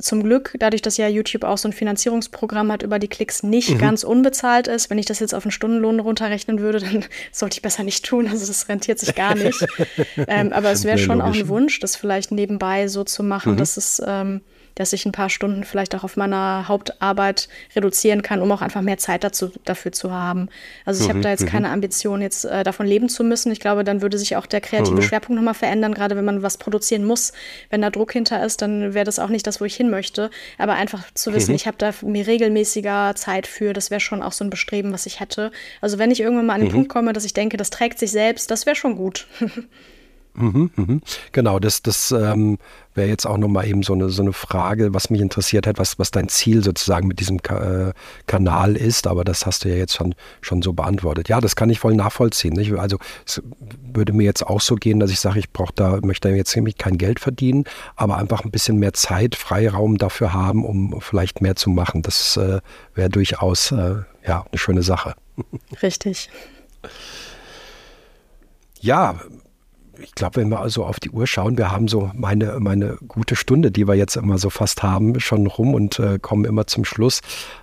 [0.01, 3.71] zum Glück, dadurch, dass ja YouTube auch so ein Finanzierungsprogramm hat, über die Klicks nicht
[3.71, 3.79] mhm.
[3.79, 4.89] ganz unbezahlt ist.
[4.89, 8.29] Wenn ich das jetzt auf einen Stundenlohn runterrechnen würde, dann sollte ich besser nicht tun.
[8.29, 9.67] Also das rentiert sich gar nicht.
[10.29, 13.57] ähm, aber es wäre schon auch ein Wunsch, das vielleicht nebenbei so zu machen, mhm.
[13.57, 14.43] dass es ähm,
[14.77, 18.83] dass ich ein paar Stunden vielleicht auch auf meiner Hauptarbeit reduzieren kann, um auch einfach
[18.83, 20.49] mehr Zeit dazu, dafür zu haben.
[20.85, 21.49] Also ich mhm, habe da jetzt mhm.
[21.49, 23.51] keine Ambition, jetzt äh, davon leben zu müssen.
[23.51, 25.03] Ich glaube, dann würde sich auch der kreative mhm.
[25.03, 27.33] Schwerpunkt nochmal verändern, gerade wenn man was produzieren muss.
[27.71, 30.31] Wenn da Druck hinter ist, dann wäre das auch nicht das, wo ich hin möchte.
[30.59, 31.57] Aber einfach zu wissen, mhm.
[31.57, 35.07] ich habe da mir regelmäßiger Zeit für, das wäre schon auch so ein Bestreben, was
[35.07, 35.53] ich hätte.
[35.81, 36.75] Also wenn ich irgendwann mal an den mhm.
[36.75, 39.27] Punkt komme, dass ich denke, das trägt sich selbst, das wäre schon gut.
[40.37, 41.03] Mhm, mhm.
[41.33, 42.59] Genau, das, das ähm,
[42.95, 45.99] wäre jetzt auch nochmal eben so eine, so eine Frage, was mich interessiert hat, was,
[45.99, 47.93] was dein Ziel sozusagen mit diesem Ka äh,
[48.27, 51.29] Kanal ist, aber das hast du ja jetzt schon, schon so beantwortet.
[51.29, 52.55] Ja, das kann ich voll nachvollziehen.
[52.55, 52.73] Nicht?
[52.75, 53.43] Also es
[53.93, 56.77] würde mir jetzt auch so gehen, dass ich sage, ich brauche da, möchte jetzt nämlich
[56.77, 57.65] kein Geld verdienen,
[57.97, 62.03] aber einfach ein bisschen mehr Zeit, Freiraum dafür haben, um vielleicht mehr zu machen.
[62.03, 62.61] Das äh,
[62.95, 65.15] wäre durchaus äh, ja, eine schöne Sache.
[65.83, 66.29] Richtig.
[68.81, 69.21] Ja,
[70.01, 73.37] ich glaube, wenn wir also auf die Uhr schauen, wir haben so meine, meine gute
[73.37, 76.85] Stunde, die wir jetzt immer so fast haben, schon rum und äh, kommen immer zum
[76.85, 77.21] Schluss.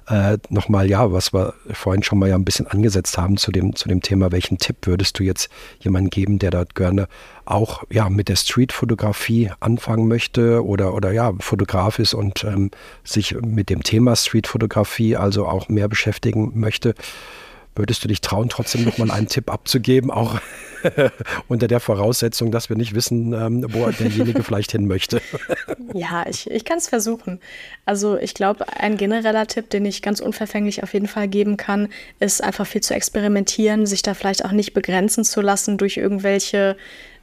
[0.08, 3.76] Äh, Nochmal, ja, was wir vorhin schon mal ja ein bisschen angesetzt haben zu dem,
[3.76, 7.08] zu dem Thema, welchen Tipp würdest du jetzt jemandem geben, der dort gerne
[7.46, 12.72] auch ja, mit der Streetfotografie anfangen möchte oder, oder ja, Fotograf ist und ähm,
[13.04, 16.96] sich mit dem Thema Streetfotografie also auch mehr beschäftigen möchte?
[17.76, 20.40] Würdest du dich trauen, trotzdem nochmal einen Tipp abzugeben, auch
[21.48, 25.22] unter der Voraussetzung, dass wir nicht wissen, ähm, wo derjenige vielleicht hin möchte?
[25.94, 27.40] ja, ich, ich kann es versuchen.
[27.86, 31.90] Also ich glaube, ein genereller Tipp, den ich ganz unverfänglich auf jeden Fall geben kann,
[32.20, 36.78] ist einfach viel zu experimentieren, sich da vielleicht auch nicht begrenzen zu lassen durch irgendwelche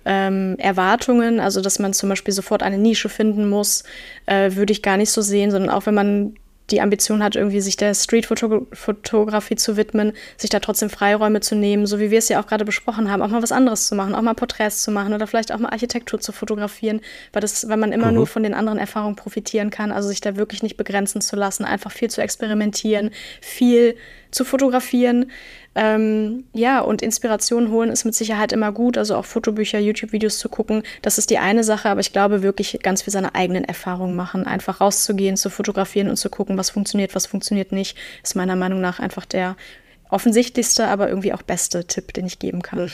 [0.05, 3.84] ähm, Erwartungen, also dass man zum Beispiel sofort eine Nische finden muss,
[4.26, 6.34] äh, würde ich gar nicht so sehen, sondern auch wenn man
[6.70, 11.86] die Ambition hat, irgendwie sich der Streetfotografie zu widmen, sich da trotzdem Freiräume zu nehmen,
[11.86, 14.14] so wie wir es ja auch gerade besprochen haben, auch mal was anderes zu machen,
[14.14, 17.00] auch mal Porträts zu machen oder vielleicht auch mal Architektur zu fotografieren,
[17.32, 18.14] weil, das, weil man immer mhm.
[18.14, 21.64] nur von den anderen Erfahrungen profitieren kann, also sich da wirklich nicht begrenzen zu lassen,
[21.64, 23.10] einfach viel zu experimentieren,
[23.40, 23.96] viel
[24.30, 25.30] zu fotografieren.
[25.82, 30.50] Ähm, ja, und Inspiration holen ist mit Sicherheit immer gut, also auch Fotobücher, YouTube-Videos zu
[30.50, 30.82] gucken.
[31.00, 34.46] Das ist die eine Sache, aber ich glaube wirklich ganz für seine eigenen Erfahrungen machen.
[34.46, 38.82] Einfach rauszugehen, zu fotografieren und zu gucken, was funktioniert, was funktioniert nicht, ist meiner Meinung
[38.82, 39.57] nach einfach der
[40.11, 42.90] offensichtlichste, aber irgendwie auch beste Tipp, den ich geben kann.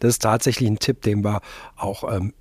[0.00, 1.40] Das ist tatsächlich ein Tipp, den wir
[1.76, 2.34] auch ähm,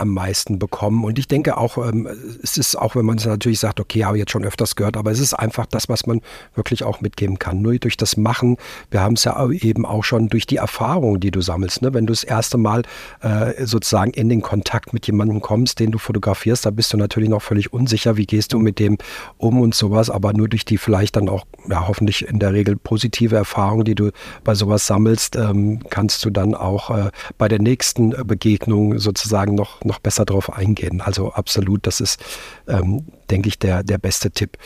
[0.00, 1.04] am meisten bekommen.
[1.04, 2.08] Und ich denke auch, ähm,
[2.42, 4.96] es ist auch, wenn man es natürlich sagt, okay, habe ich jetzt schon öfters gehört,
[4.96, 6.20] aber es ist einfach das, was man
[6.54, 7.62] wirklich auch mitgeben kann.
[7.62, 8.56] Nur durch das Machen,
[8.90, 11.82] wir haben es ja eben auch schon durch die Erfahrung, die du sammelst.
[11.82, 11.94] Ne?
[11.94, 12.82] Wenn du das erste Mal
[13.20, 17.28] äh, sozusagen in den Kontakt mit jemandem kommst, den du fotografierst, da bist du natürlich
[17.28, 18.98] noch völlig unsicher, wie gehst du mit dem
[19.38, 22.76] um und sowas, aber nur durch die vielleicht dann auch, ja, hoffentlich in der Regel
[22.76, 24.10] positive Erfahrung, die du
[24.44, 29.84] bei sowas sammelst, ähm, kannst du dann auch äh, bei der nächsten Begegnung sozusagen noch,
[29.90, 31.00] noch besser drauf eingehen.
[31.00, 32.22] Also absolut, das ist,
[32.68, 34.56] ähm, denke ich, der, der beste Tipp.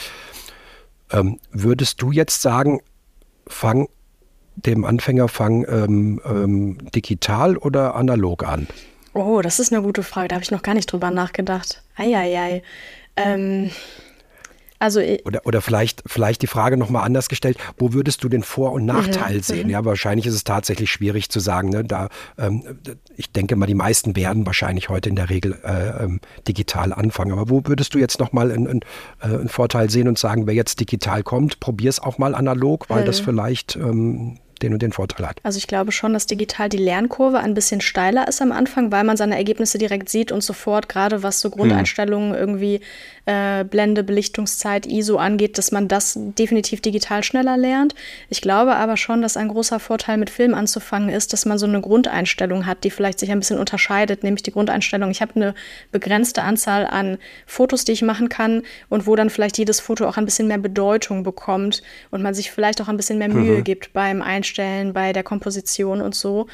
[1.10, 2.80] Ähm, würdest du jetzt sagen,
[3.46, 3.88] fang
[4.56, 8.68] dem Anfänger fang ähm, ähm, digital oder analog an?
[9.14, 10.28] Oh, das ist eine gute Frage.
[10.28, 11.82] Da habe ich noch gar nicht drüber nachgedacht.
[11.96, 12.62] Eieiei.
[13.16, 13.70] Ähm,
[14.78, 18.72] also, oder, oder vielleicht, vielleicht die Frage nochmal anders gestellt, wo würdest du den Vor-
[18.72, 19.70] und Nachteil mhm, sehen?
[19.70, 21.70] Ja, wahrscheinlich ist es tatsächlich schwierig zu sagen.
[21.70, 21.84] Ne?
[21.84, 22.62] Da, ähm,
[23.16, 27.32] ich denke mal, die meisten werden wahrscheinlich heute in der Regel äh, ähm, digital anfangen.
[27.32, 28.80] Aber wo würdest du jetzt nochmal einen, einen,
[29.20, 32.90] äh, einen Vorteil sehen und sagen, wer jetzt digital kommt, probier es auch mal analog,
[32.90, 33.06] weil mhm.
[33.06, 35.38] das vielleicht ähm, den und den Vorteil hat.
[35.42, 39.04] Also ich glaube schon, dass digital die Lernkurve ein bisschen steiler ist am Anfang, weil
[39.04, 42.38] man seine Ergebnisse direkt sieht und sofort, gerade was so Grundeinstellungen hm.
[42.38, 42.80] irgendwie
[43.26, 47.94] äh, Blende, Belichtungszeit, ISO angeht, dass man das definitiv digital schneller lernt.
[48.28, 51.66] Ich glaube aber schon, dass ein großer Vorteil mit Film anzufangen ist, dass man so
[51.66, 55.10] eine Grundeinstellung hat, die vielleicht sich ein bisschen unterscheidet, nämlich die Grundeinstellung.
[55.10, 55.54] Ich habe eine
[55.90, 60.16] begrenzte Anzahl an Fotos, die ich machen kann und wo dann vielleicht jedes Foto auch
[60.16, 63.64] ein bisschen mehr Bedeutung bekommt und man sich vielleicht auch ein bisschen mehr Mühe mhm.
[63.64, 64.43] gibt beim Einstellen,
[64.92, 66.46] bei der Komposition und so.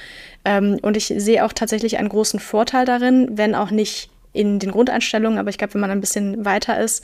[0.44, 4.70] Ähm, und ich sehe auch tatsächlich einen großen Vorteil darin, wenn auch nicht in den
[4.70, 7.02] Grundeinstellungen, aber ich glaube, wenn man ein bisschen weiter ist,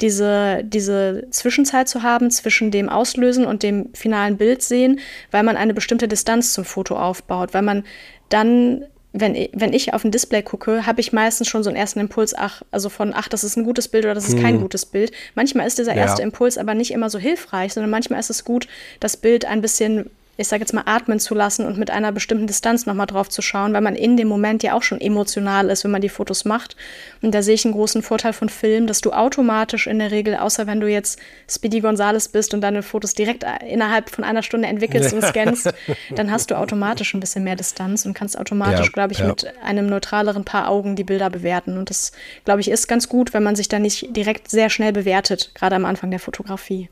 [0.00, 5.00] diese, diese Zwischenzeit zu haben zwischen dem Auslösen und dem finalen Bild sehen,
[5.32, 7.84] weil man eine bestimmte Distanz zum Foto aufbaut, weil man
[8.28, 11.98] dann wenn, wenn ich auf ein Display gucke, habe ich meistens schon so einen ersten
[11.98, 14.42] Impuls, ach, also von, ach, das ist ein gutes Bild oder das ist hm.
[14.42, 15.12] kein gutes Bild.
[15.34, 16.26] Manchmal ist dieser erste ja.
[16.26, 18.68] Impuls aber nicht immer so hilfreich, sondern manchmal ist es gut,
[19.00, 20.10] das Bild ein bisschen
[20.40, 23.42] ich sage jetzt mal, atmen zu lassen und mit einer bestimmten Distanz nochmal drauf zu
[23.42, 26.44] schauen, weil man in dem Moment ja auch schon emotional ist, wenn man die Fotos
[26.44, 26.76] macht.
[27.20, 30.36] Und da sehe ich einen großen Vorteil von Film, dass du automatisch in der Regel,
[30.36, 31.18] außer wenn du jetzt
[31.50, 35.74] Speedy Gonzales bist und deine Fotos direkt innerhalb von einer Stunde entwickelst und scannst,
[36.14, 39.26] dann hast du automatisch ein bisschen mehr Distanz und kannst automatisch, ja, glaube ich, ja.
[39.26, 41.76] mit einem neutraleren Paar Augen die Bilder bewerten.
[41.76, 42.12] Und das,
[42.44, 45.74] glaube ich, ist ganz gut, wenn man sich da nicht direkt sehr schnell bewertet, gerade
[45.74, 46.90] am Anfang der Fotografie.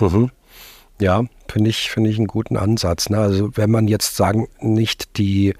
[0.00, 0.32] Mhm.
[1.00, 3.10] Ja, finde ich, finde ich einen guten Ansatz.
[3.10, 3.18] Ne?
[3.18, 5.54] Also wenn man jetzt sagen, nicht die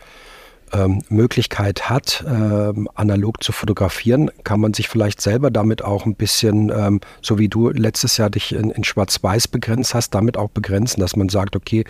[0.72, 6.14] ähm, Möglichkeit hat, ähm, analog zu fotografieren, kann man sich vielleicht selber damit auch ein
[6.14, 10.48] bisschen, ähm, so wie du letztes Jahr dich in, in Schwarz-Weiß begrenzt hast, damit auch
[10.48, 11.84] begrenzen, dass man sagt, okay,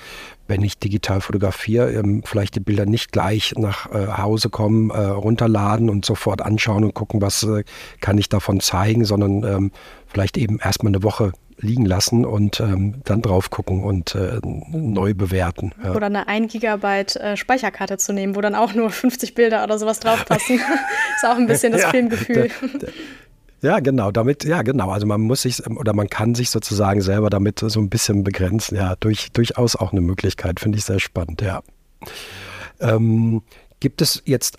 [0.49, 4.99] wenn ich digital fotografiere, ähm, vielleicht die Bilder nicht gleich nach äh, Hause kommen, äh,
[4.99, 7.65] runterladen und sofort anschauen und gucken, was äh,
[8.01, 9.73] kann ich davon zeigen, sondern ähm,
[10.13, 15.15] vielleicht eben erstmal eine Woche liegen lassen und ähm, dann drauf gucken und äh, neu
[15.15, 15.73] bewerten.
[15.83, 15.95] Ja.
[15.95, 19.79] Oder eine 1 Gigabyte äh, Speicherkarte zu nehmen, wo dann auch nur 50 Bilder oder
[19.79, 20.57] sowas draufpassen.
[21.17, 22.51] ist auch ein bisschen das ja, Filmgefühl.
[23.65, 24.91] Ja, genau, damit, ja, genau.
[24.91, 28.77] Also man muss sich oder man kann sich sozusagen selber damit so ein bisschen begrenzen.
[28.77, 31.63] Ja, durch, durchaus auch eine Möglichkeit, finde ich sehr spannend, ja.
[32.81, 33.43] Ähm,
[33.79, 34.59] gibt es jetzt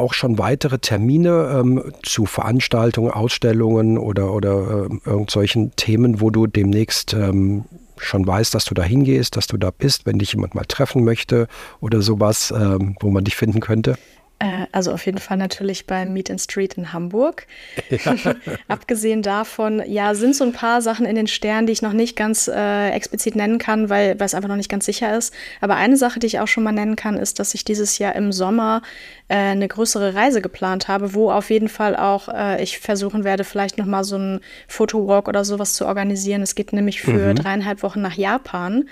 [0.00, 6.46] auch schon weitere Termine ähm, zu Veranstaltungen, Ausstellungen oder, oder äh, irgendwelchen Themen, wo du
[6.46, 7.64] demnächst ähm,
[7.96, 11.04] schon weißt, dass du da hingehst, dass du da bist, wenn dich jemand mal treffen
[11.04, 11.46] möchte
[11.80, 13.96] oder sowas, ähm, wo man dich finden könnte?
[14.40, 17.46] Äh, also auf jeden Fall natürlich beim Meet and Street in Hamburg.
[17.90, 18.16] Ja.
[18.68, 22.16] Abgesehen davon, ja, sind so ein paar Sachen in den Sternen, die ich noch nicht
[22.16, 25.34] ganz äh, explizit nennen kann, weil, weil es einfach noch nicht ganz sicher ist.
[25.60, 28.16] Aber eine Sache, die ich auch schon mal nennen kann, ist, dass ich dieses Jahr
[28.16, 28.80] im Sommer
[29.28, 33.44] äh, eine größere Reise geplant habe, wo auf jeden Fall auch äh, ich versuchen werde,
[33.44, 36.40] vielleicht noch mal so einen Fotowalk oder sowas zu organisieren.
[36.40, 37.34] Es geht nämlich für mhm.
[37.34, 38.86] dreieinhalb Wochen nach Japan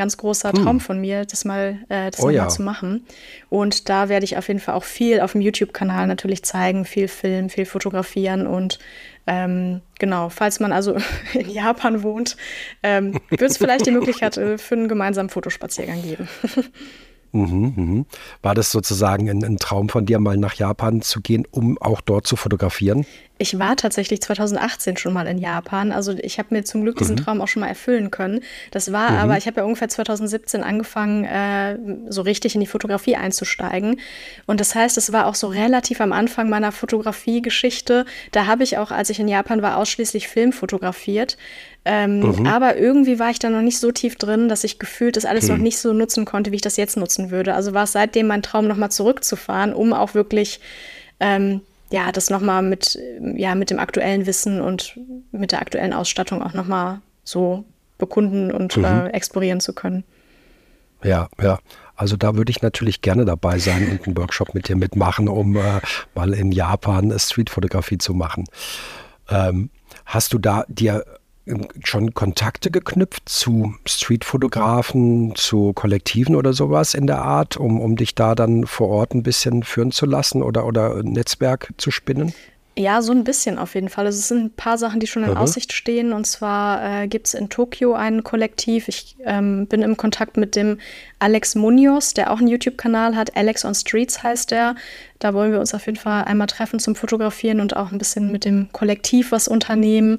[0.00, 0.64] ganz großer hm.
[0.64, 2.44] Traum von mir, das mal, äh, das oh, ja.
[2.44, 3.06] mal zu machen.
[3.50, 7.06] Und da werde ich auf jeden Fall auch viel auf dem YouTube-Kanal natürlich zeigen, viel
[7.06, 8.78] filmen, viel fotografieren und
[9.26, 10.96] ähm, genau, falls man also
[11.34, 12.36] in Japan wohnt,
[12.82, 16.28] ähm, wird es vielleicht die Möglichkeit äh, für einen gemeinsamen Fotospaziergang geben.
[17.32, 18.06] Mhm, mhm.
[18.42, 22.00] War das sozusagen ein, ein, Traum von dir, mal nach Japan zu gehen, um auch
[22.00, 23.06] dort zu fotografieren?
[23.38, 25.92] Ich war tatsächlich 2018 schon mal in Japan.
[25.92, 27.20] Also ich habe mir zum Glück diesen mhm.
[27.20, 28.40] Traum auch schon mal erfüllen können.
[28.70, 29.16] Das war mhm.
[29.18, 31.78] aber, ich habe ja ungefähr 2017 angefangen, äh,
[32.10, 33.98] so richtig in die Fotografie einzusteigen.
[34.46, 38.04] Und das heißt, es war auch so relativ am Anfang meiner Fotografiegeschichte.
[38.32, 41.38] Da habe ich auch, als ich in Japan war, ausschließlich Film fotografiert.
[41.84, 42.46] Ähm, mhm.
[42.46, 45.48] Aber irgendwie war ich da noch nicht so tief drin, dass ich gefühlt das alles
[45.48, 45.56] mhm.
[45.56, 47.54] noch nicht so nutzen konnte, wie ich das jetzt nutzen würde.
[47.54, 50.60] Also war es seitdem mein Traum, nochmal zurückzufahren, um auch wirklich
[51.20, 52.98] ähm, ja, das nochmal mit,
[53.34, 54.98] ja, mit dem aktuellen Wissen und
[55.32, 57.64] mit der aktuellen Ausstattung auch nochmal so
[57.98, 58.84] bekunden und mhm.
[58.84, 60.04] äh, explorieren zu können.
[61.02, 61.58] Ja, ja.
[61.96, 65.56] Also da würde ich natürlich gerne dabei sein und einen Workshop mit dir mitmachen, um
[65.56, 65.80] äh,
[66.14, 68.44] mal in Japan Streetfotografie zu machen.
[69.28, 69.68] Ähm,
[70.06, 71.04] hast du da dir
[71.84, 78.14] schon Kontakte geknüpft zu Streetfotografen, zu Kollektiven oder sowas in der Art, um, um dich
[78.14, 82.32] da dann vor Ort ein bisschen führen zu lassen oder, oder ein Netzwerk zu spinnen?
[82.78, 84.06] Ja, so ein bisschen auf jeden Fall.
[84.06, 85.36] Also es sind ein paar Sachen, die schon in mhm.
[85.36, 86.12] Aussicht stehen.
[86.12, 88.88] Und zwar äh, gibt es in Tokio ein Kollektiv.
[88.88, 90.78] Ich ähm, bin im Kontakt mit dem
[91.18, 93.36] Alex Munoz, der auch einen YouTube-Kanal hat.
[93.36, 94.76] Alex on Streets heißt der.
[95.18, 98.32] Da wollen wir uns auf jeden Fall einmal treffen zum Fotografieren und auch ein bisschen
[98.32, 100.18] mit dem Kollektiv was unternehmen.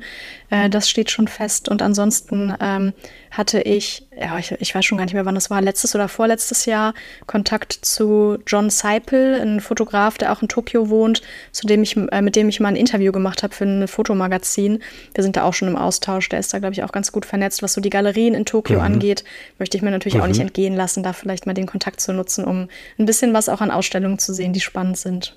[0.52, 1.70] Äh, das steht schon fest.
[1.70, 2.94] Und ansonsten ähm,
[3.32, 6.08] hatte ich, ja, ich, ich, weiß schon gar nicht mehr, wann das war, letztes oder
[6.08, 6.94] vorletztes Jahr,
[7.26, 12.22] Kontakt zu John Seipel, ein Fotograf, der auch in Tokio wohnt, zu dem ich, äh,
[12.22, 14.80] mit dem ich mal ein Interview gemacht habe für ein Fotomagazin.
[15.14, 16.30] Wir sind da auch schon im Austausch.
[16.30, 17.64] Der ist da, glaube ich, auch ganz gut vernetzt.
[17.64, 18.86] Was so die Galerien in Tokio mhm.
[18.86, 19.24] angeht,
[19.58, 20.22] möchte ich mir natürlich mhm.
[20.22, 20.48] auch nicht mhm.
[20.48, 22.68] entgehen lassen, da vielleicht mal den Kontakt zu nutzen, um
[23.00, 25.36] ein bisschen was auch an Ausstellungen zu sehen, die spannend spannend sind.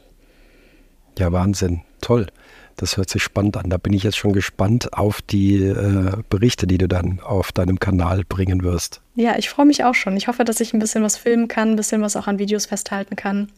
[1.19, 1.83] Ja, Wahnsinn.
[2.01, 2.27] Toll.
[2.77, 3.71] Das hört sich spannend an.
[3.71, 7.79] Da bin ich jetzt schon gespannt auf die äh, Berichte, die du dann auf deinem
[7.79, 9.01] Kanal bringen wirst.
[9.15, 10.17] Ja, ich freue mich auch schon.
[10.17, 12.67] Ich hoffe, dass ich ein bisschen was filmen kann, ein bisschen was auch an Videos
[12.67, 13.53] festhalten kann.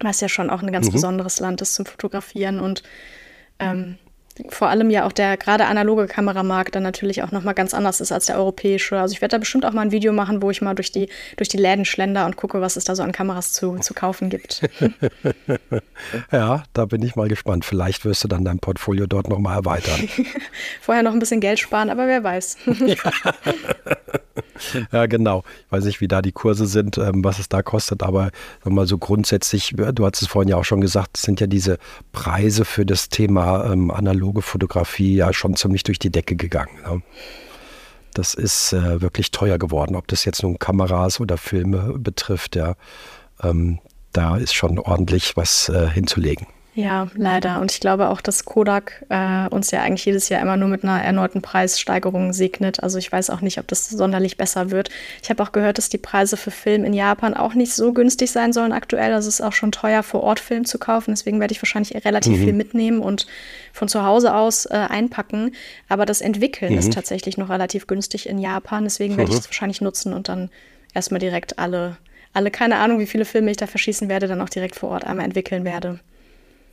[0.00, 0.92] Was ja schon auch ein ganz mhm.
[0.92, 2.82] besonderes Land ist zum Fotografieren und
[3.58, 3.98] ähm,
[4.48, 8.12] vor allem ja auch der gerade analoge Kameramarkt dann natürlich auch nochmal ganz anders ist
[8.12, 8.98] als der europäische.
[8.98, 11.08] Also ich werde da bestimmt auch mal ein Video machen, wo ich mal durch die,
[11.36, 14.28] durch die Läden schlender und gucke, was es da so an Kameras zu, zu kaufen
[14.30, 14.62] gibt.
[16.32, 17.64] ja, da bin ich mal gespannt.
[17.64, 20.08] Vielleicht wirst du dann dein Portfolio dort nochmal erweitern.
[20.80, 22.58] Vorher noch ein bisschen Geld sparen, aber wer weiß.
[22.86, 22.96] ja.
[24.92, 25.44] ja, genau.
[25.66, 28.30] Ich weiß nicht, wie da die Kurse sind, ähm, was es da kostet, aber
[28.64, 31.78] mal so grundsätzlich, du hast es vorhin ja auch schon gesagt, sind ja diese
[32.12, 33.90] Preise für das Thema ähm,
[34.26, 36.78] analoge Fotografie ja schon ziemlich durch die Decke gegangen.
[36.84, 36.98] Ja.
[38.14, 42.74] Das ist äh, wirklich teuer geworden, ob das jetzt nun Kameras oder Filme betrifft, ja.
[43.42, 43.78] Ähm,
[44.12, 46.46] da ist schon ordentlich was äh, hinzulegen.
[46.76, 47.58] Ja, leider.
[47.62, 50.84] Und ich glaube auch, dass Kodak äh, uns ja eigentlich jedes Jahr immer nur mit
[50.84, 52.82] einer erneuten Preissteigerung segnet.
[52.82, 54.90] Also ich weiß auch nicht, ob das sonderlich besser wird.
[55.22, 58.30] Ich habe auch gehört, dass die Preise für Film in Japan auch nicht so günstig
[58.30, 59.14] sein sollen aktuell.
[59.14, 61.12] Also es ist auch schon teuer, vor Ort Film zu kaufen.
[61.12, 62.44] Deswegen werde ich wahrscheinlich relativ mhm.
[62.44, 63.26] viel mitnehmen und
[63.72, 65.54] von zu Hause aus äh, einpacken.
[65.88, 66.78] Aber das Entwickeln mhm.
[66.78, 68.84] ist tatsächlich noch relativ günstig in Japan.
[68.84, 69.18] Deswegen mhm.
[69.18, 70.50] werde ich es wahrscheinlich nutzen und dann
[70.92, 71.96] erstmal direkt alle,
[72.34, 75.04] alle, keine Ahnung, wie viele Filme ich da verschießen werde, dann auch direkt vor Ort
[75.04, 76.00] einmal entwickeln werde.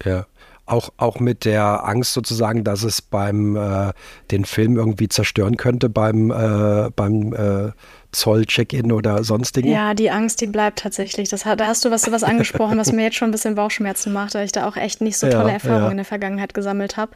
[0.03, 0.25] Ja.
[0.65, 3.91] Auch, auch mit der Angst sozusagen, dass es beim äh,
[4.31, 7.71] den Film irgendwie zerstören könnte beim, äh, beim äh,
[8.13, 9.69] Zoll-Check-In oder sonstigen?
[9.69, 11.29] Ja, die Angst, die bleibt tatsächlich.
[11.29, 14.35] Das, da hast du was, was angesprochen, was mir jetzt schon ein bisschen Bauchschmerzen macht,
[14.35, 15.91] weil ich da auch echt nicht so tolle ja, Erfahrungen ja.
[15.91, 17.13] in der Vergangenheit gesammelt habe.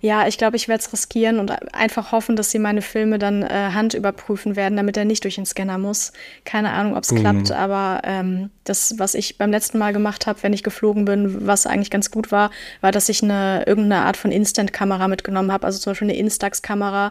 [0.00, 3.42] Ja, ich glaube, ich werde es riskieren und einfach hoffen, dass sie meine Filme dann
[3.42, 6.12] äh, Hand überprüfen werden, damit er nicht durch den Scanner muss.
[6.44, 7.18] Keine Ahnung, ob es mhm.
[7.18, 11.46] klappt, aber ähm, das, was ich beim letzten Mal gemacht habe, wenn ich geflogen bin,
[11.46, 12.50] was eigentlich ganz gut war,
[12.80, 17.10] war, dass ich eine irgendeine Art von Instant-Kamera mitgenommen habe, also zum Beispiel eine Instax-Kamera,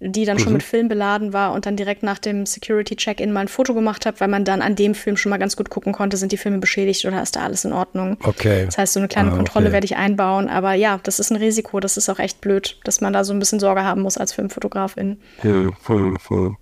[0.00, 0.40] die dann mhm.
[0.40, 4.06] schon mit Film beladen war und dann direkt nach dem Security-Check-In mal ein Foto gemacht
[4.06, 6.36] habe, weil man dann an dem Film schon mal ganz gut gucken konnte, sind die
[6.36, 8.16] Filme beschädigt oder ist da alles in Ordnung.
[8.22, 8.66] Okay.
[8.66, 9.72] Das heißt, so eine kleine ah, Kontrolle okay.
[9.72, 13.00] werde ich einbauen, aber ja, das ist ein Risiko, das ist auch echt blöd, dass
[13.00, 15.20] man da so ein bisschen Sorge haben muss als Filmfotografin.
[15.42, 16.56] Ja, voll, voll.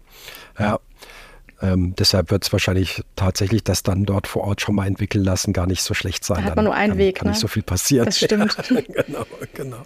[0.58, 0.78] Ja,
[1.62, 5.52] ähm, deshalb wird es wahrscheinlich tatsächlich das dann dort vor Ort schon mal entwickeln lassen
[5.52, 6.42] gar nicht so schlecht sein.
[6.42, 7.16] Da hat man nur einen kann, Weg.
[7.16, 7.32] Kann ne?
[7.32, 8.06] nicht so viel passieren.
[8.06, 8.56] Das stimmt.
[8.76, 9.76] Ja, genau, genau.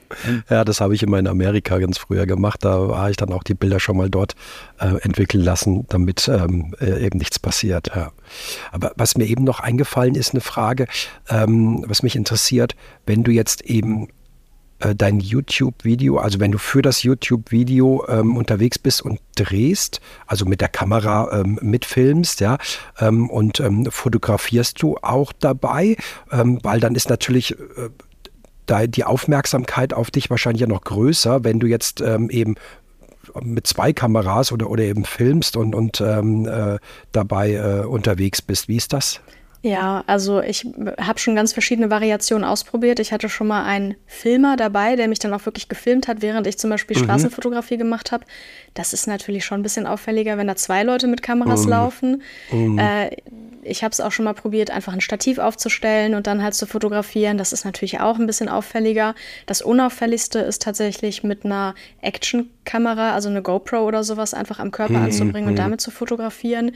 [0.48, 2.64] Ja, das habe ich immer in Amerika ganz früher gemacht.
[2.64, 4.34] Da habe ich dann auch die Bilder schon mal dort
[4.78, 7.90] äh, entwickeln lassen, damit ähm, äh, eben nichts passiert.
[7.94, 8.12] Ja.
[8.72, 10.86] Aber was mir eben noch eingefallen ist, eine Frage,
[11.28, 12.74] ähm, was mich interessiert,
[13.06, 14.08] wenn du jetzt eben
[14.80, 20.44] äh, dein YouTube-Video, also wenn du für das YouTube-Video ähm, unterwegs bist und drehst, also
[20.46, 22.58] mit der Kamera ähm, mitfilmst, ja,
[22.98, 25.96] ähm, und ähm, fotografierst du auch dabei,
[26.32, 27.90] ähm, weil dann ist natürlich äh,
[28.66, 32.54] da die Aufmerksamkeit auf dich wahrscheinlich ja noch größer, wenn du jetzt ähm, eben
[33.42, 36.78] mit zwei Kameras oder, oder eben filmst und, und äh,
[37.12, 38.68] dabei äh, unterwegs bist.
[38.68, 39.20] Wie ist das?
[39.62, 40.66] Ja, also ich
[40.98, 42.98] habe schon ganz verschiedene Variationen ausprobiert.
[42.98, 46.46] Ich hatte schon mal einen Filmer dabei, der mich dann auch wirklich gefilmt hat, während
[46.46, 47.04] ich zum Beispiel mhm.
[47.04, 48.24] Straßenfotografie gemacht habe.
[48.72, 51.70] Das ist natürlich schon ein bisschen auffälliger, wenn da zwei Leute mit Kameras mhm.
[51.70, 52.22] laufen.
[52.50, 52.78] Mhm.
[52.78, 53.10] Äh,
[53.62, 56.66] ich habe es auch schon mal probiert, einfach ein Stativ aufzustellen und dann halt zu
[56.66, 57.36] fotografieren.
[57.36, 59.14] Das ist natürlich auch ein bisschen auffälliger.
[59.44, 61.74] Das Unauffälligste ist tatsächlich mit einer
[62.64, 65.04] Action-Kamera, also eine GoPro oder sowas, einfach am Körper mhm.
[65.04, 65.58] anzubringen und mhm.
[65.58, 66.72] damit zu fotografieren.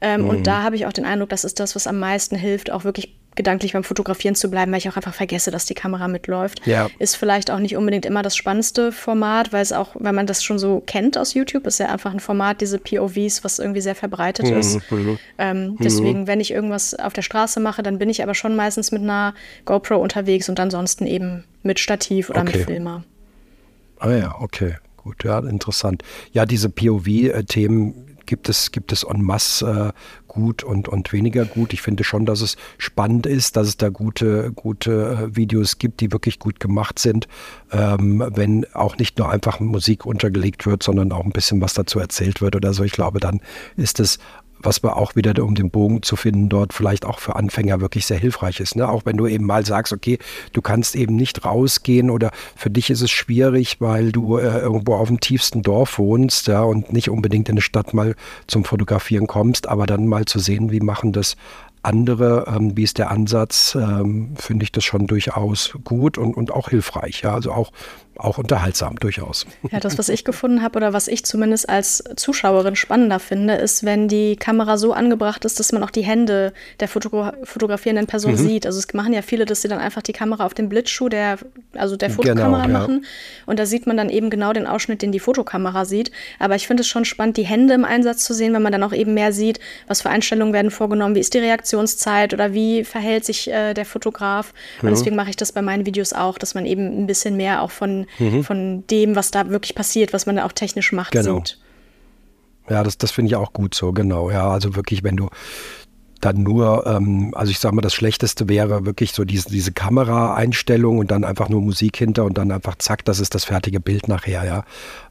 [0.00, 0.28] Ähm, mhm.
[0.28, 2.84] Und da habe ich auch den Eindruck, das ist das, was am meisten hilft, auch
[2.84, 6.64] wirklich gedanklich beim Fotografieren zu bleiben, weil ich auch einfach vergesse, dass die Kamera mitläuft.
[6.68, 6.88] Ja.
[7.00, 10.44] Ist vielleicht auch nicht unbedingt immer das spannendste Format, weil es auch, wenn man das
[10.44, 13.96] schon so kennt aus YouTube, ist ja einfach ein Format, diese POVs, was irgendwie sehr
[13.96, 14.56] verbreitet mhm.
[14.56, 14.88] ist.
[14.92, 15.18] Mhm.
[15.38, 15.76] Ähm, mhm.
[15.80, 19.02] deswegen, wenn ich irgendwas auf der Straße mache, dann bin ich aber schon meistens mit
[19.02, 19.34] einer
[19.64, 22.58] GoPro unterwegs und ansonsten eben mit Stativ oder okay.
[22.58, 23.02] mit Filmer.
[23.98, 24.76] Ah ja, okay.
[25.04, 26.02] Gut, ja, interessant.
[26.32, 31.74] Ja, diese POV-Themen gibt es, gibt es en masse äh, gut und, und weniger gut.
[31.74, 36.00] Ich finde schon, dass es spannend ist, dass es da gute, gute äh, Videos gibt,
[36.00, 37.28] die wirklich gut gemacht sind,
[37.70, 41.98] ähm, wenn auch nicht nur einfach Musik untergelegt wird, sondern auch ein bisschen was dazu
[41.98, 42.82] erzählt wird oder so.
[42.82, 43.42] Ich glaube, dann
[43.76, 44.18] ist es
[44.64, 48.06] was wir auch wieder, um den Bogen zu finden, dort vielleicht auch für Anfänger wirklich
[48.06, 48.76] sehr hilfreich ist.
[48.76, 48.88] Ne?
[48.88, 50.18] Auch wenn du eben mal sagst, okay,
[50.52, 54.94] du kannst eben nicht rausgehen oder für dich ist es schwierig, weil du äh, irgendwo
[54.94, 58.14] auf dem tiefsten Dorf wohnst ja, und nicht unbedingt in eine Stadt mal
[58.46, 61.36] zum Fotografieren kommst, aber dann mal zu sehen, wie machen das
[61.84, 66.50] andere, ähm, wie ist der Ansatz, ähm, finde ich das schon durchaus gut und, und
[66.50, 67.22] auch hilfreich.
[67.22, 67.34] Ja?
[67.34, 67.72] Also auch
[68.16, 69.46] auch unterhaltsam durchaus.
[69.70, 73.84] Ja, das, was ich gefunden habe oder was ich zumindest als Zuschauerin spannender finde, ist,
[73.84, 78.32] wenn die Kamera so angebracht ist, dass man auch die Hände der Fotogra fotografierenden Person
[78.32, 78.36] mhm.
[78.36, 78.66] sieht.
[78.66, 81.38] Also es machen ja viele, dass sie dann einfach die Kamera auf den Blitzschuh der,
[81.74, 83.00] also der Fotokamera genau, machen.
[83.02, 83.08] Ja.
[83.46, 86.12] Und da sieht man dann eben genau den Ausschnitt, den die Fotokamera sieht.
[86.38, 88.82] Aber ich finde es schon spannend, die Hände im Einsatz zu sehen, wenn man dann
[88.84, 89.58] auch eben mehr sieht,
[89.88, 93.84] was für Einstellungen werden vorgenommen, wie ist die Reaktionszeit oder wie verhält sich äh, der
[93.84, 94.52] Fotograf.
[94.80, 94.94] Und mhm.
[94.94, 97.70] deswegen mache ich das bei meinen Videos auch, dass man eben ein bisschen mehr auch
[97.70, 98.44] von mhm.
[98.44, 101.36] von dem, was da wirklich passiert, was man da auch technisch macht, genau.
[101.36, 101.58] sieht.
[102.68, 104.30] Ja, das, das finde ich auch gut so, genau.
[104.30, 105.28] Ja, also wirklich, wenn du
[106.24, 110.98] dann nur, ähm, also ich sage mal, das Schlechteste wäre wirklich so diese, diese Kameraeinstellung
[110.98, 114.08] und dann einfach nur Musik hinter und dann einfach zack, das ist das fertige Bild
[114.08, 114.64] nachher, ja.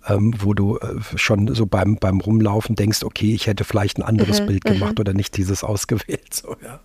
[0.08, 4.04] Ähm, wo du äh, schon so beim, beim Rumlaufen denkst, okay, ich hätte vielleicht ein
[4.04, 5.02] anderes mhm, Bild gemacht mhm.
[5.02, 6.22] oder nicht dieses ausgewählt.
[6.34, 6.80] So, ja.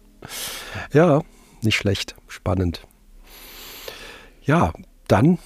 [0.92, 1.22] ja,
[1.62, 2.86] nicht schlecht, spannend.
[4.42, 4.72] Ja,
[5.06, 5.38] dann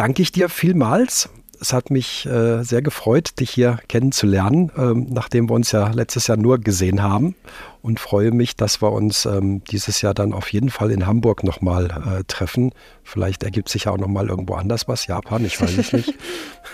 [0.00, 1.28] danke ich dir vielmals.
[1.60, 6.26] Es hat mich äh, sehr gefreut, dich hier kennenzulernen, ähm, nachdem wir uns ja letztes
[6.26, 7.34] Jahr nur gesehen haben.
[7.82, 11.44] Und freue mich, dass wir uns ähm, dieses Jahr dann auf jeden Fall in Hamburg
[11.44, 12.72] nochmal äh, treffen.
[13.04, 16.14] Vielleicht ergibt sich ja auch nochmal irgendwo anders was, Japan, ich weiß es nicht.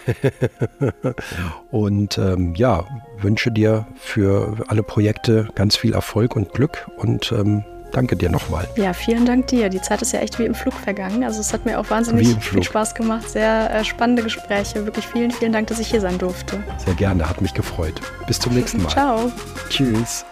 [1.72, 2.84] und ähm, ja,
[3.18, 7.64] wünsche dir für alle Projekte ganz viel Erfolg und Glück und ähm,
[7.96, 8.68] danke dir nochmal.
[8.76, 9.68] Ja, vielen Dank dir.
[9.68, 11.24] Die Zeit ist ja echt wie im Flug vergangen.
[11.24, 13.28] Also es hat mir auch wahnsinnig viel Spaß gemacht.
[13.30, 14.84] Sehr äh, spannende Gespräche.
[14.84, 16.62] Wirklich vielen, vielen Dank, dass ich hier sein durfte.
[16.84, 18.00] Sehr gerne, hat mich gefreut.
[18.26, 18.90] Bis zum nächsten Mal.
[18.90, 19.32] Ciao.
[19.70, 20.24] Tschüss.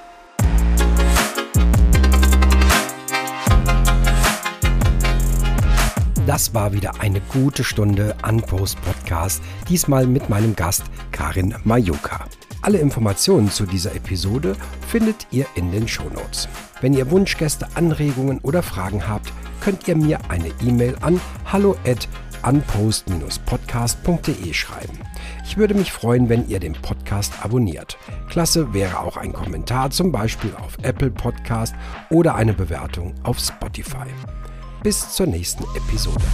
[6.27, 12.25] Das war wieder eine gute Stunde an Post Podcast, diesmal mit meinem Gast Karin Majuka.
[12.65, 14.57] Alle Informationen zu dieser Episode
[14.89, 16.49] findet ihr in den Shownotes.
[16.81, 19.31] Wenn ihr Wunschgäste, Anregungen oder Fragen habt,
[19.61, 22.09] könnt ihr mir eine E-Mail an hallo at
[22.43, 24.99] unpost-podcast.de schreiben.
[25.45, 27.99] Ich würde mich freuen, wenn ihr den Podcast abonniert.
[28.31, 31.75] Klasse wäre auch ein Kommentar, zum Beispiel auf Apple Podcast
[32.09, 34.07] oder eine Bewertung auf Spotify.
[34.83, 36.25] Bis zur nächsten Episode.